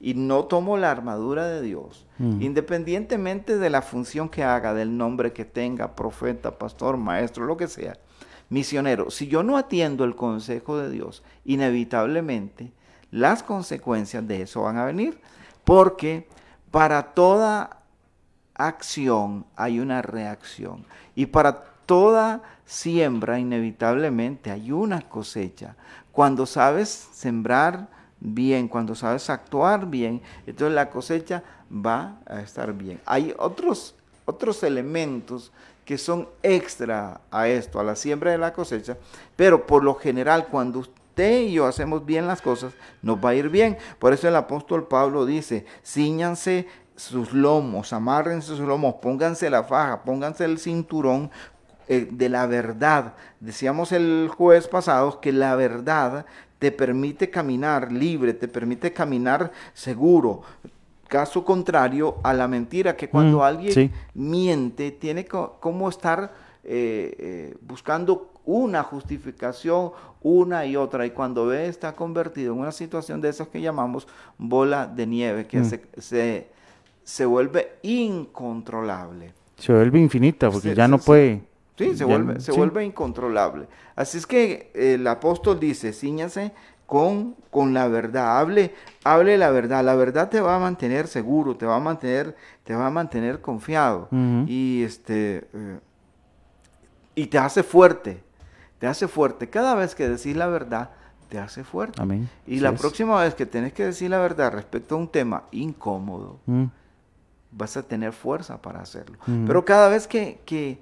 y 0.00 0.14
no 0.14 0.44
tomo 0.44 0.76
la 0.76 0.90
armadura 0.90 1.46
de 1.48 1.62
Dios, 1.62 2.06
mm. 2.18 2.42
independientemente 2.42 3.56
de 3.56 3.70
la 3.70 3.82
función 3.82 4.28
que 4.28 4.44
haga, 4.44 4.74
del 4.74 4.96
nombre 4.96 5.32
que 5.32 5.44
tenga, 5.44 5.96
profeta, 5.96 6.58
pastor, 6.58 6.96
maestro, 6.96 7.46
lo 7.46 7.56
que 7.56 7.66
sea, 7.66 7.96
misionero, 8.50 9.10
si 9.10 9.26
yo 9.26 9.42
no 9.42 9.56
atiendo 9.56 10.04
el 10.04 10.14
consejo 10.14 10.78
de 10.78 10.90
Dios, 10.90 11.22
inevitablemente 11.44 12.72
las 13.10 13.42
consecuencias 13.42 14.26
de 14.26 14.42
eso 14.42 14.62
van 14.62 14.78
a 14.78 14.84
venir, 14.84 15.20
porque 15.64 16.28
para 16.70 17.14
toda 17.14 17.78
acción 18.54 19.44
hay 19.56 19.80
una 19.80 20.02
reacción 20.02 20.84
y 21.14 21.26
para 21.26 21.64
toda 21.86 22.42
siembra 22.64 23.38
inevitablemente 23.38 24.50
hay 24.50 24.72
una 24.72 25.00
cosecha. 25.02 25.76
Cuando 26.12 26.46
sabes 26.46 26.88
sembrar 26.88 27.88
bien, 28.18 28.68
cuando 28.68 28.94
sabes 28.94 29.30
actuar 29.30 29.86
bien, 29.86 30.22
entonces 30.46 30.74
la 30.74 30.90
cosecha 30.90 31.42
va 31.70 32.16
a 32.26 32.40
estar 32.40 32.72
bien. 32.72 33.00
Hay 33.06 33.34
otros, 33.38 33.94
otros 34.24 34.62
elementos 34.62 35.52
que 35.84 35.98
son 35.98 36.28
extra 36.42 37.20
a 37.30 37.48
esto, 37.48 37.78
a 37.78 37.84
la 37.84 37.94
siembra 37.94 38.32
de 38.32 38.38
la 38.38 38.52
cosecha, 38.52 38.96
pero 39.36 39.66
por 39.66 39.84
lo 39.84 39.94
general 39.94 40.48
cuando 40.48 40.84
usted 41.16 41.40
y 41.40 41.52
yo 41.52 41.64
hacemos 41.64 42.04
bien 42.04 42.26
las 42.26 42.42
cosas, 42.42 42.74
nos 43.00 43.16
va 43.24 43.30
a 43.30 43.34
ir 43.34 43.48
bien. 43.48 43.78
Por 43.98 44.12
eso 44.12 44.28
el 44.28 44.36
apóstol 44.36 44.86
Pablo 44.86 45.24
dice, 45.24 45.64
ciñanse 45.82 46.66
sus 46.94 47.32
lomos, 47.32 47.94
amárrense 47.94 48.48
sus 48.48 48.60
lomos, 48.60 48.96
pónganse 49.00 49.48
la 49.48 49.64
faja, 49.64 50.02
pónganse 50.02 50.44
el 50.44 50.58
cinturón 50.58 51.30
eh, 51.88 52.06
de 52.10 52.28
la 52.28 52.46
verdad. 52.46 53.14
Decíamos 53.40 53.92
el 53.92 54.28
jueves 54.28 54.68
pasado 54.68 55.22
que 55.22 55.32
la 55.32 55.56
verdad 55.56 56.26
te 56.58 56.70
permite 56.70 57.30
caminar 57.30 57.90
libre, 57.90 58.34
te 58.34 58.46
permite 58.46 58.92
caminar 58.92 59.52
seguro. 59.72 60.42
Caso 61.08 61.46
contrario 61.46 62.16
a 62.24 62.34
la 62.34 62.46
mentira, 62.46 62.94
que 62.94 63.08
cuando 63.08 63.38
mm, 63.38 63.42
alguien 63.42 63.92
miente, 64.12 64.90
tiene 64.90 65.24
como 65.24 65.88
estar 65.88 66.34
eh, 66.62 67.16
eh, 67.18 67.56
buscando 67.62 68.32
una 68.44 68.82
justificación 68.82 69.92
una 70.26 70.66
y 70.66 70.74
otra 70.74 71.06
y 71.06 71.10
cuando 71.10 71.46
ve 71.46 71.68
está 71.68 71.94
convertido 71.94 72.52
en 72.52 72.58
una 72.58 72.72
situación 72.72 73.20
de 73.20 73.28
esas 73.28 73.46
que 73.46 73.60
llamamos 73.60 74.08
bola 74.38 74.88
de 74.88 75.06
nieve 75.06 75.46
que 75.46 75.60
mm. 75.60 75.64
se, 75.98 76.48
se, 77.04 77.26
vuelve 77.26 77.76
incontrolable. 77.82 79.32
Se 79.56 79.72
vuelve 79.72 80.00
infinita 80.00 80.50
porque 80.50 80.74
ya 80.74 80.88
no 80.88 80.98
puede. 80.98 81.42
Sí, 81.78 81.96
se, 81.96 82.04
vuelve, 82.04 82.40
se 82.40 82.50
vuelve 82.50 82.84
incontrolable. 82.84 83.68
Así 83.94 84.18
es 84.18 84.26
que 84.26 84.72
el 84.74 85.06
apóstol 85.06 85.60
dice, 85.60 85.92
ciñase 85.92 86.52
con, 86.86 87.36
con 87.50 87.72
la 87.72 87.86
verdad, 87.86 88.40
hable, 88.40 88.74
hable 89.04 89.38
la 89.38 89.50
verdad, 89.50 89.84
la 89.84 89.94
verdad 89.94 90.28
te 90.28 90.40
va 90.40 90.56
a 90.56 90.58
mantener 90.58 91.06
seguro, 91.06 91.56
te 91.56 91.66
va 91.66 91.76
a 91.76 91.80
mantener, 91.80 92.34
te 92.64 92.74
va 92.74 92.88
a 92.88 92.90
mantener 92.90 93.40
confiado 93.40 94.08
y 94.46 94.82
este 94.82 95.48
eh, 95.52 95.78
y 97.14 97.26
te 97.26 97.38
hace 97.38 97.62
fuerte 97.62 98.25
te 98.78 98.86
hace 98.86 99.08
fuerte. 99.08 99.48
Cada 99.48 99.74
vez 99.74 99.94
que 99.94 100.08
decís 100.08 100.36
la 100.36 100.46
verdad, 100.46 100.90
te 101.28 101.38
hace 101.38 101.64
fuerte. 101.64 102.00
Amén. 102.00 102.28
Y 102.46 102.60
la 102.60 102.72
próxima 102.72 103.20
vez 103.20 103.34
que 103.34 103.46
tenés 103.46 103.72
que 103.72 103.86
decir 103.86 104.10
la 104.10 104.18
verdad 104.18 104.52
respecto 104.52 104.94
a 104.94 104.98
un 104.98 105.08
tema 105.08 105.44
incómodo, 105.50 106.38
mm. 106.46 106.64
vas 107.52 107.76
a 107.76 107.82
tener 107.82 108.12
fuerza 108.12 108.60
para 108.60 108.80
hacerlo. 108.80 109.18
Mm. 109.26 109.46
Pero 109.46 109.64
cada 109.64 109.88
vez 109.88 110.06
que, 110.06 110.40
que, 110.44 110.78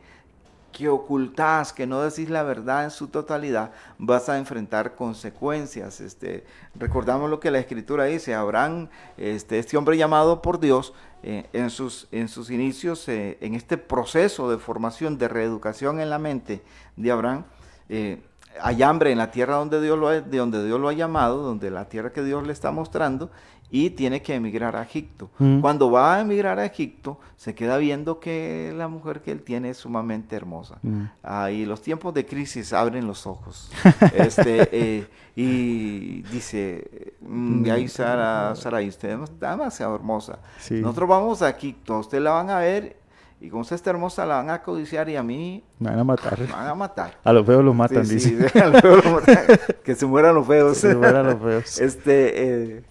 que 0.73 0.89
ocultás, 0.89 1.73
que 1.73 1.87
no 1.87 2.03
decís 2.03 2.29
la 2.29 2.43
verdad 2.43 2.85
en 2.85 2.91
su 2.91 3.07
totalidad, 3.07 3.71
vas 3.99 4.29
a 4.29 4.37
enfrentar 4.37 4.97
consecuencias. 4.97 6.01
Este, 6.01 6.45
recordamos 6.75 7.31
lo 7.31 7.41
que 7.41 7.51
la 7.51 7.59
escritura 7.59 8.05
dice, 8.05 8.35
Abraham, 8.35 8.89
este, 9.17 9.59
este 9.59 9.77
hombre 9.77 9.97
llamado 9.97 10.43
por 10.43 10.61
Dios, 10.61 10.93
eh, 11.23 11.47
en, 11.55 11.71
sus, 11.71 12.07
en 12.13 12.29
sus 12.29 12.51
inicios, 12.51 13.09
eh, 13.09 13.39
en 13.41 13.55
este 13.55 13.79
proceso 13.79 14.51
de 14.51 14.59
formación, 14.59 15.17
de 15.17 15.29
reeducación 15.29 15.99
en 16.01 16.11
la 16.11 16.19
mente 16.19 16.63
de 16.97 17.11
Abraham, 17.11 17.45
eh, 17.89 18.23
hay 18.61 18.83
hambre 18.83 19.13
en 19.13 19.19
la 19.19 19.31
tierra 19.31 19.57
donde 19.57 19.81
Dios, 19.81 19.99
lo 19.99 20.09
ha, 20.09 20.21
de 20.21 20.39
donde 20.39 20.65
Dios 20.65 20.81
lo 20.81 20.89
ha 20.89 20.93
llamado, 20.93 21.43
donde 21.43 21.71
la 21.71 21.89
tierra 21.89 22.13
que 22.13 22.23
Dios 22.23 22.47
le 22.47 22.53
está 22.53 22.71
mostrando, 22.71 23.31
y 23.71 23.91
tiene 23.91 24.23
que 24.23 24.35
emigrar 24.35 24.77
a 24.77 24.83
Egipto. 24.83 25.31
Mm. 25.39 25.61
Cuando 25.61 25.91
va 25.91 26.17
a 26.17 26.21
emigrar 26.21 26.61
a 26.61 26.65
Egipto, 26.65 27.19
se 27.37 27.57
queda 27.57 27.77
viendo 27.77 28.21
que 28.21 28.73
la 28.77 28.87
mujer 28.87 29.21
que 29.21 29.33
él 29.33 29.43
tiene 29.43 29.71
es 29.71 29.79
sumamente 29.79 30.37
hermosa. 30.37 30.79
Mm. 30.83 31.05
Ah, 31.25 31.51
y 31.51 31.65
los 31.65 31.83
tiempos 31.83 32.15
de 32.15 32.25
crisis 32.25 32.73
abren 32.73 33.07
los 33.07 33.27
ojos. 33.27 33.73
este, 34.15 34.69
eh, 34.71 35.07
y 35.35 36.23
dice, 36.23 37.15
mm, 37.21 37.69
ahí 37.71 37.89
Sara, 37.89 38.55
Sara, 38.55 38.81
usted 38.81 39.21
es 39.21 39.41
demasiado 39.41 39.97
hermosa. 39.97 40.39
Nosotros 40.71 41.09
vamos 41.09 41.43
a 41.43 41.51
Egipto, 41.51 41.99
usted 41.99 42.21
la 42.21 42.31
van 42.31 42.51
a 42.51 42.59
ver 42.59 43.04
y 43.45 43.51
como 43.51 43.61
usted 43.61 43.77
está 43.77 43.91
hermosa, 43.91 44.25
la 44.25 44.37
van 44.37 44.49
a 44.49 44.63
codiciar 44.63 45.07
y 45.11 45.17
a 45.17 45.23
mí... 45.23 45.63
Me 45.79 45.91
van 45.91 45.99
a 45.99 46.05
matar. 46.05 46.41
Me 46.41 46.47
van 46.47 46.67
a 46.67 46.75
matar. 46.75 47.19
A 47.23 47.31
los 47.31 47.45
feos 47.45 47.63
los 47.63 47.75
matan, 47.75 48.09
dice. 48.09 48.49
Sí, 48.49 48.59
a 48.59 48.69
los 48.69 48.81
feos 48.81 49.05
los 49.05 49.13
matan. 49.13 49.37
que 49.85 49.95
se 49.95 50.07
mueran 50.07 50.35
los 50.35 50.47
feos. 50.47 50.81
Que 50.81 50.89
se 50.89 50.97
mueran 50.97 51.27
los 51.27 51.41
feos. 51.41 51.81
Este... 51.81 52.73
Eh, 52.77 52.85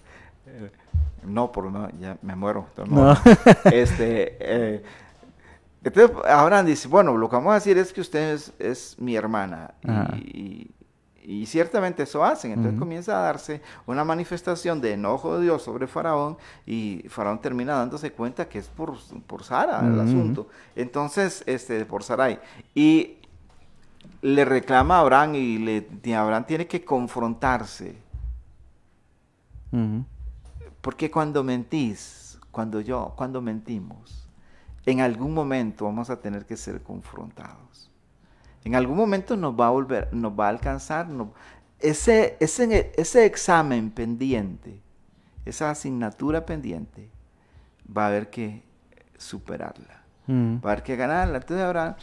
no, 1.24 1.50
por 1.50 1.72
no, 1.72 1.88
ya 1.98 2.16
me 2.22 2.36
muero. 2.36 2.66
No. 2.86 3.14
este... 3.64 4.36
Eh, 4.38 4.82
entonces 5.82 6.16
Abraham 6.24 6.66
dice, 6.66 6.86
bueno, 6.86 7.16
lo 7.16 7.28
que 7.28 7.34
vamos 7.34 7.50
a 7.50 7.54
decir 7.54 7.76
es 7.76 7.92
que 7.92 8.00
usted 8.00 8.38
es, 8.60 8.96
mi 9.00 9.16
hermana. 9.16 9.74
y, 10.14 10.20
y 10.40 10.73
ciertamente 11.46 12.02
eso 12.02 12.24
hacen. 12.24 12.52
Entonces 12.52 12.78
comienza 12.78 13.18
a 13.18 13.22
darse 13.22 13.62
una 13.86 14.04
manifestación 14.04 14.80
de 14.80 14.92
enojo 14.92 15.38
de 15.38 15.44
Dios 15.44 15.62
sobre 15.62 15.86
Faraón 15.86 16.36
y 16.66 17.04
Faraón 17.08 17.40
termina 17.40 17.74
dándose 17.74 18.12
cuenta 18.12 18.48
que 18.48 18.58
es 18.58 18.68
por, 18.68 18.94
por 19.26 19.42
Sara 19.42 19.80
el 19.80 19.98
asunto. 19.98 20.48
Entonces, 20.76 21.42
este, 21.46 21.84
por 21.86 22.02
Sarai. 22.02 22.38
Y 22.74 23.16
le 24.22 24.44
reclama 24.44 24.96
a 24.96 25.00
Abraham 25.00 25.34
y 25.34 25.58
le, 25.58 26.14
Abraham 26.14 26.44
tiene 26.46 26.66
que 26.66 26.84
confrontarse. 26.84 27.96
Porque 30.80 31.10
cuando 31.10 31.42
mentís, 31.42 32.38
cuando 32.50 32.80
yo, 32.80 33.14
cuando 33.16 33.40
mentimos, 33.40 34.28
en 34.86 35.00
algún 35.00 35.34
momento 35.34 35.86
vamos 35.86 36.10
a 36.10 36.20
tener 36.20 36.46
que 36.46 36.56
ser 36.56 36.82
confrontados. 36.82 37.90
En 38.64 38.74
algún 38.74 38.96
momento 38.96 39.36
nos 39.36 39.58
va 39.58 39.66
a 39.66 39.70
volver, 39.70 40.08
nos 40.12 40.32
va 40.32 40.46
a 40.46 40.48
alcanzar 40.48 41.06
ese, 41.80 42.36
ese, 42.40 42.92
ese 42.96 43.26
examen 43.26 43.90
pendiente, 43.90 44.80
esa 45.44 45.70
asignatura 45.70 46.46
pendiente, 46.46 47.10
va 47.94 48.04
a 48.04 48.08
haber 48.08 48.30
que 48.30 48.62
superarla, 49.18 50.02
mm. 50.26 50.56
va 50.56 50.70
a 50.70 50.72
haber 50.72 50.82
que 50.82 50.96
ganarla. 50.96 51.36
Entonces 51.38 51.64
ahora 51.64 51.96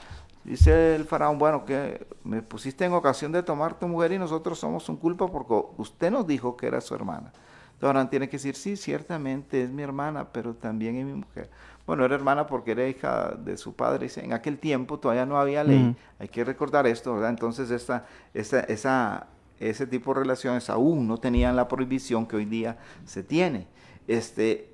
dice 0.44 0.96
el 0.96 1.06
faraón, 1.06 1.40
bueno, 1.40 1.66
que 1.66 2.06
me 2.24 2.44
pusiste 2.44 2.86
en 2.86 2.94
ocasión 2.94 3.32
de 3.32 3.42
tomar 3.42 3.80
tu 3.80 3.88
mujer 3.88 4.12
y 4.12 4.20
nosotros 4.20 4.60
somos 4.60 4.88
un 4.88 4.98
culpa 4.98 5.28
porque 5.28 5.56
usted 5.78 6.12
nos 6.12 6.28
dijo 6.28 6.56
que 6.56 6.68
era 6.68 6.80
su 6.80 6.94
hermana. 6.94 7.32
Entonces 7.74 7.96
ahora 7.96 8.10
tiene 8.10 8.30
que 8.30 8.38
decir, 8.38 8.56
sí, 8.56 8.78
ciertamente 8.78 9.64
es 9.64 9.72
mi 9.72 9.82
hermana, 9.82 10.28
pero 10.32 10.54
también 10.54 10.98
es 10.98 11.06
mi 11.06 11.14
mujer. 11.14 11.50
Bueno, 11.86 12.06
era 12.06 12.16
hermana 12.16 12.48
porque 12.48 12.72
era 12.72 12.88
hija 12.88 13.36
de 13.38 13.58
su 13.58 13.74
padre. 13.74 14.08
En 14.18 14.34
aquel 14.34 14.58
tiempo 14.58 15.00
todavía 15.00 15.26
no 15.26 15.38
había 15.38 15.64
ley. 15.64 15.96
Hay 16.20 16.28
que 16.28 16.44
recordar 16.44 16.88
esto, 16.88 17.14
¿verdad? 17.14 17.32
Entonces, 17.32 17.72
esta, 17.72 18.06
esa, 18.34 19.28
ese 19.60 19.88
tipo 19.88 20.14
de 20.14 20.22
relaciones 20.22 20.70
aún 20.70 21.08
no 21.08 21.18
tenían 21.18 21.56
la 21.56 21.68
prohibición 21.68 22.26
que 22.26 22.36
hoy 22.36 22.46
día 22.46 22.78
se 23.06 23.24
tiene. 23.24 23.68
Este, 24.08 24.74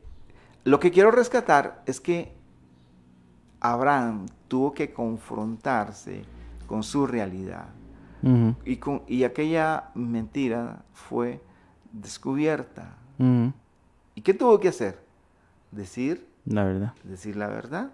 lo 0.64 0.80
que 0.80 0.92
quiero 0.92 1.12
rescatar 1.12 1.82
es 1.86 2.00
que 2.02 2.34
Abraham 3.60 4.28
tuvo 4.48 4.74
que 4.74 4.94
confrontarse 4.94 6.24
con 6.68 6.84
su 6.84 7.08
realidad. 7.08 7.70
y, 8.66 8.78
con, 8.78 9.04
y 9.08 9.24
aquella 9.24 9.90
mentira 9.96 10.84
fue 10.94 11.42
descubierta. 11.92 12.96
¿Y 14.16 14.22
qué 14.22 14.34
tuvo 14.34 14.60
que 14.60 14.68
hacer? 14.68 15.00
Decir 15.72 16.28
la 16.48 16.64
verdad. 16.64 16.94
Decir 17.04 17.36
la 17.36 17.48
verdad. 17.48 17.92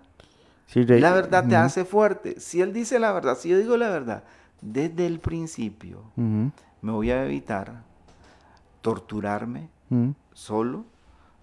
la 0.75 1.13
verdad 1.13 1.47
te 1.47 1.55
hace 1.55 1.85
fuerte. 1.85 2.39
Si 2.39 2.61
él 2.61 2.73
dice 2.73 2.99
la 2.99 3.11
verdad, 3.11 3.37
si 3.37 3.49
yo 3.49 3.57
digo 3.57 3.77
la 3.77 3.89
verdad, 3.89 4.23
desde 4.61 5.05
el 5.05 5.19
principio 5.19 6.03
me 6.15 6.91
voy 6.91 7.11
a 7.11 7.25
evitar 7.25 7.83
torturarme 8.81 9.69
solo, 10.33 10.85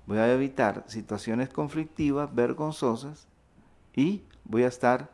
voy 0.06 0.18
a 0.18 0.32
evitar 0.32 0.84
situaciones 0.86 1.48
conflictivas, 1.48 2.34
vergonzosas 2.34 3.28
y 3.94 4.22
voy 4.44 4.64
a 4.64 4.68
estar 4.68 5.10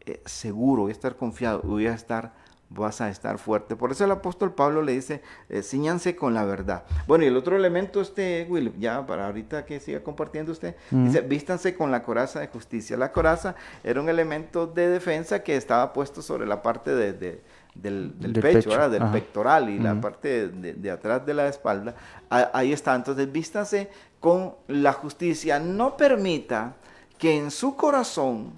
eh, 0.00 0.22
seguro, 0.24 0.82
voy 0.82 0.90
a 0.90 0.92
estar 0.92 1.16
confiado, 1.16 1.60
voy 1.62 1.86
a 1.86 1.92
estar 1.92 2.32
vas 2.70 3.00
a 3.00 3.10
estar 3.10 3.38
fuerte. 3.38 3.74
Por 3.74 3.90
eso 3.90 4.04
el 4.04 4.12
apóstol 4.12 4.54
Pablo 4.54 4.82
le 4.82 4.92
dice, 4.92 5.22
eh, 5.48 5.62
ciñanse 5.62 6.14
con 6.14 6.34
la 6.34 6.44
verdad. 6.44 6.84
Bueno, 7.06 7.24
y 7.24 7.26
el 7.26 7.36
otro 7.36 7.56
elemento, 7.56 8.00
este, 8.00 8.46
Will, 8.48 8.72
ya 8.78 9.04
para 9.04 9.26
ahorita 9.26 9.66
que 9.66 9.80
siga 9.80 10.00
compartiendo 10.02 10.52
usted, 10.52 10.76
dice, 10.90 11.20
vístanse 11.20 11.74
con 11.74 11.90
la 11.90 12.02
coraza 12.02 12.40
de 12.40 12.46
justicia. 12.46 12.96
La 12.96 13.10
coraza 13.10 13.56
era 13.82 14.00
un 14.00 14.08
elemento 14.08 14.68
de 14.68 14.88
defensa 14.88 15.42
que 15.42 15.56
estaba 15.56 15.92
puesto 15.92 16.22
sobre 16.22 16.46
la 16.46 16.62
parte 16.62 16.94
de, 16.94 17.42
del, 17.74 18.12
pecho, 18.40 18.88
del 18.88 19.04
pectoral 19.10 19.68
y 19.68 19.78
la 19.80 20.00
parte 20.00 20.48
de, 20.48 20.90
atrás 20.90 21.26
de 21.26 21.34
la 21.34 21.48
espalda. 21.48 21.94
ahí 22.30 22.72
está. 22.72 22.94
Entonces, 22.94 23.30
vístanse 23.30 23.90
con 24.20 24.54
la 24.68 24.92
justicia. 24.92 25.58
No 25.58 25.96
permita 25.96 26.74
que 27.18 27.36
en 27.36 27.50
su 27.50 27.74
corazón 27.74 28.52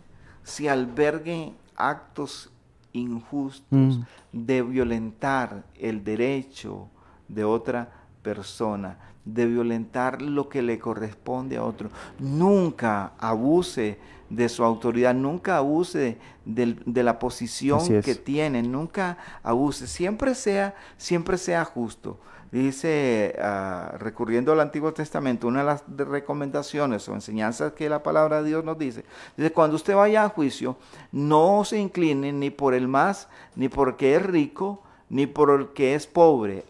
se 0.44 0.68
alberguen 0.68 1.56
actos 1.76 2.51
injustos, 2.93 3.66
mm. 3.70 4.03
de 4.32 4.62
violentar 4.62 5.64
el 5.78 6.05
derecho 6.05 6.88
de 7.28 7.45
otra 7.45 7.90
persona, 8.22 8.99
de 9.24 9.47
violentar 9.47 10.20
lo 10.22 10.49
que 10.49 10.62
le 10.62 10.78
corresponde 10.78 11.57
a 11.57 11.64
otro. 11.64 11.90
Nunca 12.18 13.12
abuse 13.18 13.99
de 14.28 14.49
su 14.49 14.64
autoridad, 14.64 15.14
nunca 15.14 15.59
abuse 15.59 16.18
de, 16.45 17.03
la 17.03 17.18
posición 17.18 18.03
que 18.03 18.14
tiene, 18.14 18.62
nunca 18.62 19.18
abuse, 19.43 19.86
siempre 19.86 20.34
sea, 20.34 20.74
siempre 20.97 21.36
sea 21.36 21.64
justo 21.64 22.18
dice, 22.59 23.34
ah, 23.40 23.94
recurriendo 23.98 24.53
al 24.53 24.61
Antiguo 24.61 24.92
Testamento, 24.92 25.48
una 25.48 25.61
de 25.61 25.66
las 25.66 25.84
recomendaciones 25.88 27.09
o 27.09 27.14
enseñanzas 27.14 27.72
que 27.72 27.88
la 27.88 28.03
palabra 28.03 28.42
de 28.42 28.48
Dios 28.50 28.64
nos 28.64 28.78
dice, 28.78 29.05
dice, 29.36 29.53
cuando 29.53 29.76
usted 29.76 29.96
vaya 29.96 30.24
a 30.24 30.28
juicio, 30.28 30.76
no 31.11 31.64
se 31.64 31.78
incline 31.78 32.32
ni 32.32 32.50
por 32.50 32.74
el 32.74 32.88
más, 32.88 33.28
ni 33.57 33.68
porque 33.68 34.16
es 34.16 34.22
rico, 34.22 34.82
ni 35.09 35.26
por 35.26 35.50
el 35.50 35.68
que 35.72 35.94
es 35.94 36.07
pobre, 36.07 36.64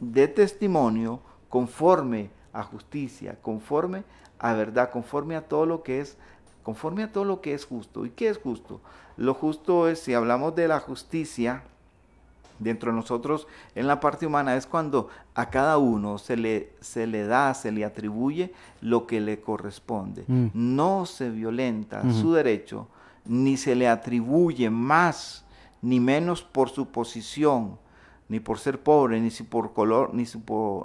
de 0.00 0.26
testimonio 0.26 1.20
conforme 1.48 2.30
a 2.52 2.62
justicia, 2.62 3.36
conforme 3.42 4.04
a 4.38 4.54
verdad, 4.54 4.90
conforme 4.90 5.36
a 5.36 5.46
todo 5.46 5.66
lo 5.66 5.82
que 5.82 6.00
es 6.00 6.16
conforme 6.62 7.02
a 7.02 7.10
todo 7.10 7.24
lo 7.24 7.40
que 7.40 7.54
es 7.54 7.64
justo. 7.64 8.04
¿Y 8.04 8.10
qué 8.10 8.28
es 8.28 8.38
justo? 8.38 8.80
Lo 9.16 9.34
justo 9.34 9.88
es, 9.88 9.98
si 9.98 10.14
hablamos 10.14 10.54
de 10.54 10.68
la 10.68 10.78
justicia, 10.78 11.64
dentro 12.60 12.92
de 12.92 12.96
nosotros 12.96 13.48
en 13.74 13.88
la 13.88 13.98
parte 13.98 14.26
humana 14.26 14.54
es 14.54 14.66
cuando 14.66 15.08
a 15.34 15.50
cada 15.50 15.78
uno 15.78 16.18
se 16.18 16.36
le, 16.36 16.72
se 16.80 17.06
le 17.06 17.24
da, 17.24 17.52
se 17.54 17.72
le 17.72 17.84
atribuye 17.84 18.52
lo 18.80 19.06
que 19.06 19.20
le 19.20 19.40
corresponde. 19.40 20.24
Mm. 20.28 20.48
No 20.54 21.06
se 21.06 21.30
violenta 21.30 22.02
su 22.12 22.32
derecho, 22.34 22.86
ni 23.24 23.56
se 23.56 23.74
le 23.74 23.88
atribuye 23.88 24.70
más 24.70 25.44
ni 25.82 25.98
menos 25.98 26.42
por 26.42 26.68
su 26.68 26.86
posición, 26.86 27.78
ni 28.28 28.38
por 28.38 28.58
ser 28.58 28.80
pobre, 28.80 29.20
ni 29.20 29.30
por 29.30 29.72
color, 29.72 30.14
ni, 30.14 30.24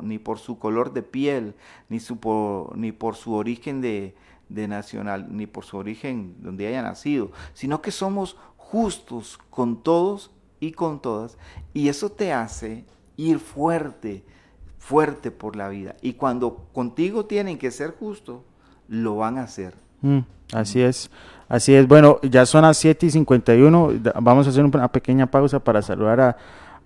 ni 0.01 0.17
por 0.17 0.39
su 0.39 0.57
color 0.57 0.93
de 0.93 1.03
piel, 1.03 1.53
ni, 1.89 1.99
su, 1.99 2.17
por, 2.17 2.76
ni 2.78 2.91
por 2.91 3.15
su 3.15 3.34
origen 3.34 3.82
de, 3.82 4.15
de 4.49 4.67
nacional, 4.67 5.28
ni 5.30 5.45
por 5.45 5.65
su 5.65 5.78
origen 5.78 6.36
donde 6.39 6.67
haya 6.67 6.82
nacido, 6.82 7.32
sino 7.53 7.82
que 7.82 7.91
somos 7.91 8.38
justos 8.57 9.38
con 9.49 9.84
todos 9.84 10.32
y 10.59 10.71
con 10.71 11.01
todas. 11.01 11.37
Y 11.73 11.89
eso 11.89 12.09
te 12.09 12.33
hace 12.33 12.83
ir 13.17 13.39
fuerte, 13.39 14.23
fuerte 14.77 15.31
por 15.31 15.55
la 15.55 15.69
vida. 15.69 15.95
Y 16.01 16.13
cuando 16.13 16.65
contigo 16.73 17.25
tienen 17.25 17.57
que 17.57 17.71
ser 17.71 17.95
justos, 17.97 18.41
lo 18.87 19.17
van 19.17 19.37
a 19.37 19.43
hacer. 19.43 19.73
Mm, 20.01 20.19
así 20.53 20.81
es, 20.81 21.09
así 21.47 21.73
es. 21.73 21.87
Bueno, 21.87 22.19
ya 22.21 22.45
son 22.45 22.63
las 22.63 22.77
7 22.77 23.05
y 23.05 23.11
51. 23.11 23.93
Vamos 24.21 24.47
a 24.47 24.49
hacer 24.49 24.63
una 24.63 24.87
pequeña 24.87 25.25
pausa 25.25 25.59
para 25.59 25.81
saludar 25.81 26.19
a, 26.21 26.37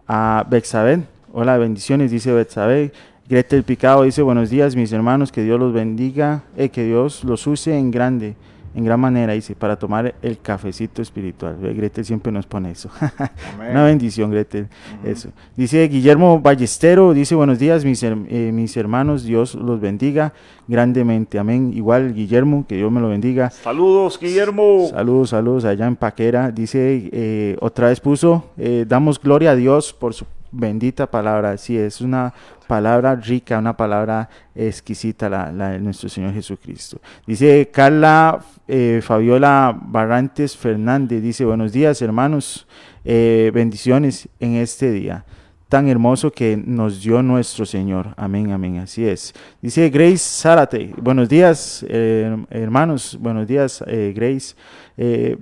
a 0.07 0.45
Bexabel. 0.49 1.05
Hola, 1.31 1.57
bendiciones, 1.57 2.11
dice 2.11 2.31
Bexabel. 2.31 2.91
Gretel 3.27 3.63
Picado 3.63 4.01
dice, 4.01 4.23
buenos 4.23 4.49
días 4.49 4.75
mis 4.75 4.91
hermanos, 4.91 5.31
que 5.31 5.43
Dios 5.43 5.59
los 5.59 5.71
bendiga, 5.71 6.41
eh, 6.57 6.69
que 6.69 6.83
Dios 6.83 7.23
los 7.23 7.45
use 7.45 7.77
en 7.77 7.91
grande 7.91 8.35
en 8.75 8.85
gran 8.85 8.99
manera, 8.99 9.33
dice, 9.33 9.55
para 9.55 9.77
tomar 9.77 10.15
el 10.21 10.39
cafecito 10.39 11.01
espiritual. 11.01 11.57
Gretel 11.59 12.05
siempre 12.05 12.31
nos 12.31 12.45
pone 12.45 12.71
eso. 12.71 12.89
Una 13.59 13.83
bendición, 13.83 14.31
Gretel. 14.31 14.67
Eso. 15.03 15.29
Dice 15.55 15.87
Guillermo 15.87 16.39
Ballestero, 16.39 17.13
dice, 17.13 17.35
buenos 17.35 17.59
días, 17.59 17.83
mis, 17.83 18.03
eh, 18.03 18.15
mis 18.53 18.77
hermanos, 18.77 19.23
Dios 19.23 19.55
los 19.55 19.79
bendiga 19.79 20.33
grandemente. 20.67 21.39
Amén. 21.39 21.71
Igual, 21.75 22.13
Guillermo, 22.13 22.65
que 22.67 22.75
Dios 22.75 22.91
me 22.91 23.01
lo 23.01 23.09
bendiga. 23.09 23.49
Saludos, 23.49 24.19
Guillermo. 24.19 24.87
Saludos, 24.89 25.31
saludos 25.31 25.65
allá 25.65 25.87
en 25.87 25.95
Paquera. 25.95 26.51
Dice, 26.51 27.09
eh, 27.11 27.57
otra 27.59 27.89
vez 27.89 27.99
puso, 27.99 28.45
eh, 28.57 28.85
damos 28.87 29.19
gloria 29.19 29.51
a 29.51 29.55
Dios 29.55 29.93
por 29.93 30.13
su 30.13 30.25
bendita 30.51 31.09
palabra. 31.09 31.57
Sí, 31.57 31.77
es 31.77 32.01
una 32.01 32.33
palabra 32.69 33.15
rica, 33.15 33.57
una 33.57 33.75
palabra 33.75 34.29
exquisita, 34.53 35.27
la, 35.27 35.51
de 35.71 35.79
nuestro 35.79 36.07
Señor 36.07 36.33
Jesucristo. 36.33 37.01
Dice 37.25 37.67
Carla 37.73 38.39
eh, 38.67 39.01
Fabiola 39.03 39.75
Barrantes 39.81 40.55
Fernández, 40.55 41.23
dice, 41.23 41.45
buenos 41.45 41.71
días 41.73 41.99
hermanos, 42.03 42.67
eh, 43.03 43.49
bendiciones 43.53 44.29
en 44.39 44.55
este 44.55 44.91
día 44.91 45.25
tan 45.67 45.87
hermoso 45.87 46.31
que 46.31 46.57
nos 46.57 47.01
dio 47.01 47.21
nuestro 47.21 47.63
Señor. 47.63 48.15
Amén, 48.17 48.51
amén, 48.51 48.79
así 48.79 49.05
es. 49.07 49.35
Dice 49.61 49.89
Grace 49.91 50.17
Zárate, 50.17 50.93
buenos 50.99 51.29
días 51.29 51.85
eh, 51.87 52.37
hermanos, 52.49 53.17
buenos 53.19 53.47
días 53.47 53.83
Grace. 53.87 54.55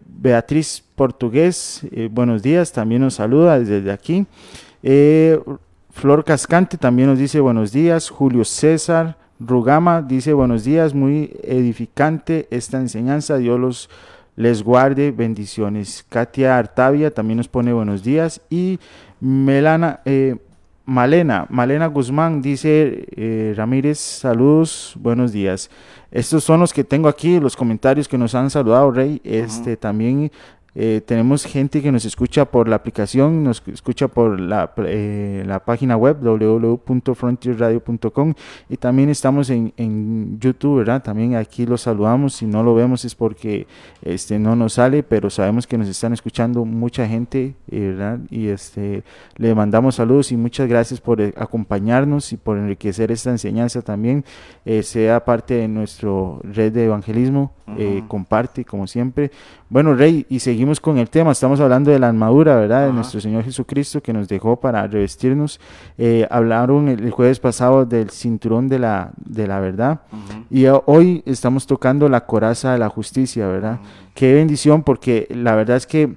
Beatriz 0.05 0.84
Portugués, 0.95 1.82
buenos 2.12 2.43
días, 2.43 2.72
también 2.72 3.01
nos 3.01 3.16
saluda 3.16 3.60
desde 3.60 3.91
aquí. 3.91 4.28
Eh, 4.84 5.39
Flor 5.89 6.23
Cascante 6.23 6.78
también 6.78 7.09
nos 7.09 7.19
dice 7.19 7.39
buenos 7.39 7.71
días. 7.71 8.09
Julio 8.09 8.45
César 8.45 9.17
Rugama 9.39 10.01
dice 10.01 10.34
buenos 10.34 10.63
días, 10.63 10.93
muy 10.93 11.38
edificante 11.43 12.47
esta 12.49 12.78
enseñanza. 12.78 13.38
Dios 13.38 13.59
los 13.59 13.89
les 14.36 14.63
guarde 14.63 15.11
bendiciones. 15.11 16.05
Katia 16.07 16.57
Artavia 16.57 17.13
también 17.13 17.38
nos 17.38 17.47
pone 17.47 17.73
buenos 17.73 18.03
días. 18.03 18.39
Y 18.49 18.80
Melana, 19.19 19.99
eh, 20.05 20.38
Malena, 20.86 21.47
Malena 21.49 21.88
Guzmán 21.88 22.41
dice 22.41 23.07
eh, 23.15 23.53
Ramírez, 23.57 23.97
saludos, 23.97 24.93
buenos 24.99 25.32
días. 25.32 25.69
Estos 26.11 26.43
son 26.43 26.61
los 26.61 26.71
que 26.71 26.84
tengo 26.84 27.09
aquí, 27.09 27.39
los 27.39 27.55
comentarios 27.55 28.07
que 28.07 28.17
nos 28.17 28.36
han 28.36 28.49
saludado, 28.49 28.91
Rey. 28.91 29.19
Este 29.23 29.75
también 29.75 30.32
eh, 30.80 31.01
tenemos 31.03 31.43
gente 31.43 31.82
que 31.82 31.91
nos 31.91 32.05
escucha 32.05 32.45
por 32.45 32.69
la 32.69 32.75
aplicación, 32.75 33.43
nos 33.43 33.63
escucha 33.65 34.07
por 34.07 34.39
la, 34.39 34.71
eh, 34.86 35.43
la 35.47 35.65
página 35.65 35.97
web 35.97 36.17
www.frontierradio.com 36.21 38.36
y 38.69 38.78
también 38.78 39.09
estamos 39.09 39.49
en, 39.49 39.73
en, 39.75 40.38
YouTube, 40.39 40.78
¿verdad? 40.78 41.01
También 41.01 41.36
aquí 41.36 41.65
los 41.65 41.82
saludamos, 41.82 42.36
si 42.36 42.45
no 42.45 42.61
lo 42.61 42.75
vemos 42.75 43.05
es 43.05 43.15
porque 43.15 43.65
este, 44.03 44.38
no 44.38 44.55
nos 44.55 44.73
sale, 44.73 45.01
pero 45.01 45.32
sabemos 45.32 45.65
que 45.65 45.80
nos 45.80 45.88
están 45.88 46.13
escuchando 46.13 46.63
mucha 46.63 47.07
gente, 47.07 47.55
eh, 47.71 47.80
¿verdad? 47.80 48.19
Y 48.30 48.49
este, 48.49 49.03
le 49.38 49.55
mandamos 49.55 49.95
saludos 49.95 50.32
y 50.32 50.38
muchas 50.38 50.69
gracias 50.69 51.01
por 51.01 51.19
acompañarnos 51.38 52.32
y 52.34 52.38
por 52.38 52.55
enriquecer 52.55 53.11
esta 53.11 53.32
enseñanza 53.32 53.82
también, 53.82 54.23
sea 54.84 55.25
parte 55.25 55.55
de 55.55 55.67
nuestro 55.67 56.39
red 56.43 56.71
de 56.71 56.86
evangelismo, 56.86 57.51
comparte 58.07 58.63
como 58.63 58.86
siempre. 58.86 59.32
Bueno, 59.70 59.95
Rey, 59.95 60.26
y 60.30 60.39
seguimos 60.39 60.80
con 60.80 60.97
el 60.97 61.09
tema. 61.09 61.34
Estamos 61.34 61.59
hablando 61.59 61.91
de 61.91 61.99
la 61.99 62.07
armadura, 62.07 62.55
¿verdad? 62.55 62.88
De 62.88 62.93
nuestro 62.93 63.20
Señor 63.20 63.43
Jesucristo 63.43 64.01
que 64.01 64.13
nos 64.13 64.30
dejó 64.30 64.57
para 64.57 64.88
revestirnos. 64.88 65.59
Eh, 65.97 66.26
hablaron 66.32 66.88
el, 66.88 67.11
jueves 67.11 67.41
pasado 67.41 67.86
del 67.86 68.09
cinturón 68.09 68.70
de 68.70 68.80
la, 68.80 69.11
de 69.18 69.45
la 69.45 69.59
verdad. 69.59 69.99
Y 70.49 70.68
hoy 70.86 71.22
estamos 71.26 71.68
tocando 71.68 72.07
la 72.07 72.26
coraza 72.26 72.72
de 72.72 72.80
la 72.80 72.88
justicia, 72.88 73.45
¿verdad? 73.45 73.82
Qué 74.13 74.34
bendición, 74.34 74.84
porque 74.84 75.28
la 75.32 75.53
verdad 75.55 75.76
es 75.76 75.86
que 75.86 76.15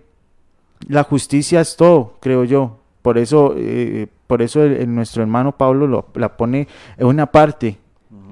la 0.87 1.03
justicia 1.03 1.61
es 1.61 1.75
todo, 1.75 2.19
creo 2.21 2.45
yo. 2.45 2.79
Por 3.03 3.19
eso, 3.19 3.55
eh, 3.57 4.07
por 4.29 4.43
eso 4.43 4.61
nuestro 4.87 5.23
hermano 5.23 5.57
Pablo 5.59 5.89
lo, 5.89 6.07
la 6.15 6.37
pone 6.37 6.69
en 6.97 7.07
una 7.09 7.27
parte, 7.27 7.79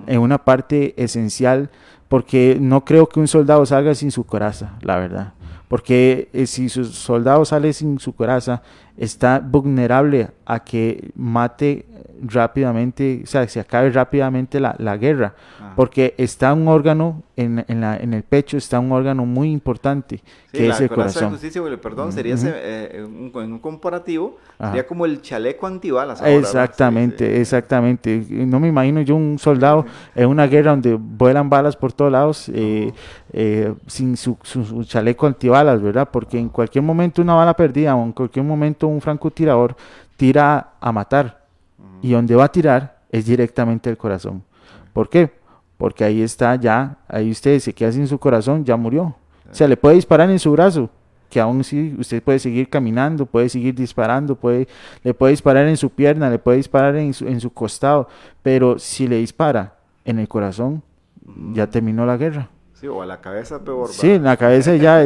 en 0.06 0.20
una 0.20 0.38
parte 0.38 0.94
esencial 0.96 1.70
porque 2.08 2.58
no 2.60 2.84
creo 2.84 3.08
que 3.08 3.20
un 3.20 3.28
soldado 3.28 3.64
salga 3.66 3.94
sin 3.94 4.10
su 4.10 4.24
coraza, 4.24 4.76
la 4.80 4.96
verdad. 4.96 5.34
Porque 5.68 6.30
eh, 6.32 6.46
si 6.46 6.70
su 6.70 6.84
soldado 6.86 7.44
sale 7.44 7.72
sin 7.74 7.98
su 7.98 8.14
coraza, 8.14 8.62
está 8.96 9.38
vulnerable 9.38 10.30
a 10.50 10.60
que 10.60 11.10
mate 11.14 11.84
rápidamente, 12.22 13.20
o 13.22 13.26
sea, 13.26 13.46
se 13.46 13.60
acabe 13.60 13.90
rápidamente 13.90 14.58
la, 14.58 14.96
guerra, 14.96 15.34
porque 15.76 16.14
está 16.16 16.54
un 16.54 16.66
órgano 16.68 17.22
en, 17.36 17.64
en, 17.68 17.80
la, 17.80 17.96
en 17.96 18.14
el 18.14 18.22
pecho 18.22 18.56
está 18.56 18.80
un 18.80 18.90
órgano 18.90 19.26
muy 19.26 19.52
importante, 19.52 20.22
que 20.50 20.68
es 20.68 20.80
el 20.80 20.88
corazón. 20.88 21.30
Justicia, 21.30 21.62
perdón, 21.80 22.12
sería 22.12 22.34
eh, 22.38 23.04
un, 23.06 23.30
en 23.42 23.52
un 23.52 23.58
comparativo, 23.58 24.38
sería 24.58 24.86
como 24.86 25.04
el 25.04 25.20
chaleco 25.20 25.66
antibalas. 25.66 26.20
Ahora, 26.20 26.32
exactamente, 26.32 27.40
exactamente. 27.40 28.26
No 28.30 28.58
me 28.58 28.68
imagino 28.68 29.02
yo 29.02 29.14
un 29.14 29.38
soldado 29.38 29.84
en 30.14 30.28
una 30.28 30.46
guerra 30.46 30.70
donde 30.70 30.94
vuelan 30.98 31.48
balas 31.50 31.76
por 31.76 31.92
todos 31.92 32.10
lados 32.10 32.50
eh, 32.52 32.92
eh, 33.32 33.74
sin 33.86 34.16
su, 34.16 34.36
su, 34.42 34.82
chaleco 34.84 35.26
antibalas, 35.26 35.80
¿verdad? 35.80 36.08
Porque 36.10 36.38
en 36.38 36.48
cualquier 36.48 36.82
momento 36.82 37.22
una 37.22 37.34
bala 37.34 37.54
perdida 37.54 37.94
o 37.94 38.02
en 38.02 38.12
cualquier 38.12 38.44
momento 38.44 38.88
un 38.88 39.00
francotirador 39.00 39.76
tira 40.18 40.72
a 40.80 40.92
matar 40.92 41.46
y 42.02 42.10
donde 42.10 42.34
va 42.34 42.44
a 42.44 42.52
tirar 42.52 42.98
es 43.10 43.24
directamente 43.24 43.88
el 43.88 43.96
corazón. 43.96 44.42
¿Por 44.92 45.08
qué? 45.08 45.30
Porque 45.78 46.04
ahí 46.04 46.20
está 46.20 46.56
ya, 46.56 46.98
ahí 47.08 47.30
usted 47.30 47.60
se 47.60 47.72
queda 47.72 47.92
sin 47.92 48.06
su 48.06 48.18
corazón, 48.18 48.64
ya 48.64 48.76
murió. 48.76 49.14
O 49.50 49.54
sea, 49.54 49.68
le 49.68 49.76
puede 49.76 49.94
disparar 49.94 50.28
en 50.28 50.40
su 50.40 50.50
brazo, 50.50 50.90
que 51.30 51.40
aún 51.40 51.62
sí 51.62 51.94
usted 51.98 52.20
puede 52.20 52.40
seguir 52.40 52.68
caminando, 52.68 53.26
puede 53.26 53.48
seguir 53.48 53.76
disparando, 53.76 54.34
puede, 54.34 54.66
le 55.04 55.14
puede 55.14 55.30
disparar 55.30 55.68
en 55.68 55.76
su 55.76 55.88
pierna, 55.88 56.28
le 56.28 56.38
puede 56.38 56.56
disparar 56.56 56.96
en 56.96 57.14
su, 57.14 57.26
en 57.26 57.40
su 57.40 57.50
costado, 57.52 58.08
pero 58.42 58.78
si 58.78 59.06
le 59.06 59.18
dispara 59.18 59.76
en 60.04 60.18
el 60.18 60.26
corazón, 60.26 60.82
ya 61.52 61.68
terminó 61.68 62.04
la 62.04 62.16
guerra. 62.16 62.48
Sí, 62.80 62.86
o 62.86 63.02
a 63.02 63.06
la 63.06 63.20
cabeza 63.20 63.58
peor. 63.58 63.88
Sí, 63.88 64.12
en 64.12 64.22
la 64.22 64.36
cabeza 64.36 64.76
ya, 64.76 65.04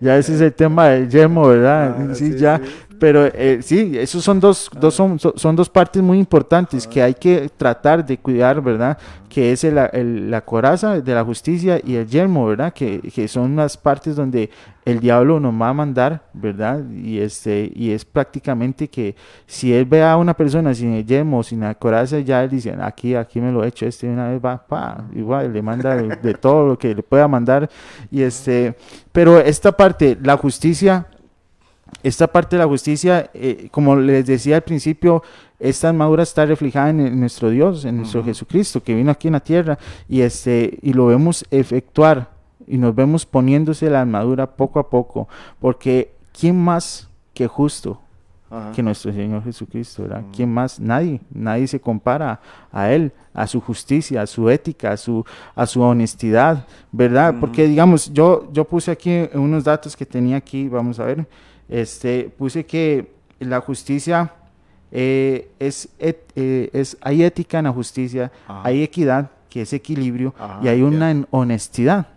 ya 0.00 0.16
ese 0.16 0.34
es 0.34 0.40
el 0.40 0.52
tema 0.54 0.88
del 0.88 1.08
yermo, 1.08 1.46
¿verdad? 1.46 1.96
Ah, 2.10 2.14
sí, 2.14 2.36
ya, 2.36 2.60
pero 3.02 3.26
eh, 3.26 3.58
sí, 3.62 3.98
esos 3.98 4.22
son 4.22 4.38
dos, 4.38 4.70
dos 4.78 4.94
son, 4.94 5.18
son, 5.18 5.56
dos 5.56 5.68
partes 5.68 6.00
muy 6.00 6.20
importantes 6.20 6.86
que 6.86 7.02
hay 7.02 7.14
que 7.14 7.50
tratar 7.56 8.06
de 8.06 8.16
cuidar, 8.16 8.62
¿verdad? 8.62 8.96
Que 9.28 9.50
es 9.50 9.64
el, 9.64 10.30
la 10.30 10.44
coraza 10.44 11.00
de 11.00 11.12
la 11.12 11.24
justicia 11.24 11.80
y 11.82 11.96
el 11.96 12.06
yelmo, 12.06 12.46
¿verdad? 12.46 12.72
Que, 12.72 13.00
que, 13.00 13.26
son 13.26 13.56
las 13.56 13.76
partes 13.76 14.14
donde 14.14 14.50
el 14.84 15.00
diablo 15.00 15.40
nos 15.40 15.52
va 15.52 15.70
a 15.70 15.72
mandar, 15.72 16.22
¿verdad? 16.32 16.80
Y, 16.90 17.18
este, 17.18 17.72
y 17.74 17.90
es 17.90 18.04
prácticamente 18.04 18.86
que 18.86 19.16
si 19.46 19.74
él 19.74 19.84
ve 19.84 20.04
a 20.04 20.16
una 20.16 20.34
persona 20.34 20.72
sin 20.72 20.92
el 20.92 21.04
yelmo, 21.04 21.42
sin 21.42 21.58
la 21.58 21.74
coraza, 21.74 22.20
ya 22.20 22.44
él 22.44 22.50
dice, 22.50 22.72
aquí, 22.80 23.16
aquí 23.16 23.40
me 23.40 23.50
lo 23.50 23.64
he 23.64 23.66
hecho, 23.66 23.84
este 23.84 24.08
una 24.08 24.28
vez 24.28 24.40
va, 24.40 24.64
pa, 24.64 25.06
igual, 25.16 25.52
le 25.52 25.60
manda 25.60 25.96
de, 25.96 26.14
de 26.22 26.34
todo 26.34 26.68
lo 26.68 26.78
que 26.78 26.94
le 26.94 27.02
pueda 27.02 27.26
mandar. 27.26 27.68
Y 28.12 28.22
este, 28.22 28.76
pero 29.10 29.40
esta 29.40 29.72
parte, 29.72 30.16
la 30.22 30.36
justicia 30.36 31.08
esta 32.02 32.26
parte 32.26 32.56
de 32.56 32.62
la 32.62 32.68
justicia, 32.68 33.30
eh, 33.34 33.68
como 33.70 33.96
les 33.96 34.26
decía 34.26 34.56
al 34.56 34.62
principio, 34.62 35.22
esta 35.60 35.88
armadura 35.88 36.24
está 36.24 36.44
reflejada 36.44 36.90
en, 36.90 37.20
nuestro 37.20 37.50
Dios, 37.50 37.84
en 37.84 37.98
nuestro 37.98 38.24
Jesucristo, 38.24 38.82
que 38.82 38.94
vino 38.94 39.10
aquí 39.10 39.28
en 39.28 39.34
la 39.34 39.40
tierra, 39.40 39.78
y, 40.08 40.22
este, 40.22 40.78
y 40.82 40.92
lo 40.92 41.06
vemos 41.06 41.44
efectuar, 41.50 42.30
y 42.66 42.78
nos 42.78 42.94
vemos 42.94 43.24
poniéndose 43.24 43.88
la 43.88 44.00
armadura 44.00 44.46
poco 44.46 44.80
a 44.80 44.90
poco, 44.90 45.28
porque 45.60 46.12
¿quién 46.32 46.60
más 46.60 47.08
que 47.34 47.46
justo 47.46 48.00
que 48.74 48.82
nuestro 48.82 49.12
Señor 49.12 49.42
Jesucristo, 49.42 50.02
¿verdad? 50.02 50.24
¿Quién 50.34 50.52
más? 50.52 50.78
Nadie, 50.78 51.20
nadie 51.32 51.66
se 51.66 51.80
compara 51.80 52.38
a 52.70 52.90
Él, 52.90 53.10
a 53.32 53.46
su 53.46 53.60
justicia, 53.62 54.20
a 54.20 54.26
su 54.26 54.50
ética, 54.50 54.92
a 54.92 54.96
su, 54.98 55.24
a 55.54 55.64
su 55.64 55.80
honestidad, 55.80 56.66
¿verdad? 56.90 57.34
Porque 57.40 57.66
digamos, 57.66 58.12
yo, 58.12 58.50
yo 58.52 58.64
puse 58.64 58.90
aquí 58.90 59.26
unos 59.32 59.64
datos 59.64 59.96
que 59.96 60.04
tenía 60.04 60.36
aquí, 60.36 60.68
vamos 60.68 61.00
a 61.00 61.04
ver, 61.04 61.26
este, 61.72 62.30
puse 62.36 62.66
que 62.66 63.10
la 63.40 63.60
justicia 63.60 64.32
eh, 64.90 65.48
es, 65.58 65.88
eh, 65.98 66.70
es, 66.72 66.98
hay 67.00 67.24
ética 67.24 67.58
en 67.58 67.64
la 67.64 67.72
justicia, 67.72 68.30
hay 68.46 68.82
equidad, 68.82 69.30
que 69.48 69.62
es 69.62 69.72
equilibrio, 69.72 70.34
y 70.62 70.68
hay 70.68 70.82
una 70.82 71.26
honestidad. 71.30 72.08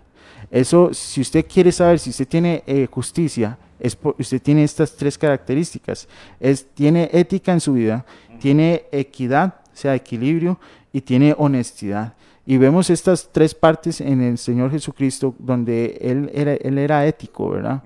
Eso, 0.52 0.94
si 0.94 1.22
usted 1.22 1.46
quiere 1.48 1.72
saber 1.72 2.00
si 2.00 2.10
usted 2.10 2.28
tiene 2.28 2.64
eh, 2.68 2.88
justicia, 2.92 3.58
es 3.80 3.98
usted 4.18 4.42
tiene 4.42 4.64
estas 4.64 4.96
tres 4.96 5.18
características. 5.18 6.08
Es, 6.40 6.66
tiene 6.74 7.10
ética 7.14 7.54
en 7.54 7.62
su 7.62 7.74
vida, 7.74 8.06
tiene 8.40 8.84
equidad, 8.92 9.56
o 9.74 9.78
sea, 9.78 9.96
equilibrio, 9.96 10.60
y 10.92 11.02
tiene 11.02 11.34
honestidad. 11.38 12.14
Y 12.46 12.58
vemos 12.58 12.90
estas 12.90 13.30
tres 13.32 13.56
partes 13.56 14.02
en 14.02 14.22
el 14.22 14.38
Señor 14.38 14.70
Jesucristo, 14.72 15.34
donde 15.40 15.98
Él 16.02 16.30
era, 16.34 16.54
él 16.54 16.78
era 16.78 17.06
ético, 17.06 17.50
¿verdad? 17.50 17.82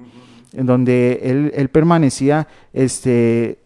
En 0.53 0.65
donde 0.65 1.19
él, 1.23 1.51
él 1.55 1.69
permanecía 1.69 2.47
este, 2.73 3.59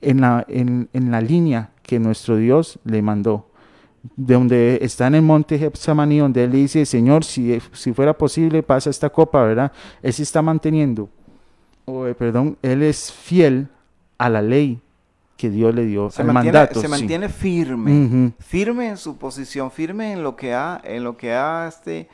en, 0.00 0.20
la, 0.20 0.44
en, 0.48 0.88
en, 0.92 1.10
la 1.10 1.20
línea 1.20 1.70
que 1.82 1.98
nuestro 1.98 2.36
Dios 2.36 2.78
le 2.84 3.02
mandó. 3.02 3.48
De 4.16 4.34
donde 4.34 4.78
está 4.82 5.06
en 5.06 5.14
el 5.14 5.22
monte 5.22 5.58
Getsemaní, 5.58 6.18
donde 6.18 6.44
él 6.44 6.50
dice, 6.50 6.84
Señor, 6.86 7.24
si, 7.24 7.60
si 7.72 7.92
fuera 7.92 8.16
posible, 8.16 8.62
pasa 8.62 8.90
esta 8.90 9.10
copa, 9.10 9.44
¿verdad? 9.44 9.70
Él 10.02 10.12
se 10.12 10.24
está 10.24 10.42
manteniendo, 10.42 11.08
o, 11.84 12.06
eh, 12.06 12.14
perdón, 12.14 12.56
él 12.62 12.82
es 12.82 13.12
fiel 13.12 13.68
a 14.18 14.28
la 14.28 14.42
ley 14.42 14.80
que 15.36 15.50
Dios 15.50 15.74
le 15.74 15.86
dio, 15.86 16.10
se 16.10 16.22
mandato. 16.24 16.80
Se 16.80 16.88
mantiene 16.88 17.28
firme, 17.28 18.32
firme 18.38 18.88
en 18.88 18.96
su 18.96 19.16
posición, 19.16 19.70
firme 19.70 20.12
en 20.12 20.22
lo 20.22 20.36
que 20.36 20.52
ha, 20.54 20.80
en 20.84 21.04
lo 21.04 21.16
que 21.16 21.32
ha 21.32 21.66
este, 21.68 22.08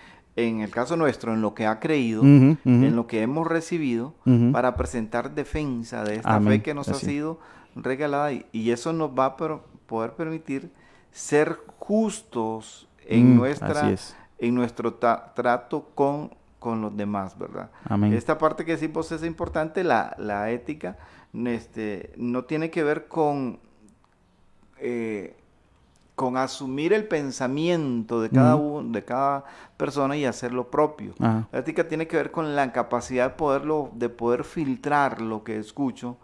en 0.47 0.61
el 0.61 0.71
caso 0.71 0.97
nuestro, 0.97 1.35
en 1.35 1.43
lo 1.43 1.53
que 1.55 1.67
ha 1.67 1.81
creído, 1.81 2.23
en 2.23 2.95
lo 2.95 3.09
que 3.09 3.23
hemos 3.23 3.47
recibido, 3.47 4.15
para 4.53 4.77
presentar 4.77 5.35
defensa 5.35 6.05
de 6.05 6.17
esta 6.17 6.41
fe 6.41 6.63
que 6.63 6.75
nos 6.75 6.89
ha 6.89 6.95
sido 6.95 7.41
regalada. 7.75 8.31
Y, 8.53 8.71
eso 8.71 8.93
nos 8.93 9.11
va 9.11 9.25
a 9.27 9.37
poder 9.37 10.13
permitir 10.13 10.71
ser 11.11 11.59
justos 11.79 12.89
en, 13.07 13.35
mm, 13.35 13.37
nuestra, 13.37 13.95
en 14.39 14.55
nuestro 14.55 14.95
trato 14.95 15.91
con, 15.97 16.31
con 16.61 16.83
los 16.83 16.97
demás, 16.97 17.37
¿verdad? 17.37 17.71
Esta 18.13 18.39
parte 18.39 18.65
que 18.65 18.73
decimos 18.73 19.11
es 19.11 19.25
importante, 19.25 19.83
la, 19.83 20.15
la 20.19 20.51
ética, 20.53 20.99
este, 21.35 22.13
no 22.17 22.45
tiene 22.45 22.71
que 22.71 22.85
ver 22.85 23.09
con... 23.09 23.59
Eh, 24.81 25.35
con 26.19 26.37
asumir 26.37 26.93
el 26.93 27.07
pensamiento 27.07 28.21
de 28.21 28.29
cada, 28.29 28.57
uno, 28.57 28.91
de 28.91 29.05
cada 29.05 29.45
persona 29.77 30.17
y 30.17 30.25
hacer 30.25 30.53
lo 30.53 30.69
propio. 30.69 31.15
La 31.21 31.47
ética 31.53 31.87
tiene 31.87 32.09
que 32.09 32.17
ver 32.17 32.33
con 32.33 32.57
la 32.57 32.73
capacidad 32.73 33.31
de, 33.31 33.37
poderlo, 33.37 33.93
de 33.95 34.09
poder 34.09 34.43
filtrar 34.43 35.23
lo 35.23 35.45
que 35.45 35.57
escucho 35.59 36.17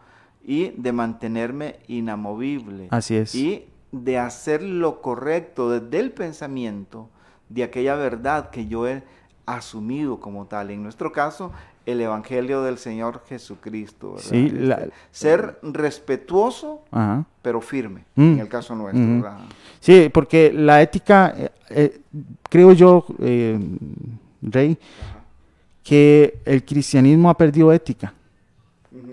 y 0.43 0.71
de 0.71 0.91
mantenerme 0.91 1.77
inamovible. 1.87 2.89
Así 2.91 3.15
es. 3.15 3.37
Y 3.37 3.69
de 3.93 4.19
hacer 4.19 4.65
lo 4.65 5.01
correcto 5.01 5.71
desde 5.71 6.01
el 6.01 6.11
pensamiento 6.11 7.09
de 7.49 7.63
aquella 7.63 7.95
verdad 7.95 8.51
que 8.51 8.67
yo 8.67 8.89
he 8.89 9.05
asumido 9.47 10.19
como 10.19 10.47
tal. 10.47 10.73
En 10.73 10.83
nuestro 10.83 11.13
caso, 11.13 11.53
el 11.87 12.01
Evangelio 12.01 12.63
del 12.63 12.79
Señor 12.79 13.23
Jesucristo. 13.29 14.17
Sí, 14.19 14.53
este, 14.55 14.91
ser 15.11 15.59
respetuoso, 15.63 16.83
pero 17.43 17.61
firme, 17.61 18.05
mm. 18.15 18.23
en 18.23 18.39
el 18.41 18.49
caso 18.49 18.75
nuestro. 18.75 19.31
Sí, 19.81 20.11
porque 20.13 20.53
la 20.53 20.81
ética, 20.81 21.35
eh, 21.37 21.51
eh, 21.71 22.01
creo 22.49 22.73
yo, 22.73 23.05
eh, 23.21 23.59
Rey, 24.41 24.79
que 25.83 26.39
el 26.45 26.65
cristianismo 26.65 27.29
ha 27.29 27.37
perdido 27.37 27.73
ética, 27.73 28.15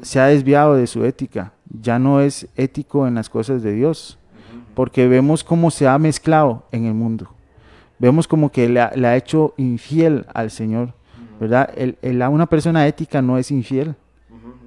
se 0.01 0.19
ha 0.19 0.27
desviado 0.27 0.75
de 0.75 0.87
su 0.87 1.03
ética, 1.03 1.51
ya 1.81 1.99
no 1.99 2.21
es 2.21 2.47
ético 2.55 3.07
en 3.07 3.15
las 3.15 3.29
cosas 3.29 3.61
de 3.61 3.73
Dios, 3.73 4.17
porque 4.73 5.07
vemos 5.07 5.43
cómo 5.43 5.69
se 5.69 5.87
ha 5.87 5.97
mezclado 5.97 6.63
en 6.71 6.85
el 6.85 6.93
mundo, 6.93 7.29
vemos 7.99 8.27
como 8.27 8.49
que 8.49 8.69
le 8.69 9.07
ha 9.07 9.17
hecho 9.17 9.53
infiel 9.57 10.25
al 10.33 10.49
Señor 10.49 10.93
¿verdad? 11.41 11.71
El, 11.75 11.97
una 12.29 12.45
persona 12.45 12.85
ética 12.85 13.19
no 13.19 13.35
es 13.39 13.49
infiel. 13.49 13.95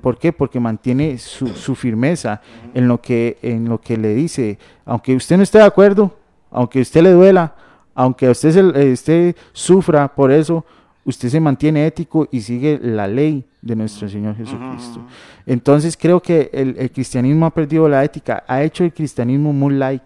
¿Por 0.02 0.18
qué? 0.18 0.32
Porque 0.32 0.58
mantiene 0.58 1.16
su, 1.18 1.76
firmeza 1.76 2.42
en 2.74 2.88
lo, 2.88 3.00
que, 3.00 3.38
en 3.42 3.68
lo 3.68 3.80
que 3.80 3.96
le 3.96 4.12
dice. 4.12 4.58
Aunque 4.84 5.14
usted 5.14 5.36
no 5.36 5.44
esté 5.44 5.58
de 5.58 5.64
acuerdo, 5.64 6.12
aunque 6.50 6.80
usted 6.80 7.02
le 7.02 7.12
duela, 7.12 7.54
aunque 7.94 8.28
usted, 8.28 8.50
se, 8.96 9.36
sufra 9.52 10.12
por 10.12 10.32
eso, 10.32 10.64
usted 11.04 11.28
se 11.28 11.38
mantiene 11.38 11.86
ético 11.86 12.26
y 12.32 12.40
sigue 12.40 12.80
la 12.82 13.06
ley 13.06 13.44
de 13.62 13.76
nuestro 13.76 14.08
Señor 14.08 14.34
Jesucristo. 14.34 15.00
Entonces 15.46 15.96
creo 15.96 16.20
que 16.20 16.50
el, 16.52 16.74
el, 16.76 16.90
cristianismo 16.90 17.46
ha 17.46 17.50
perdido 17.50 17.88
la 17.88 18.02
ética, 18.02 18.42
ha 18.48 18.64
hecho 18.64 18.82
el 18.82 18.92
cristianismo 18.92 19.52
muy 19.52 19.74
like, 19.74 20.04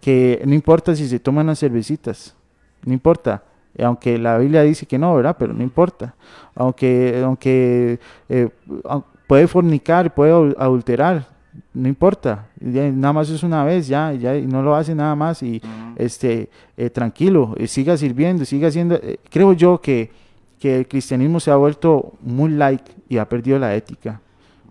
que 0.00 0.42
no 0.44 0.52
importa 0.52 0.96
si 0.96 1.06
se 1.06 1.20
toman 1.20 1.46
las 1.46 1.60
cervecitas, 1.60 2.34
no 2.84 2.92
importa, 2.92 3.44
aunque 3.78 4.18
la 4.18 4.38
Biblia 4.38 4.62
dice 4.62 4.86
que 4.86 4.98
no, 4.98 5.14
¿verdad? 5.14 5.36
Pero 5.38 5.52
no 5.52 5.62
importa. 5.62 6.14
Aunque, 6.54 7.22
aunque 7.24 7.98
eh, 8.28 8.48
puede 9.26 9.46
fornicar, 9.46 10.12
puede 10.14 10.54
adulterar, 10.58 11.26
no 11.72 11.88
importa. 11.88 12.46
nada 12.60 13.12
más 13.12 13.30
es 13.30 13.42
una 13.42 13.64
vez, 13.64 13.86
ya, 13.88 14.12
ya 14.12 14.36
y 14.36 14.46
no 14.46 14.62
lo 14.62 14.74
hace 14.74 14.94
nada 14.94 15.14
más 15.14 15.42
y 15.42 15.60
este 15.96 16.50
eh, 16.76 16.90
tranquilo, 16.90 17.54
eh, 17.56 17.66
siga 17.66 17.96
sirviendo, 17.96 18.44
siga 18.44 18.68
haciendo. 18.68 19.00
creo 19.30 19.52
yo 19.52 19.80
que, 19.80 20.10
que 20.58 20.78
el 20.80 20.88
cristianismo 20.88 21.40
se 21.40 21.50
ha 21.50 21.56
vuelto 21.56 22.12
muy 22.20 22.50
like 22.50 22.90
y 23.08 23.18
ha 23.18 23.28
perdido 23.28 23.58
la 23.58 23.74
ética. 23.74 24.20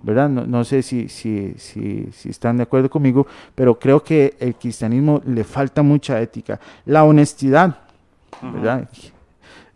¿verdad? 0.04 0.30
No, 0.30 0.45
no, 0.45 0.64
sé 0.64 0.82
si, 0.82 1.08
si, 1.10 1.54
si, 1.58 2.08
si, 2.12 2.30
están 2.30 2.58
de 2.58 2.64
acuerdo 2.64 2.89
conmigo, 2.89 3.28
pero 3.54 3.78
creo 3.78 4.04
que 4.04 4.36
el 4.39 4.56
cristianismo 4.56 5.22
le 5.26 5.43
falta 5.43 5.82
mucha 5.84 6.20
ética. 6.20 6.60
La 6.86 7.04
honestidad, 7.04 7.78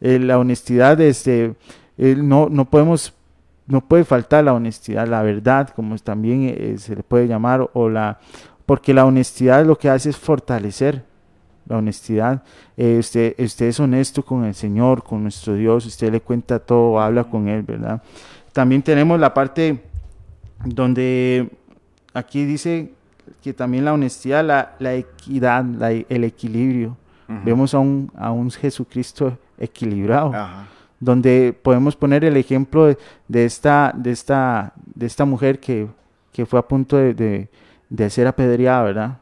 eh, 0.01 0.19
la 0.19 0.37
honestidad, 0.37 0.99
este, 1.01 1.55
eh, 1.97 2.15
no, 2.17 2.47
no 2.49 2.65
podemos, 2.65 3.13
no 3.67 3.81
puede 3.81 4.03
faltar 4.03 4.43
la 4.43 4.53
honestidad, 4.53 5.07
la 5.07 5.21
verdad, 5.21 5.69
como 5.69 5.97
también 5.97 6.53
eh, 6.55 6.75
se 6.77 6.95
le 6.95 7.03
puede 7.03 7.27
llamar, 7.27 7.69
o 7.73 7.89
la, 7.89 8.19
porque 8.65 8.93
la 8.93 9.05
honestidad 9.05 9.65
lo 9.65 9.77
que 9.77 9.89
hace 9.89 10.09
es 10.09 10.17
fortalecer 10.17 11.03
la 11.67 11.77
honestidad. 11.77 12.43
usted, 12.77 13.33
usted 13.39 13.65
es 13.67 13.79
honesto 13.79 14.23
con 14.23 14.45
el 14.45 14.53
Señor, 14.53 15.03
con 15.03 15.23
nuestro 15.23 15.55
Dios, 15.55 15.85
usted 15.85 16.11
le 16.11 16.21
cuenta 16.21 16.59
todo, 16.59 16.99
habla 16.99 17.23
con 17.23 17.47
Él, 17.47 17.63
¿verdad? 17.63 18.03
También 18.53 18.83
tenemos 18.83 19.19
la 19.19 19.33
parte 19.33 19.81
donde 20.63 21.49
aquí 22.13 22.45
dice 22.45 22.91
que 23.41 23.53
también 23.53 23.85
la 23.85 23.93
honestidad, 23.93 24.75
la, 24.79 24.95
equidad, 24.95 25.65
el 26.09 26.23
equilibrio. 26.23 26.97
Vemos 27.27 27.73
a 27.73 27.79
un, 27.79 28.11
a 28.15 28.31
un 28.31 28.51
Jesucristo 28.51 29.37
equilibrado, 29.57 30.31
donde 30.99 31.57
podemos 31.59 31.95
poner 31.95 32.23
el 32.23 32.37
ejemplo 32.37 32.95
de, 33.27 33.45
esta, 33.45 33.91
de, 33.95 34.11
esta, 34.11 34.73
de 34.93 35.05
esta 35.05 35.25
mujer 35.25 35.59
que, 35.59 35.87
que 36.31 36.45
fue 36.45 36.59
a 36.59 36.61
punto 36.61 36.97
de, 36.97 37.49
de, 37.89 38.09
ser 38.09 38.27
apedreada, 38.27 38.83
¿verdad? 38.83 39.17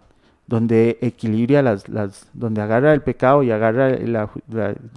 Donde 0.46 0.98
equilibra 1.02 1.62
las, 1.62 1.88
las, 1.88 2.28
donde 2.34 2.62
agarra 2.62 2.94
el 2.94 3.02
pecado 3.02 3.44
y 3.44 3.52
agarra 3.52 3.90
la, 3.90 4.30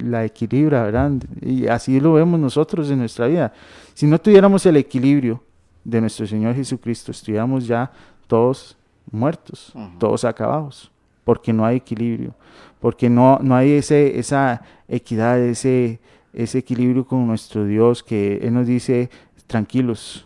la, 0.03 0.25
equilibra, 0.25 0.83
¿verdad? 0.83 1.13
Y 1.41 1.67
así 1.69 2.01
lo 2.01 2.15
vemos 2.15 2.41
nosotros 2.41 2.91
en 2.91 2.99
nuestra 2.99 3.27
vida. 3.27 3.53
Si 3.95 4.07
no 4.07 4.19
tuviéramos 4.19 4.67
el 4.67 4.77
equilibrio 4.77 5.43
de 5.85 6.01
nuestro 6.01 6.27
Señor 6.27 6.55
Jesucristo, 6.55 7.13
estuviéramos 7.13 7.67
ya 7.67 7.91
todos 8.27 8.77
muertos, 9.11 9.73
todos 9.99 10.25
acabados, 10.25 10.91
porque 11.27 11.53
no 11.53 11.66
hay 11.66 11.79
equilibrio, 11.79 12.37
porque 12.79 13.11
no, 13.11 13.41
no 13.43 13.57
hay 13.57 13.72
ese, 13.72 14.16
esa 14.16 14.62
equidad, 14.87 15.41
ese, 15.41 15.99
ese 16.33 16.59
equilibrio 16.59 17.05
con 17.05 17.27
nuestro 17.27 17.64
Dios 17.64 18.05
que 18.05 18.37
Él 18.37 18.55
nos 18.55 18.68
dice, 18.68 19.11
tranquilos, 19.49 20.24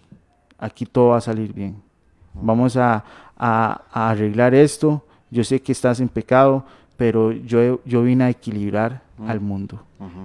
aquí 0.59 0.85
todo 0.85 1.09
va 1.09 1.17
a 1.17 1.23
salir 1.23 1.55
bien. 1.55 1.83
Vamos 2.35 2.77
a, 2.77 3.03
arreglar 3.39 4.55
esto. 4.55 5.03
Yo 5.31 5.43
sé 5.43 5.63
que 5.63 5.73
estás 5.73 6.01
en 6.01 6.11
pecado, 6.11 6.67
pero 6.99 7.33
yo, 7.33 7.81
yo 7.87 8.03
vine 8.03 8.25
a 8.25 8.29
equilibrar 8.29 9.03
al 9.27 9.41
mundo, 9.41 9.83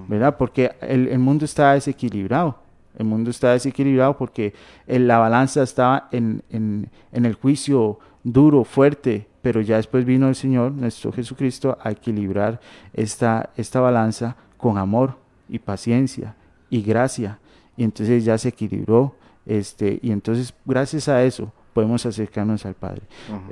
¿verdad? 0.10 0.36
Porque 0.36 0.72
el, 0.82 1.08
el, 1.08 1.20
mundo 1.20 1.46
está 1.46 1.72
desequilibrado. 1.72 2.60
El 2.98 3.06
mundo 3.06 3.30
está 3.30 3.54
desequilibrado 3.54 4.18
porque 4.18 4.54
la 4.88 5.20
balanza 5.20 5.64
estaba 5.64 6.10
en, 6.12 6.44
en, 6.50 6.90
en 7.14 7.26
el 7.26 7.36
juicio 7.36 8.00
duro, 8.26 8.66
fuerte, 8.66 9.28
pero 9.46 9.62
ya 9.62 9.76
después 9.76 10.06
vino 10.06 10.28
el 10.28 10.34
Señor, 10.34 10.72
nuestro 10.72 11.12
Jesucristo, 11.12 11.78
a 11.80 11.92
equilibrar 11.92 12.60
esta, 12.96 13.52
esta 13.56 13.80
balanza 13.80 14.36
con 14.58 14.80
amor 14.80 15.18
y 15.48 15.60
paciencia 15.60 16.36
y 16.72 16.82
gracia. 16.82 17.38
Y 17.78 17.84
entonces 17.84 18.26
ya 18.26 18.40
se 18.40 18.50
equilibró. 18.50 19.14
Este, 19.46 20.00
y 20.02 20.10
entonces, 20.10 20.52
gracias 20.66 21.08
a 21.10 21.24
eso, 21.24 21.54
podemos 21.74 22.04
acercarnos 22.08 22.66
al 22.66 22.74
Padre. 22.74 23.04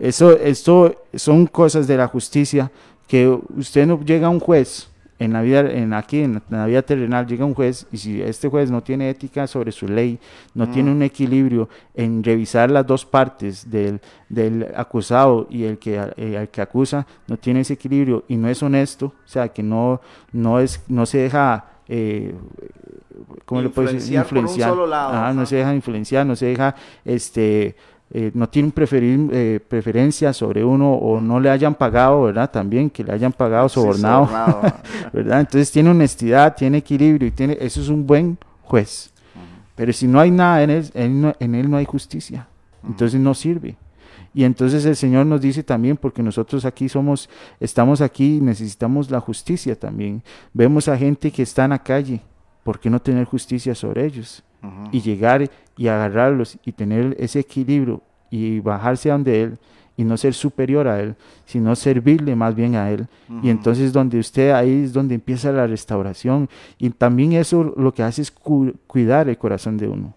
Eso, 0.02 0.36
esto 0.36 1.06
son 1.14 1.46
cosas 1.46 1.86
de 1.86 1.96
la 1.96 2.08
justicia 2.08 2.72
que 3.08 3.28
usted 3.56 3.86
no 3.86 4.04
llega 4.04 4.26
a 4.26 4.32
un 4.32 4.40
juez 4.40 4.90
en 5.20 5.34
la 5.34 5.42
vida, 5.42 5.62
en 5.62 5.94
aquí 5.94 6.22
en 6.22 6.42
la 6.50 6.66
vida 6.66 6.82
terrenal 6.82 7.26
llega 7.28 7.46
un 7.46 7.54
juez 7.54 7.88
y 7.92 7.98
si 7.98 8.22
este 8.22 8.50
juez 8.50 8.72
no 8.72 8.82
tiene 8.82 9.10
ética 9.10 9.48
sobre 9.48 9.72
su 9.72 9.88
ley, 9.88 10.20
no 10.54 10.70
tiene 10.70 10.92
mm. 10.92 10.96
un 10.96 11.04
equilibrio 11.04 11.70
en 11.94 12.24
revisar 12.24 12.72
las 12.72 12.86
dos 12.86 13.06
partes 13.06 13.70
del, 13.70 14.02
del 14.30 14.68
acusado 14.76 15.48
y 15.50 15.64
el 15.64 15.78
que, 15.78 15.96
eh, 15.96 16.38
el 16.42 16.50
que 16.50 16.62
acusa, 16.62 17.06
no 17.28 17.38
tiene 17.38 17.62
ese 17.62 17.74
equilibrio 17.74 18.24
y 18.28 18.38
no 18.38 18.50
es 18.50 18.62
honesto, 18.64 19.08
o 19.08 19.28
sea, 19.28 19.50
que 19.50 19.64
no, 19.64 20.02
no, 20.32 20.60
es, 20.60 20.84
no 20.88 21.06
se 21.06 21.20
deja... 21.20 21.66
Eh, 21.88 22.34
¿cómo 23.46 23.62
le 23.62 23.70
puedo 23.70 23.92
decir? 23.92 24.18
Influenciar. 24.18 24.74
no 24.76 25.46
se 25.46 25.58
deja 25.58 25.76
influenciar, 25.76 26.26
no 26.26 26.36
se 26.36 26.48
deja 26.48 26.76
este 27.06 27.76
eh, 28.12 28.32
no 28.34 28.48
tienen 28.48 28.72
preferir, 28.72 29.30
eh, 29.32 29.60
preferencia 29.68 30.34
sobre 30.34 30.64
uno 30.64 30.94
o 30.94 31.20
no 31.20 31.40
le 31.40 31.50
hayan 31.50 31.74
pagado, 31.74 32.24
¿verdad? 32.24 32.52
También 32.52 32.90
que 32.90 33.04
le 33.04 33.12
hayan 33.12 33.32
pagado 33.32 33.68
sobornado, 33.70 34.30
¿verdad? 35.14 35.40
Entonces 35.40 35.72
tiene 35.72 35.90
honestidad, 35.90 36.56
tiene 36.56 36.78
equilibrio 36.78 37.28
y 37.28 37.32
tiene, 37.32 37.58
eso 37.60 37.82
es 37.82 37.90
un 37.90 38.06
buen 38.06 38.38
juez. 38.62 39.12
Pero 39.76 39.92
si 39.92 40.08
no 40.08 40.20
hay 40.20 40.30
nada 40.30 40.62
en 40.62 40.70
él, 40.70 40.92
en, 40.94 41.56
él 41.56 41.70
no 41.70 41.78
hay 41.78 41.86
justicia, 41.86 42.48
entonces 42.88 43.20
no 43.20 43.34
sirve. 43.34 43.76
Y 44.36 44.44
entonces 44.44 44.86
el 44.86 44.96
Señor 44.96 45.26
nos 45.26 45.42
dice 45.42 45.64
también, 45.64 45.98
porque 45.98 46.22
nosotros 46.22 46.66
aquí 46.66 46.90
somos, 46.90 47.30
estamos 47.60 48.02
aquí 48.02 48.38
y 48.38 48.42
necesitamos 48.42 49.10
la 49.10 49.20
justicia 49.20 49.78
también. 49.78 50.24
Vemos 50.54 50.88
a 50.88 50.98
gente 50.98 51.32
que 51.32 51.44
está 51.44 51.66
en 51.66 51.72
la 51.72 51.80
calle, 51.80 52.22
¿por 52.64 52.80
qué 52.80 52.90
no 52.90 53.00
tener 53.00 53.26
justicia 53.26 53.74
sobre 53.74 54.06
ellos? 54.06 54.44
Y 54.92 55.02
llegar 55.02 55.50
y 55.78 55.88
agarrarlos 55.88 56.58
y 56.66 56.72
tener 56.72 57.16
ese 57.20 57.40
equilibrio 57.40 58.02
y 58.30 58.60
bajarse 58.60 59.10
a 59.10 59.14
donde 59.14 59.44
Él 59.44 59.58
y 59.96 60.04
no 60.04 60.18
ser 60.18 60.34
superior 60.34 60.88
a 60.88 61.00
Él, 61.00 61.16
sino 61.46 61.76
servirle 61.76 62.36
más 62.36 62.56
bien 62.56 62.76
a 62.76 62.90
Él. 62.90 63.08
Y 63.42 63.50
entonces 63.50 63.94
donde 63.94 64.20
usted 64.20 64.52
ahí 64.52 64.84
es 64.84 64.94
donde 64.94 65.16
empieza 65.16 65.52
la 65.52 65.68
restauración. 65.68 66.50
Y 66.78 66.90
también 66.90 67.34
eso 67.34 67.74
lo 67.78 67.94
que 67.94 68.04
hace 68.04 68.22
es 68.22 68.32
cuidar 68.32 69.30
el 69.30 69.38
corazón 69.38 69.78
de 69.78 69.88
uno, 69.88 70.14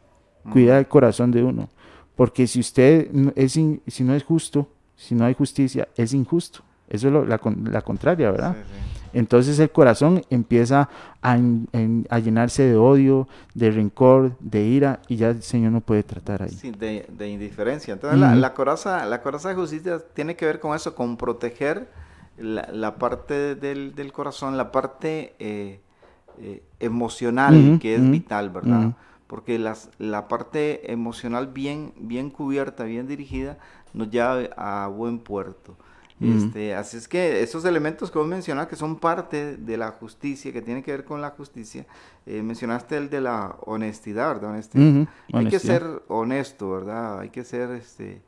cuidar 0.50 0.78
el 0.78 0.88
corazón 0.88 1.30
de 1.30 1.42
uno. 1.42 1.68
Porque 2.14 2.46
si 2.46 2.60
usted 2.60 3.10
es 3.34 3.52
si 3.52 4.04
no 4.04 4.14
es 4.14 4.24
justo, 4.24 4.68
si 4.96 5.14
no 5.14 5.26
hay 5.26 5.34
justicia, 5.34 5.88
es 5.96 6.14
injusto. 6.14 6.60
Eso 6.88 7.08
es 7.08 7.28
la, 7.28 7.38
la, 7.70 7.82
contraria, 7.82 8.30
¿verdad? 8.30 8.56
Entonces 9.16 9.58
el 9.60 9.70
corazón 9.70 10.20
empieza 10.28 10.90
a, 11.22 11.38
llenarse 11.38 12.64
de 12.64 12.76
odio, 12.76 13.26
de 13.54 13.70
rencor, 13.70 14.36
de 14.40 14.64
ira, 14.64 15.00
y 15.08 15.16
ya 15.16 15.30
el 15.30 15.42
Señor 15.42 15.72
no 15.72 15.80
puede 15.80 16.02
tratar 16.02 16.42
ahí. 16.42 16.50
Sí, 16.50 16.70
de, 16.70 17.06
indiferencia. 17.26 17.94
Entonces 17.94 18.20
la, 18.20 18.52
coraza, 18.52 19.06
la 19.06 19.22
coraza 19.22 19.48
de 19.48 19.54
justicia 19.54 20.02
tiene 20.12 20.36
que 20.36 20.44
ver 20.44 20.60
con 20.60 20.76
eso, 20.76 20.94
con 20.94 21.16
proteger 21.16 21.88
la, 22.36 22.96
parte 22.96 23.54
del, 23.54 24.12
corazón, 24.12 24.58
la 24.58 24.70
parte 24.70 25.34
eh, 25.38 25.80
eh, 26.38 26.62
emocional, 26.78 27.78
que 27.80 27.94
es 27.94 28.10
vital, 28.10 28.50
¿verdad? 28.50 28.92
Porque 29.28 29.58
las, 29.58 29.88
la 29.98 30.28
parte 30.28 30.92
emocional 30.92 31.46
bien, 31.46 31.94
bien 31.98 32.28
cubierta, 32.28 32.84
bien 32.84 33.08
dirigida, 33.08 33.56
nos 33.94 34.10
lleva 34.10 34.42
a 34.58 34.88
buen 34.88 35.20
puerto. 35.20 35.74
Este, 36.18 36.74
así 36.74 36.96
es 36.96 37.08
que 37.08 37.42
esos 37.42 37.64
elementos 37.66 38.10
que 38.10 38.18
vos 38.18 38.26
mencionas 38.26 38.68
que 38.68 38.76
son 38.76 38.96
parte 38.96 39.58
de 39.58 39.76
la 39.76 39.90
justicia, 39.90 40.50
que 40.50 40.62
tienen 40.62 40.82
que 40.82 40.90
ver 40.90 41.04
con 41.04 41.20
la 41.20 41.30
justicia, 41.30 41.84
eh, 42.24 42.42
mencionaste 42.42 42.96
el 42.96 43.10
de 43.10 43.20
la 43.20 43.56
honestidad, 43.66 44.40
¿verdad? 44.40 45.06
Hay 45.32 45.48
que 45.48 45.58
ser 45.58 46.02
honesto, 46.08 46.70
¿verdad? 46.70 47.20
Hay 47.20 47.28
que 47.28 47.44
ser, 47.44 47.70
este, 47.72 48.22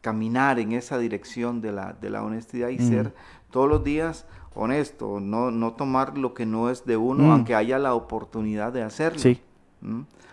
caminar 0.00 0.58
en 0.58 0.72
esa 0.72 0.98
dirección 0.98 1.60
de 1.60 1.72
la, 1.72 1.92
de 1.92 2.10
la 2.10 2.22
honestidad 2.22 2.68
y 2.68 2.78
ser 2.78 3.12
todos 3.50 3.68
los 3.68 3.84
días 3.84 4.24
honesto, 4.54 5.20
no, 5.20 5.50
no 5.50 5.72
tomar 5.74 6.16
lo 6.16 6.32
que 6.32 6.46
no 6.46 6.70
es 6.70 6.86
de 6.86 6.96
uno, 6.96 7.32
aunque 7.32 7.54
haya 7.54 7.78
la 7.78 7.94
oportunidad 7.94 8.72
de 8.72 8.82
hacerlo. 8.82 9.18
Sí. 9.18 9.40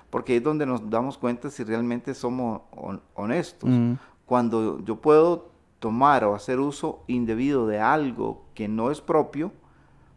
Porque 0.10 0.38
es 0.38 0.44
donde 0.44 0.66
nos 0.66 0.90
damos 0.90 1.18
cuenta 1.18 1.50
si 1.50 1.64
realmente 1.64 2.14
somos 2.14 2.62
honestos. 3.16 3.70
Cuando 4.26 4.80
yo 4.86 5.02
puedo 5.02 5.53
tomar 5.84 6.24
o 6.24 6.34
hacer 6.34 6.62
uso 6.62 7.04
indebido 7.08 7.68
de 7.68 7.82
algo 7.82 8.46
que 8.54 8.70
no 8.70 8.90
es 8.90 9.02
propio 9.02 9.52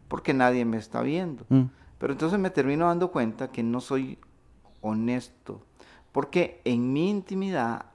porque 0.07 0.33
nadie 0.33 0.63
me 0.63 0.77
está 0.77 1.01
viendo. 1.01 1.43
Mm. 1.49 1.63
Pero 1.97 2.13
entonces 2.13 2.39
me 2.39 2.49
termino 2.49 2.85
dando 2.85 3.11
cuenta 3.11 3.49
que 3.49 3.63
no 3.63 3.81
soy 3.81 4.17
honesto, 4.79 5.61
porque 6.13 6.61
en 6.63 6.93
mi 6.93 7.09
intimidad, 7.09 7.87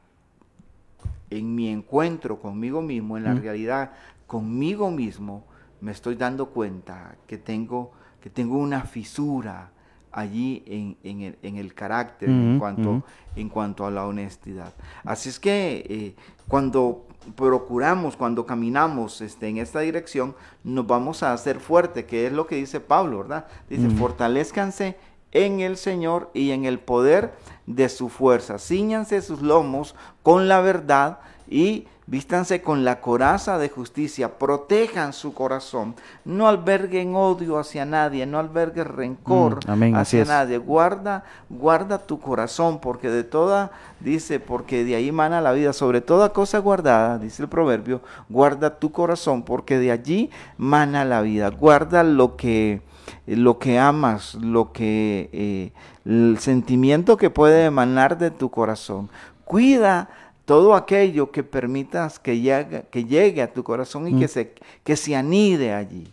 en 1.31 1.55
mi 1.55 1.71
encuentro 1.71 2.39
conmigo 2.39 2.83
mismo, 2.83 3.17
en 3.17 3.25
la 3.25 3.33
mm. 3.33 3.41
realidad 3.41 3.93
conmigo 4.27 4.91
mismo, 4.91 5.47
me 5.81 5.93
estoy 5.93 6.17
dando 6.17 6.51
cuenta 6.51 7.17
que 7.27 7.39
tengo, 7.39 7.93
que 8.21 8.29
tengo 8.29 8.59
una 8.59 8.83
fisura 8.83 9.71
allí 10.11 10.63
en, 10.67 11.57
el, 11.57 11.73
carácter 11.73 12.29
en, 12.29 12.59
cuanto, 12.59 13.03
en 13.35 13.49
cuanto 13.49 13.87
a 13.87 13.91
la 13.91 14.05
honestidad. 14.05 14.75
Así 15.05 15.31
es 15.31 15.41
que 15.41 15.87
eh, 15.89 16.15
cuando 16.49 17.07
procuramos, 17.37 18.17
cuando 18.17 18.47
caminamos 18.47 19.21
este, 19.21 19.49
en 19.49 19.59
esta 19.59 19.81
dirección, 19.81 20.35
nos 20.65 20.87
vamos 20.87 21.23
a 21.23 21.33
hacer 21.33 21.61
fuerte, 21.61 22.05
que 22.05 22.27
es 22.27 22.33
lo 22.33 22.47
que 22.47 22.57
dice 22.57 22.81
Pablo, 22.81 23.19
¿verdad? 23.19 23.47
Dice, 23.69 23.89
fortalezcanse 23.91 24.97
en 25.33 25.61
el 25.61 25.77
Señor 25.77 26.31
y 26.35 26.51
en 26.51 26.65
el 26.65 26.79
poder 26.79 27.35
de 27.67 27.89
su 27.89 28.09
fuerza. 28.09 28.59
Cíñanse 28.59 29.23
sus 29.23 29.43
lomos 29.43 29.95
con 30.23 30.49
la 30.49 30.61
verdad 30.61 31.21
y 31.49 31.87
Vístanse 32.05 32.63
con 32.63 32.85
la 32.85 33.01
coraza 33.01 33.59
de 33.59 33.69
justicia, 33.69 34.37
protejan 34.37 35.13
su 35.13 35.35
corazón, 35.35 35.95
no 36.25 36.49
alberguen 36.49 37.15
odio 37.15 37.59
hacia 37.59 37.85
nadie, 37.85 38.27
no 38.27 38.41
alberguen 38.41 38.87
rencor 38.87 39.61
mm, 39.69 39.95
hacia 39.95 40.25
nadie. 40.25 40.59
Guarda, 40.59 41.25
guarda 41.49 41.99
tu 41.99 42.19
corazón, 42.19 42.81
porque 42.81 43.09
de 43.09 43.23
toda, 43.23 43.71
dice, 44.01 44.41
porque 44.41 44.85
de 44.85 44.97
ahí 44.97 45.13
mana 45.13 45.41
la 45.41 45.53
vida, 45.53 45.73
sobre 45.73 46.01
toda 46.01 46.33
cosa 46.33 46.59
guardada, 46.59 47.19
dice 47.19 47.45
el 47.45 47.49
proverbio, 47.49 48.01
guarda 48.29 48.79
tu 48.81 48.91
corazón, 48.91 49.45
porque 49.45 49.79
de 49.79 49.93
allí 49.93 50.29
mana 50.59 51.05
la 51.05 51.23
vida. 51.23 51.51
Guarda 51.51 52.03
lo 52.03 52.37
que 52.37 52.83
lo 53.27 53.59
que 53.59 53.79
amas, 53.79 54.35
lo 54.35 54.73
que 54.73 55.31
eh, 55.33 55.73
el 56.05 56.39
sentimiento 56.41 57.17
que 57.17 57.31
puede 57.31 57.65
emanar 57.67 58.19
de 58.19 58.31
tu 58.33 58.51
corazón. 58.51 59.09
Cuida 59.45 60.09
todo 60.53 60.75
aquello 60.75 61.31
que 61.31 61.43
permitas 61.43 62.19
que 62.19 62.39
llegue, 62.39 62.85
que 62.91 63.07
llegue 63.07 63.41
a 63.41 63.51
tu 63.51 63.65
corazón 63.65 64.07
y 64.07 64.21
que, 64.21 64.29
se, 64.29 64.53
que 64.85 64.97
se 64.97 65.17
anide 65.17 65.73
allí. 65.73 66.13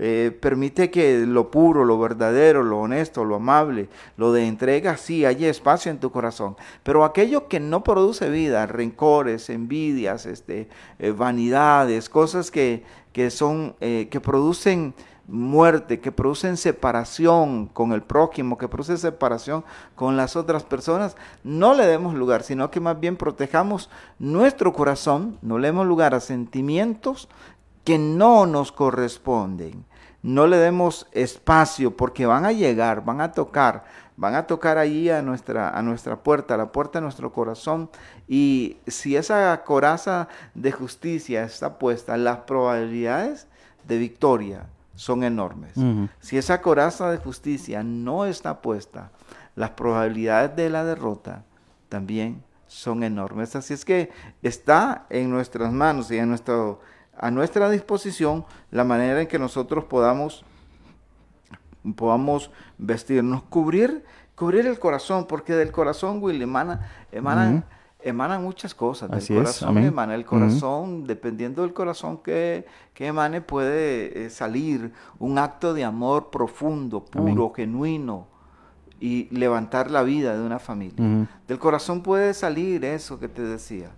Eh, 0.00 0.36
permite 0.40 0.90
que 0.90 1.24
lo 1.24 1.52
puro, 1.52 1.84
lo 1.84 1.96
verdadero, 1.96 2.64
lo 2.64 2.80
honesto, 2.80 3.24
lo 3.24 3.36
amable, 3.36 3.88
lo 4.16 4.32
de 4.32 4.48
entrega, 4.48 4.96
sí, 4.96 5.24
haya 5.24 5.48
espacio 5.48 5.92
en 5.92 6.00
tu 6.00 6.10
corazón. 6.10 6.56
Pero 6.82 7.04
aquello 7.04 7.46
que 7.46 7.60
no 7.60 7.84
produce 7.84 8.28
vida, 8.28 8.66
rencores, 8.66 9.50
envidias, 9.50 10.26
este, 10.26 10.68
vanidades, 11.16 12.08
cosas 12.08 12.50
que, 12.50 12.82
que 13.12 13.30
son, 13.30 13.76
que 13.78 14.20
producen 14.20 14.94
muerte, 15.28 16.00
que 16.00 16.12
producen 16.12 16.56
separación 16.56 17.66
con 17.66 17.92
el 17.92 18.02
prójimo, 18.02 18.58
que 18.58 18.68
producen 18.68 18.98
separación 18.98 19.64
con 19.94 20.16
las 20.16 20.36
otras 20.36 20.62
personas, 20.62 21.16
no 21.42 21.74
le 21.74 21.86
demos 21.86 22.14
lugar, 22.14 22.42
sino 22.42 22.70
que 22.70 22.80
más 22.80 22.98
bien 23.00 23.16
protejamos 23.16 23.90
nuestro 24.18 24.72
corazón, 24.72 25.38
no 25.42 25.58
le 25.58 25.68
demos 25.68 25.86
lugar 25.86 26.14
a 26.14 26.20
sentimientos 26.20 27.28
que 27.84 27.98
no 27.98 28.46
nos 28.46 28.72
corresponden. 28.72 29.84
No 30.22 30.48
le 30.48 30.56
demos 30.56 31.06
espacio 31.12 31.96
porque 31.96 32.26
van 32.26 32.44
a 32.44 32.50
llegar, 32.50 33.04
van 33.04 33.20
a 33.20 33.30
tocar, 33.30 33.84
van 34.16 34.34
a 34.34 34.48
tocar 34.48 34.76
ahí 34.76 35.08
a 35.08 35.22
nuestra, 35.22 35.70
a 35.70 35.82
nuestra 35.82 36.16
puerta, 36.16 36.54
a 36.54 36.56
la 36.56 36.72
puerta 36.72 36.98
de 36.98 37.04
nuestro 37.04 37.32
corazón. 37.32 37.90
Y 38.26 38.78
si 38.88 39.14
esa 39.14 39.62
coraza 39.62 40.26
de 40.54 40.72
justicia 40.72 41.44
está 41.44 41.78
puesta, 41.78 42.16
las 42.16 42.38
probabilidades 42.38 43.46
de 43.86 43.98
victoria 43.98 44.66
son 44.96 45.22
enormes. 45.22 45.74
Si 46.20 46.36
esa 46.36 46.60
coraza 46.60 47.10
de 47.10 47.18
justicia 47.18 47.82
no 47.84 48.24
está 48.24 48.60
puesta, 48.60 49.12
las 49.54 49.70
probabilidades 49.70 50.56
de 50.56 50.68
la 50.68 50.84
derrota 50.84 51.44
también 51.88 52.42
son 52.66 53.04
enormes. 53.04 53.54
Así 53.54 53.74
es 53.74 53.84
que 53.84 54.10
está 54.42 55.06
en 55.08 55.30
nuestras 55.30 55.72
manos 55.72 56.10
y 56.10 56.20
nuestro, 56.22 56.80
a 57.16 57.30
nuestra 57.30 57.70
disposición 57.70 58.44
la 58.70 58.84
manera 58.84 59.20
en 59.20 59.28
que 59.28 59.38
nosotros 59.38 59.84
podamos, 59.84 60.44
podamos 61.94 62.50
vestirnos, 62.78 63.42
cubrir, 63.44 64.04
cubrir 64.34 64.66
el 64.66 64.78
corazón, 64.78 65.26
porque 65.26 65.54
del 65.54 65.70
corazón, 65.70 66.22
Will, 66.22 66.42
emana, 66.42 66.90
emanan 67.12 67.64
muchas 68.12 68.74
cosas. 68.74 69.10
Del 69.10 69.38
corazón 69.38 69.78
emana. 69.78 70.14
El 70.14 70.24
corazón, 70.24 71.06
dependiendo 71.06 71.62
del 71.62 71.72
corazón 71.72 72.18
que, 72.18 72.66
emane, 72.98 73.40
puede 73.40 74.26
eh, 74.26 74.30
salir 74.30 74.92
un 75.18 75.38
acto 75.38 75.74
de 75.74 75.84
amor 75.84 76.30
profundo, 76.30 77.04
puro, 77.04 77.52
genuino 77.54 78.26
y 79.00 79.28
levantar 79.30 79.90
la 79.90 80.02
vida 80.02 80.36
de 80.36 80.44
una 80.44 80.58
familia. 80.58 81.28
Del 81.46 81.58
corazón 81.58 82.02
puede 82.02 82.34
salir 82.34 82.84
eso 82.84 83.18
que 83.18 83.28
te 83.28 83.42
decía. 83.42 83.90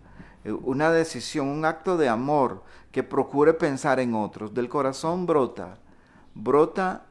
Eh, 0.44 0.52
una 0.52 0.90
decisión, 0.90 1.48
un 1.48 1.64
acto 1.64 1.96
de 1.96 2.08
amor 2.08 2.62
que 2.92 3.02
procure 3.02 3.54
pensar 3.54 4.00
en 4.00 4.14
otros. 4.14 4.54
Del 4.54 4.68
corazón 4.68 5.26
brota, 5.26 5.78
brota 6.34 7.04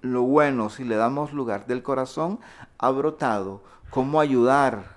lo 0.00 0.22
bueno 0.22 0.70
si 0.70 0.84
le 0.84 0.96
damos 0.96 1.32
lugar. 1.32 1.66
Del 1.66 1.82
corazón 1.82 2.38
ha 2.78 2.90
brotado 2.90 3.62
cómo 3.90 4.20
ayudar 4.20 4.93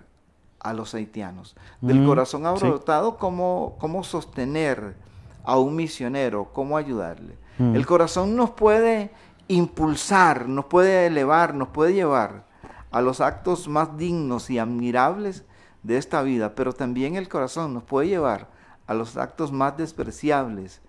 a 0.67 0.73
los 0.73 0.93
haitianos. 0.93 1.55
Del 1.79 2.05
corazón 2.05 2.45
ha 2.45 2.51
brotado 2.51 3.17
cómo, 3.17 4.03
sostener 4.03 4.95
a 5.43 5.57
un 5.57 5.75
misionero, 5.75 6.49
cómo 6.53 6.77
ayudarle. 6.77 7.37
El 7.57 7.85
corazón 7.85 8.35
nos 8.35 8.51
puede 8.51 9.11
impulsar, 9.47 10.47
nos 10.47 10.65
puede 10.65 11.07
elevar, 11.07 11.55
nos 11.55 11.69
puede 11.69 11.93
llevar 11.93 12.45
a 12.91 13.01
los 13.01 13.21
actos 13.21 13.67
más 13.67 13.97
dignos 13.97 14.49
y 14.49 14.59
admirables 14.59 15.45
de 15.83 15.97
esta 15.97 16.21
vida, 16.21 16.53
pero 16.53 16.73
también 16.73 17.15
el 17.15 17.29
corazón 17.29 17.73
nos 17.73 17.83
puede 17.83 18.09
llevar 18.09 18.49
a 18.87 18.93
los 18.93 19.17
actos 19.17 19.51
más 19.51 19.77
despreciables 19.77 20.81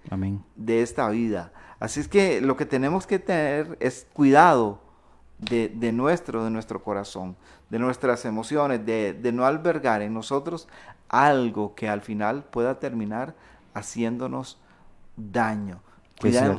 de 0.56 0.82
esta 0.82 1.08
vida. 1.08 1.52
Así 1.78 2.00
es 2.00 2.08
que 2.08 2.40
lo 2.40 2.56
que 2.56 2.66
tenemos 2.66 3.06
que 3.06 3.20
tener 3.20 3.76
es 3.80 4.08
cuidado 4.12 4.80
de, 5.38 5.68
de 5.68 5.92
nuestro, 5.92 6.44
de 6.44 6.50
nuestro 6.50 6.82
corazón 6.82 7.36
de 7.70 7.78
nuestras 7.78 8.24
emociones, 8.24 8.84
de, 8.84 9.30
no 9.32 9.44
albergar 9.44 10.02
en 10.02 10.14
nosotros 10.14 10.68
algo 11.08 11.74
que 11.74 11.88
al 11.88 12.00
final 12.00 12.44
pueda 12.44 12.78
terminar 12.78 13.34
haciéndonos 13.74 14.58
daño. 15.16 15.80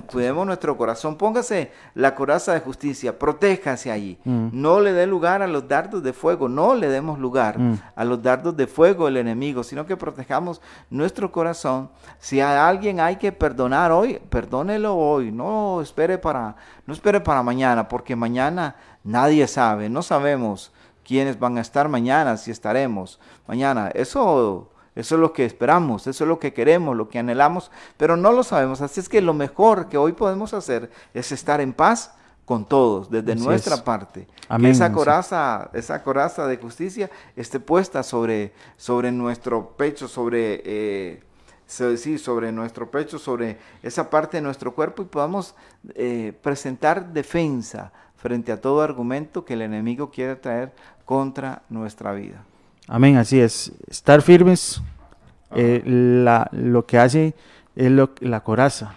cuidemos 0.07 0.45
nuestro 0.45 0.78
corazón, 0.78 1.18
póngase 1.18 1.72
la 1.93 2.16
coraza 2.16 2.53
de 2.53 2.62
justicia, 2.62 3.18
protéjase 3.18 3.91
allí. 3.91 4.18
Mm. 4.24 4.49
No 4.53 4.80
le 4.80 4.93
dé 4.93 5.05
lugar 5.05 5.41
a 5.41 5.47
los 5.47 5.68
dardos 5.68 6.01
de 6.01 6.14
fuego, 6.14 6.47
no 6.47 6.76
le 6.76 6.88
demos 6.88 7.20
lugar 7.20 7.60
mm. 7.60 7.80
a 7.95 8.05
los 8.05 8.22
dardos 8.22 8.55
de 8.55 8.68
fuego 8.68 9.05
del 9.05 9.18
enemigo, 9.18 9.64
sino 9.64 9.86
que 9.86 9.97
protejamos 9.97 10.62
nuestro 10.89 11.32
corazón. 11.32 11.89
Si 12.20 12.39
a 12.39 12.68
alguien 12.68 12.99
hay 12.99 13.18
que 13.18 13.32
perdonar 13.32 13.91
hoy, 13.91 14.20
perdónelo 14.30 14.95
hoy, 14.95 15.32
no 15.32 15.82
espere 15.82 16.18
para, 16.18 16.55
no 16.86 16.93
espere 16.93 17.20
para 17.20 17.43
mañana, 17.43 17.88
porque 17.88 18.16
mañana 18.16 18.76
nadie 19.03 19.45
sabe, 19.47 19.89
no 19.89 20.01
sabemos 20.01 20.72
quiénes 21.10 21.39
van 21.39 21.57
a 21.57 21.62
estar 21.62 21.89
mañana, 21.89 22.38
si 22.38 22.51
estaremos 22.51 23.20
mañana. 23.47 23.89
Eso, 23.95 24.70
eso 24.93 25.16
es 25.16 25.20
lo 25.20 25.34
que 25.34 25.43
esperamos, 25.43 26.05
eso 26.05 26.24
es 26.24 26.28
lo 26.28 26.38
que 26.38 26.53
queremos, 26.53 26.95
lo 26.95 27.10
que 27.10 27.18
anhelamos, 27.18 27.72
pero 27.97 28.16
no 28.16 28.32
lo 28.32 28.43
sabemos. 28.43 28.80
Así 28.82 28.99
es 28.99 29.10
que 29.10 29.20
lo 29.20 29.34
mejor 29.34 29.89
que 29.89 29.97
hoy 29.97 30.12
podemos 30.12 30.53
hacer 30.53 30.91
es 31.16 31.32
estar 31.32 31.62
en 31.62 31.74
paz 31.74 32.14
con 32.45 32.64
todos, 32.64 33.10
desde 33.10 33.36
nuestra 33.36 33.84
parte. 33.84 34.28
Que 34.60 34.70
esa 34.70 34.91
coraza, 34.91 35.72
esa 35.74 36.03
coraza 36.03 36.45
de 36.45 36.57
justicia 36.57 37.10
esté 37.36 37.60
puesta 37.60 38.03
sobre, 38.03 38.53
sobre 38.78 39.12
nuestro 39.12 39.70
pecho, 39.76 40.07
sobre... 40.07 40.62
Eh, 40.64 41.24
sobre 42.18 42.51
nuestro 42.51 42.89
pecho, 42.89 43.20
sobre 43.20 43.60
esa 43.84 44.10
parte 44.10 44.38
de 44.38 44.41
nuestro 44.41 44.74
cuerpo 44.74 45.03
y 45.03 45.05
podamos 45.05 45.53
eh, 45.93 46.34
presentar 46.41 47.14
defensa 47.14 47.91
frente 48.20 48.51
a 48.51 48.60
todo 48.60 48.82
argumento 48.82 49.45
que 49.45 49.53
el 49.53 49.62
enemigo 49.62 50.12
quiere 50.12 50.36
traer 50.36 50.74
contra 51.10 51.64
nuestra 51.70 52.14
vida. 52.14 52.43
Amén, 52.88 53.18
así 53.18 53.39
es. 53.39 53.72
Estar 53.88 54.22
firmes, 54.22 54.80
eh, 55.55 55.82
lo 56.51 56.86
que 56.86 56.99
hace 56.99 57.34
es 57.76 57.91
la 58.20 58.41
coraza. 58.41 58.93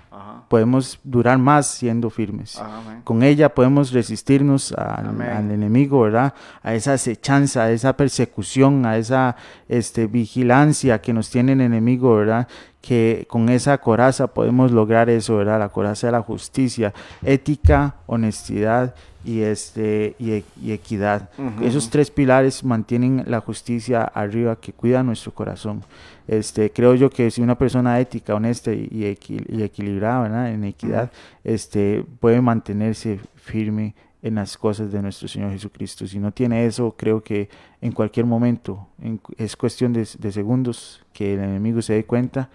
Podemos 0.48 1.00
durar 1.02 1.38
más 1.38 1.68
siendo 1.68 2.10
firmes. 2.10 2.60
Con 3.04 3.22
ella 3.22 3.54
podemos 3.54 3.92
resistirnos 3.92 4.72
al, 4.72 5.50
enemigo, 5.50 6.02
¿verdad? 6.02 6.34
A 6.62 6.74
esa 6.74 6.92
acechanza, 6.92 7.62
a 7.62 7.70
esa 7.70 7.96
persecución, 7.96 8.84
a 8.84 8.98
esa 8.98 9.34
este, 9.66 10.06
vigilancia 10.06 11.00
que 11.00 11.14
nos 11.14 11.30
tiene 11.30 11.52
el 11.52 11.62
enemigo, 11.62 12.14
¿verdad? 12.14 12.46
Que 12.82 13.26
con 13.30 13.48
esa 13.48 13.78
coraza 13.78 14.26
podemos 14.26 14.72
lograr 14.72 15.08
eso, 15.08 15.36
¿verdad? 15.36 15.60
La 15.60 15.68
coraza 15.70 16.08
de 16.08 16.12
la 16.12 16.20
justicia, 16.20 16.92
ética, 17.22 17.94
honestidad 18.06 18.94
y, 19.24 19.40
este, 19.40 20.16
y, 20.18 20.72
equidad. 20.72 21.30
Esos 21.62 21.88
tres 21.90 22.10
pilares 22.10 22.64
mantienen 22.64 23.24
la 23.28 23.40
justicia 23.40 24.02
arriba 24.02 24.56
que 24.56 24.72
cuida 24.72 25.04
nuestro 25.04 25.32
corazón. 25.32 25.84
Este, 26.26 26.70
creo 26.70 26.94
yo 26.96 27.08
que 27.08 27.30
si 27.30 27.40
una 27.40 27.56
persona 27.56 28.00
ética, 28.00 28.34
honesta 28.34 28.72
y, 28.72 29.04
equilibrada 29.04 30.50
en 30.50 30.64
equidad, 30.64 31.12
este, 31.44 32.04
puede 32.18 32.40
mantenerse 32.40 33.20
firme 33.36 33.94
en 34.22 34.36
las 34.36 34.56
cosas 34.56 34.92
de 34.92 35.02
nuestro 35.02 35.28
Señor 35.28 35.50
Jesucristo. 35.50 36.06
Si 36.06 36.18
no 36.18 36.32
tiene 36.32 36.64
eso, 36.64 36.94
creo 36.96 37.22
que 37.22 37.48
en 37.80 37.92
cualquier 37.92 38.26
momento 38.26 38.88
es 39.36 39.56
cuestión 39.56 39.92
de, 39.92 40.08
de 40.18 40.32
segundos 40.32 41.04
que 41.12 41.34
el 41.34 41.40
enemigo 41.40 41.82
se 41.82 41.94
dé 41.94 42.04
cuenta 42.04 42.48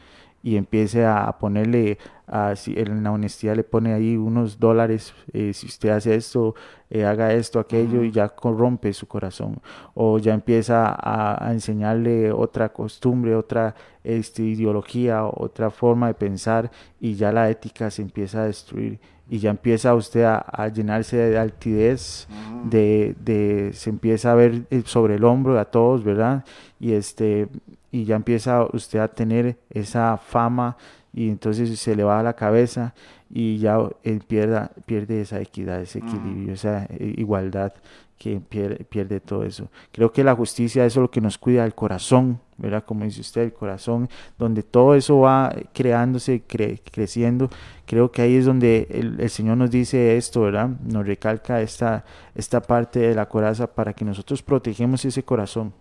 y 0.44 0.56
empiece 0.56 1.06
a, 1.06 1.36
ponerle, 1.40 1.98
a, 2.26 2.56
si 2.56 2.74
en 2.78 3.04
la 3.04 3.12
honestidad 3.12 3.56
le 3.56 3.66
pone 3.66 3.94
ahí 3.94 4.16
unos 4.16 4.60
dólares, 4.60 5.14
eh, 5.34 5.52
si 5.54 5.66
usted 5.66 5.90
hace 5.90 6.16
esto, 6.16 6.56
eh, 6.90 7.04
haga 7.04 7.34
esto, 7.34 7.60
aquello, 7.60 8.04
y 8.04 8.12
ya 8.12 8.30
corrompe 8.30 8.94
su 8.94 9.08
corazón. 9.08 9.60
O 9.94 10.20
ya 10.20 10.34
empieza 10.34 10.96
a, 10.98 11.52
enseñarle 11.52 12.32
otra 12.32 12.70
costumbre, 12.70 13.36
otra 13.36 13.76
este, 14.06 14.44
ideología, 14.44 15.26
otra 15.26 15.70
forma 15.70 16.08
de 16.08 16.14
pensar, 16.14 16.72
y 17.00 17.16
ya 17.16 17.32
la 17.32 17.50
ética 17.50 17.92
se 17.92 18.02
empieza 18.02 18.44
a 18.44 18.46
destruir. 18.46 19.00
Y 19.30 19.40
ya 19.40 19.50
empieza 19.50 19.94
usted 19.94 20.24
a, 20.24 20.70
llenarse 20.70 21.18
de 21.18 21.38
altidez, 21.38 22.28
de, 22.64 23.16
de, 23.20 23.72
se 23.74 23.90
empieza 23.90 24.32
a 24.32 24.36
ver 24.36 24.64
eh, 24.70 24.84
sobre 24.86 25.16
el 25.16 25.26
hombro 25.26 25.60
a 25.60 25.66
todos, 25.66 26.04
¿verdad? 26.04 26.46
Y 26.80 26.94
este 26.94 27.50
y 27.92 28.06
ya 28.06 28.16
empieza 28.16 28.68
usted 28.74 29.00
a 29.00 29.08
tener 29.08 29.58
esa 29.70 30.18
fama 30.18 30.78
y 31.14 31.30
entonces 31.30 31.80
se 31.80 31.96
le 31.96 32.04
va 32.04 32.20
a 32.20 32.24
la 32.24 32.34
cabeza 32.34 32.94
y 33.30 33.58
ya 33.58 33.80
él 34.04 34.22
pierda, 34.28 34.72
pierde 34.86 35.22
esa 35.22 35.40
equidad, 35.40 35.82
ese 35.82 36.00
equilibrio, 36.00 36.54
esa 36.54 36.86
eh, 36.86 37.16
igualdad 37.18 37.74
que 38.18 38.40
pierde, 38.40 38.84
pierde, 38.84 39.20
todo 39.20 39.44
eso. 39.44 39.70
Creo 39.92 40.12
que 40.12 40.24
la 40.24 40.36
justicia 40.36 40.86
eso 40.86 41.00
es 41.00 41.02
lo 41.02 41.12
que 41.12 41.22
nos 41.22 41.38
cuida 41.38 41.66
el 41.66 41.76
corazón, 41.76 42.40
¿verdad? 42.58 42.84
Como 42.86 43.06
dice 43.06 43.22
usted, 43.22 43.42
el 43.42 43.54
corazón, 43.54 44.10
donde 44.38 44.64
todo 44.64 44.96
eso 44.96 45.20
va 45.20 45.54
creándose, 45.74 46.44
creciendo. 46.46 47.50
Creo 47.86 48.12
que 48.12 48.22
ahí 48.22 48.36
es 48.36 48.46
donde 48.46 48.88
el, 48.90 49.30
Señor 49.30 49.58
nos 49.58 49.72
dice 49.72 50.18
esto, 50.18 50.42
¿verdad? 50.42 50.70
Nos 50.84 51.06
recalca 51.06 51.62
esta, 51.62 52.04
esta 52.36 52.62
parte 52.62 53.00
de 53.00 53.16
la 53.16 53.28
coraza 53.28 53.68
para 53.68 53.94
que 53.94 54.04
nosotros 54.04 54.42
protegemos 54.42 55.06
ese 55.06 55.24
corazón, 55.24 55.72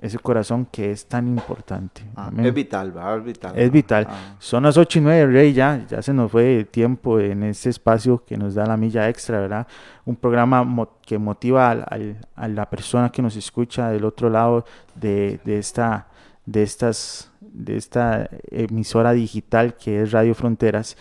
ese 0.00 0.18
corazón 0.18 0.66
que 0.70 0.90
es 0.90 1.06
tan 1.06 1.28
importante. 1.28 2.02
Ah, 2.16 2.30
es 2.42 2.54
vital, 2.54 2.92
Es 3.18 3.24
vital. 3.24 3.52
Es 3.54 3.70
vital. 3.70 4.06
Ah. 4.08 4.34
Son 4.38 4.62
las 4.64 4.76
ocho 4.76 4.98
y 4.98 5.02
nueve, 5.02 5.32
Rey, 5.32 5.52
ya, 5.52 5.86
ya 5.86 6.02
se 6.02 6.12
nos 6.12 6.30
fue 6.30 6.64
tiempo 6.64 7.20
en 7.20 7.44
este 7.44 7.70
espacio 7.70 8.24
que 8.24 8.36
nos 8.36 8.54
da 8.54 8.66
la 8.66 8.76
milla 8.76 9.08
extra, 9.08 9.40
¿verdad? 9.40 9.66
Un 10.04 10.16
programa 10.16 10.88
que 11.06 11.18
motiva 11.18 11.70
a 11.70 12.48
la 12.48 12.70
persona 12.70 13.10
que 13.10 13.22
nos 13.22 13.36
escucha 13.36 13.90
del 13.90 14.04
otro 14.04 14.28
lado 14.28 14.64
de, 14.96 15.38
de 15.44 15.58
esta 15.58 16.08
de 16.46 16.62
estas 16.62 17.30
de 17.40 17.76
esta 17.76 18.28
emisora 18.50 19.12
digital 19.12 19.76
que 19.76 20.02
es 20.02 20.12
Radio 20.12 20.34
Fronteras 20.34 20.96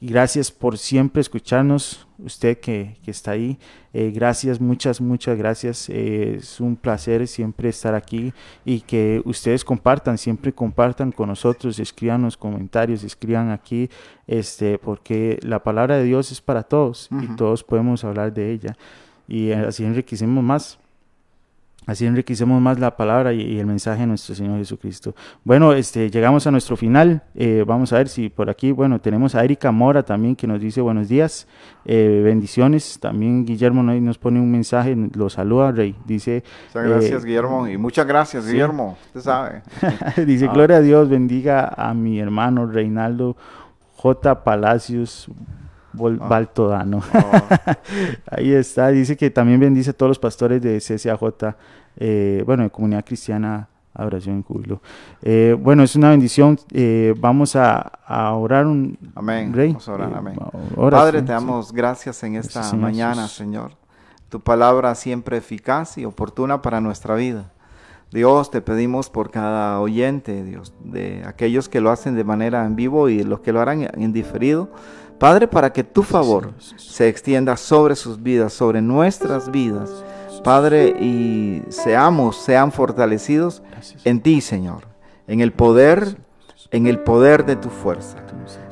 gracias 0.00 0.50
por 0.50 0.78
siempre 0.78 1.20
escucharnos, 1.20 2.06
usted 2.18 2.58
que, 2.58 2.96
está 3.06 3.32
ahí. 3.32 3.58
Eh, 3.92 4.10
gracias, 4.14 4.60
muchas, 4.60 5.00
muchas 5.00 5.36
gracias. 5.36 5.88
Eh, 5.88 6.36
es 6.36 6.60
un 6.60 6.76
placer 6.76 7.26
siempre 7.26 7.68
estar 7.68 7.94
aquí 7.94 8.32
y 8.64 8.80
que 8.80 9.22
ustedes 9.24 9.64
compartan, 9.64 10.18
siempre 10.18 10.52
compartan 10.52 11.10
con 11.12 11.28
nosotros, 11.28 11.78
escriban 11.78 12.22
los 12.22 12.36
comentarios, 12.36 13.02
escriban 13.02 13.50
aquí, 13.50 13.88
este, 14.26 14.78
porque 14.78 15.38
la 15.42 15.62
palabra 15.62 15.96
de 15.96 16.04
Dios 16.04 16.30
es 16.32 16.40
para 16.40 16.62
todos 16.62 17.08
y 17.22 17.34
todos 17.36 17.64
podemos 17.64 18.04
hablar 18.04 18.32
de 18.32 18.52
ella. 18.52 18.76
Y 19.26 19.52
así 19.52 19.84
enriquecemos 19.84 20.42
más. 20.44 20.78
Así 21.88 22.04
enriquecemos 22.04 22.60
más 22.60 22.78
la 22.78 22.98
palabra 22.98 23.32
y, 23.32 23.58
el 23.58 23.64
mensaje 23.64 24.02
de 24.02 24.08
nuestro 24.08 24.34
Señor 24.34 24.58
Jesucristo. 24.58 25.14
Bueno, 25.42 25.72
este, 25.72 26.10
llegamos 26.10 26.46
a 26.46 26.50
nuestro 26.50 26.76
final. 26.76 27.22
Eh, 27.34 27.64
vamos 27.66 27.94
a 27.94 27.96
ver 27.96 28.10
si 28.10 28.28
por 28.28 28.50
aquí, 28.50 28.72
bueno, 28.72 29.00
tenemos 29.00 29.34
a 29.34 29.42
Erika 29.42 29.72
Mora 29.72 30.02
también 30.02 30.36
que 30.36 30.46
nos 30.46 30.60
dice 30.60 30.82
buenos 30.82 31.08
días, 31.08 31.48
eh, 31.86 32.20
bendiciones. 32.22 33.00
También 33.00 33.46
Guillermo 33.46 33.82
nos 33.82 34.18
pone 34.18 34.38
un 34.38 34.50
mensaje, 34.50 34.94
lo 35.14 35.30
saluda, 35.30 35.72
Rey. 35.72 35.96
Dice. 36.04 36.44
Muchas 36.66 36.90
gracias, 36.90 37.24
eh, 37.24 37.26
Guillermo, 37.26 37.66
y 37.66 37.78
muchas 37.78 38.06
gracias, 38.06 38.46
Guillermo. 38.46 38.98
Usted 39.06 39.20
sabe. 39.22 39.62
dice, 40.26 40.44
ah. 40.44 40.52
gloria 40.52 40.76
a 40.76 40.80
Dios, 40.82 41.08
bendiga 41.08 41.72
a 41.74 41.94
mi 41.94 42.20
hermano 42.20 42.66
Reinaldo 42.66 43.34
J. 43.96 44.44
Palacios 44.44 45.30
Baltodano. 45.98 47.02
Ah. 47.12 47.76
Ahí 48.30 48.52
está, 48.52 48.88
dice 48.88 49.16
que 49.16 49.30
también 49.30 49.60
bendice 49.60 49.90
a 49.90 49.92
todos 49.92 50.10
los 50.10 50.18
pastores 50.18 50.62
de 50.62 50.78
CCAJ, 50.78 51.54
eh, 51.96 52.42
bueno, 52.46 52.62
de 52.62 52.70
Comunidad 52.70 53.04
Cristiana 53.04 53.68
Adoración 53.94 54.36
en 54.36 54.42
Júbilo. 54.44 54.80
Eh, 55.22 55.56
bueno, 55.58 55.82
es 55.82 55.96
una 55.96 56.10
bendición. 56.10 56.58
Eh, 56.72 57.14
vamos 57.18 57.56
a, 57.56 57.90
orar 58.34 58.66
un 58.66 58.96
amén. 59.16 59.52
Rey. 59.52 59.68
Vamos 59.68 59.88
a 59.88 59.92
orar, 59.92 60.14
amén. 60.14 60.36
Padre, 60.90 61.20
te 61.22 61.32
damos 61.32 61.72
gracias 61.72 62.22
en 62.22 62.36
esta 62.36 62.72
mañana, 62.74 63.26
Señor. 63.26 63.72
Tu 64.28 64.40
palabra 64.40 64.94
siempre 64.94 65.38
eficaz 65.38 65.98
y 65.98 66.04
oportuna 66.04 66.62
para 66.62 66.80
nuestra 66.80 67.16
vida. 67.16 67.50
Dios, 68.12 68.50
te 68.50 68.62
pedimos 68.62 69.10
por 69.10 69.30
cada 69.30 69.80
oyente, 69.80 70.44
Dios, 70.44 70.72
de 70.82 71.24
aquellos 71.26 71.68
que 71.68 71.80
lo 71.80 71.90
hacen 71.90 72.14
de 72.14 72.24
manera 72.24 72.64
en 72.64 72.76
vivo 72.76 73.08
y 73.08 73.22
los 73.22 73.40
que 73.40 73.52
lo 73.52 73.60
harán 73.60 73.82
en 73.82 74.12
diferido. 74.12 74.70
Padre, 75.18 75.48
para 75.48 75.72
que 75.72 75.82
tu 75.82 76.02
favor 76.02 76.52
se 76.76 77.08
extienda 77.08 77.56
sobre 77.56 77.96
sus 77.96 78.22
vidas, 78.22 78.52
sobre 78.52 78.80
nuestras 78.80 79.50
vidas. 79.50 79.90
Padre, 80.44 80.90
y 81.00 81.62
seamos, 81.70 82.36
sean 82.36 82.70
fortalecidos 82.70 83.62
en 84.04 84.20
ti, 84.20 84.40
Señor, 84.40 84.86
en 85.26 85.40
el 85.40 85.52
poder, 85.52 86.16
en 86.70 86.86
el 86.86 87.00
poder 87.00 87.44
de 87.44 87.56
tu 87.56 87.68
fuerza. 87.68 88.18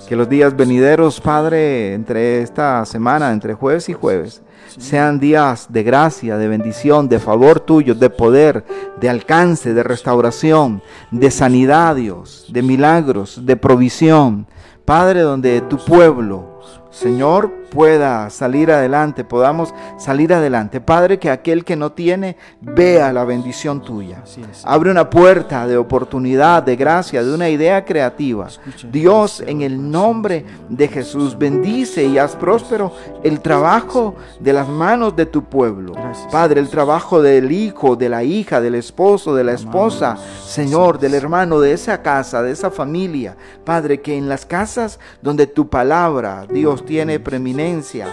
Que 0.08 0.14
los 0.14 0.28
días 0.28 0.56
venideros, 0.56 1.20
Padre, 1.20 1.94
entre 1.94 2.40
esta 2.40 2.84
semana, 2.84 3.32
entre 3.32 3.54
jueves 3.54 3.88
y 3.88 3.92
jueves, 3.92 4.42
sean 4.78 5.18
días 5.18 5.66
de 5.70 5.82
gracia, 5.82 6.36
de 6.36 6.46
bendición, 6.46 7.08
de 7.08 7.18
favor 7.18 7.58
tuyo, 7.58 7.94
de 7.96 8.10
poder, 8.10 8.64
de 9.00 9.08
alcance, 9.08 9.74
de 9.74 9.82
restauración, 9.82 10.80
de 11.10 11.30
sanidad, 11.32 11.96
Dios, 11.96 12.46
de 12.48 12.62
milagros, 12.62 13.44
de 13.44 13.56
provisión, 13.56 14.46
Padre, 14.86 15.22
donde 15.22 15.62
tu 15.62 15.78
pueblo, 15.78 16.55
Señor, 16.90 17.52
pueda 17.70 18.30
salir 18.30 18.72
adelante, 18.72 19.22
podamos 19.22 19.74
salir 19.98 20.32
adelante. 20.32 20.80
Padre, 20.80 21.18
que 21.18 21.30
aquel 21.30 21.64
que 21.64 21.76
no 21.76 21.92
tiene 21.92 22.36
vea 22.60 23.12
la 23.12 23.24
bendición 23.24 23.82
tuya. 23.82 24.22
Abre 24.64 24.90
una 24.90 25.10
puerta 25.10 25.66
de 25.66 25.76
oportunidad, 25.76 26.62
de 26.62 26.76
gracia, 26.76 27.22
de 27.22 27.34
una 27.34 27.50
idea 27.50 27.84
creativa. 27.84 28.48
Dios, 28.90 29.42
en 29.46 29.60
el 29.60 29.90
nombre 29.90 30.46
de 30.68 30.88
Jesús, 30.88 31.36
bendice 31.36 32.04
y 32.04 32.18
haz 32.18 32.34
próspero 32.36 32.92
el 33.22 33.40
trabajo 33.40 34.14
de 34.40 34.52
las 34.52 34.68
manos 34.68 35.14
de 35.16 35.26
tu 35.26 35.44
pueblo. 35.44 35.92
Padre, 36.30 36.60
el 36.60 36.68
trabajo 36.68 37.20
del 37.20 37.52
hijo, 37.52 37.96
de 37.96 38.08
la 38.08 38.24
hija, 38.24 38.60
del 38.60 38.74
esposo, 38.74 39.34
de 39.34 39.44
la 39.44 39.52
esposa, 39.52 40.16
Señor, 40.16 40.98
del 40.98 41.14
hermano, 41.14 41.60
de 41.60 41.72
esa 41.72 42.00
casa, 42.00 42.42
de 42.42 42.52
esa 42.52 42.70
familia. 42.70 43.36
Padre, 43.64 44.00
que 44.00 44.16
en 44.16 44.28
las 44.28 44.46
casas 44.46 44.98
donde 45.20 45.46
tu 45.46 45.68
palabra, 45.68 46.46
Dios, 46.56 46.86
tiene 46.86 47.20
preeminencia, 47.20 48.08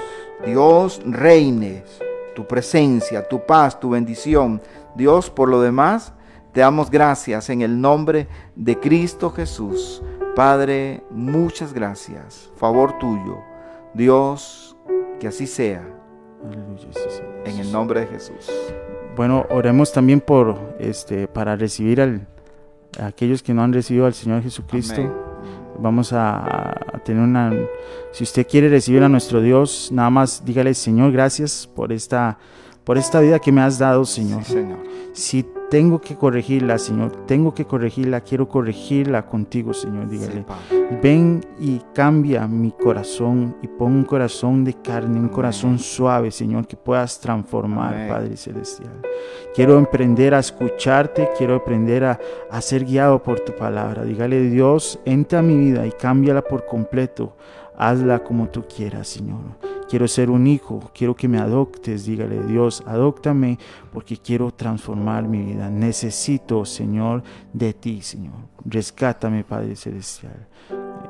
Dios 0.45 1.01
reine, 1.05 1.85
tu 2.35 2.45
presencia, 2.45 3.25
tu 3.25 3.45
paz, 3.45 3.79
tu 3.79 3.91
bendición. 3.91 4.61
Dios, 4.95 5.29
por 5.29 5.47
lo 5.47 5.61
demás, 5.61 6.13
te 6.51 6.59
damos 6.59 6.91
gracias 6.91 7.49
en 7.49 7.61
el 7.61 7.79
nombre 7.79 8.27
de 8.57 8.77
Cristo 8.77 9.29
Jesús. 9.29 10.03
Padre, 10.35 11.03
muchas 11.09 11.71
gracias. 11.73 12.51
Favor 12.57 12.97
tuyo. 12.99 13.37
Dios, 13.93 14.75
que 15.21 15.27
así 15.29 15.47
sea. 15.47 15.87
En 17.45 17.59
el 17.59 17.71
nombre 17.71 18.01
de 18.01 18.07
Jesús. 18.07 18.51
Bueno, 19.15 19.45
oremos 19.51 19.93
también 19.93 20.19
por 20.19 20.75
este 20.79 21.29
para 21.29 21.55
recibir 21.55 22.01
al, 22.01 22.27
a 22.99 23.05
aquellos 23.05 23.41
que 23.41 23.53
no 23.53 23.63
han 23.63 23.71
recibido 23.71 24.05
al 24.05 24.13
Señor 24.13 24.43
Jesucristo. 24.43 25.22
Vamos 25.79 26.13
a, 26.13 26.75
tener 27.03 27.23
una... 27.23 27.53
Si 28.11 28.23
usted 28.23 28.47
quiere 28.47 28.69
recibir 28.69 29.03
a 29.03 29.09
nuestro 29.09 29.41
Dios, 29.41 29.89
nada 29.91 30.09
más 30.09 30.45
dígale, 30.45 30.73
Señor, 30.73 31.11
gracias 31.11 31.69
por 31.75 31.91
esta, 31.91 32.37
por 32.83 32.97
esta 32.97 33.19
vida 33.19 33.39
que 33.39 33.51
me 33.51 33.61
has 33.61 33.79
dado, 33.79 34.05
Señor. 34.05 34.43
señor. 34.43 34.79
Si 35.13 35.45
tengo 35.73 36.01
que 36.01 36.15
corregirla, 36.15 36.77
Señor, 36.77 37.25
tengo 37.25 37.53
que 37.53 37.65
corregirla, 37.65 38.21
quiero 38.21 38.47
corregirla 38.47 39.25
contigo, 39.25 39.73
Señor, 39.73 40.07
dígale. 40.07 40.45
Ven 41.01 41.41
y 41.59 41.81
cambia 41.93 42.47
mi 42.47 42.71
corazón 42.71 43.55
y 43.61 43.67
pon 43.67 43.93
un 43.93 44.03
corazón 44.03 44.63
de 44.63 44.73
carne, 44.75 45.19
un 45.19 45.29
corazón 45.29 45.79
suave, 45.79 46.29
Señor, 46.29 46.67
que 46.67 46.77
puedas 46.77 47.19
transformar, 47.19 48.07
Padre 48.07 48.37
Celestial. 48.37 49.01
Quiero 49.55 49.77
emprender 49.79 50.35
a 50.35 50.39
escucharte, 50.39 51.29
quiero 51.37 51.55
aprender 51.55 52.03
a, 52.03 52.19
a 52.51 52.61
ser 52.61 52.85
guiado 52.85 53.23
por 53.23 53.39
tu 53.39 53.55
palabra. 53.55 54.03
Dígale, 54.03 54.41
Dios, 54.41 54.99
entra 55.05 55.39
a 55.39 55.43
mi 55.43 55.57
vida 55.57 55.87
y 55.87 55.91
cámbiala 55.91 56.43
por 56.43 56.67
completo. 56.67 57.35
Hazla 57.75 58.19
como 58.19 58.47
tú 58.49 58.63
quieras, 58.67 59.07
Señor. 59.07 59.72
Quiero 59.89 60.07
ser 60.07 60.29
un 60.29 60.47
hijo, 60.47 60.91
quiero 60.93 61.15
que 61.15 61.27
me 61.27 61.39
adoptes, 61.39 62.05
dígale 62.05 62.43
Dios, 62.43 62.83
adóptame 62.85 63.59
porque 63.91 64.17
quiero 64.17 64.51
transformar 64.51 65.27
mi 65.27 65.43
vida. 65.43 65.69
Necesito, 65.69 66.65
Señor, 66.65 67.23
de 67.51 67.73
ti, 67.73 68.01
Señor. 68.01 68.33
Rescátame, 68.65 69.43
Padre 69.43 69.75
Celestial. 69.75 70.47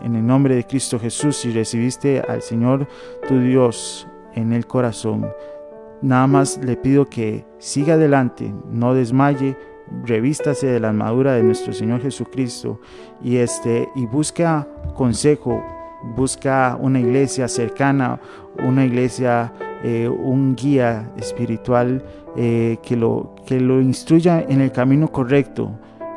En 0.01 0.15
el 0.15 0.25
nombre 0.25 0.55
de 0.55 0.65
Cristo 0.65 0.99
Jesús, 0.99 1.37
si 1.37 1.51
recibiste 1.51 2.19
al 2.21 2.41
Señor 2.41 2.87
tu 3.27 3.39
Dios 3.39 4.07
en 4.33 4.51
el 4.51 4.65
corazón, 4.65 5.29
nada 6.01 6.27
más 6.27 6.59
le 6.63 6.75
pido 6.75 7.09
que 7.09 7.45
siga 7.59 7.93
adelante, 7.93 8.53
no 8.69 8.93
desmaye, 8.93 9.55
revístase 10.05 10.67
de 10.67 10.79
la 10.79 10.89
armadura 10.89 11.33
de 11.33 11.43
nuestro 11.43 11.73
Señor 11.73 12.01
Jesucristo 12.01 12.79
y 13.21 13.37
este 13.37 13.87
y 13.95 14.05
busca 14.05 14.67
consejo 14.95 15.63
busca 16.15 16.77
una 16.79 16.99
iglesia 16.99 17.47
cercana, 17.47 18.19
una 18.63 18.85
iglesia, 18.85 19.53
eh, 19.83 20.07
un 20.07 20.55
guía 20.55 21.11
espiritual 21.17 22.03
eh, 22.35 22.77
que, 22.83 22.95
lo, 22.95 23.35
que 23.45 23.59
lo 23.59 23.81
instruya 23.81 24.41
en 24.47 24.61
el 24.61 24.71
camino 24.71 25.11
correcto. 25.11 25.71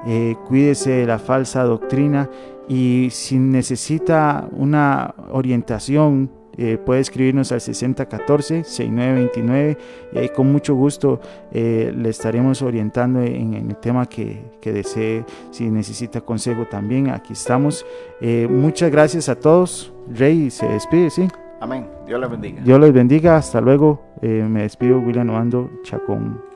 Eh, 0.07 0.37
cuídese 0.47 0.91
de 0.91 1.07
la 1.07 1.19
falsa 1.19 1.65
doctrina 1.65 2.31
y 2.69 3.09
si 3.11 3.39
necesita 3.39 4.49
una 4.53 5.15
orientación 5.31 6.31
eh, 6.59 6.79
puede 6.79 7.01
escribirnos 7.01 7.53
al 7.53 7.61
6014-6929 7.61 9.77
y 10.13 10.19
ahí 10.19 10.31
con 10.31 10.51
mucho 10.51 10.75
gusto 10.75 11.21
eh, 11.53 11.93
le 11.95 12.09
estaremos 12.09 12.63
orientando 12.63 13.21
en, 13.23 13.53
el 13.55 13.77
tema 13.77 14.07
que, 14.07 14.43
que, 14.61 14.73
desee, 14.73 15.25
si 15.51 15.71
necesita 15.71 16.23
consejo 16.23 16.67
también, 16.67 17.11
aquí 17.11 17.35
estamos. 17.35 17.87
Eh, 18.21 18.49
muchas 18.51 18.91
gracias 18.91 19.29
a 19.29 19.37
todos. 19.37 19.93
Rey 20.09 20.51
se 20.51 20.67
despide, 20.67 21.11
¿sí? 21.11 21.29
Amén. 21.61 21.87
Dios 22.07 22.19
les 22.21 22.31
bendiga. 22.31 22.63
Dios 22.63 22.81
les 22.81 22.93
bendiga. 22.93 23.37
Hasta 23.37 23.61
luego. 23.61 24.03
me 24.23 24.63
despido, 24.63 24.99
William 24.99 25.31
Oando 25.31 25.71
Chacón. 25.83 26.56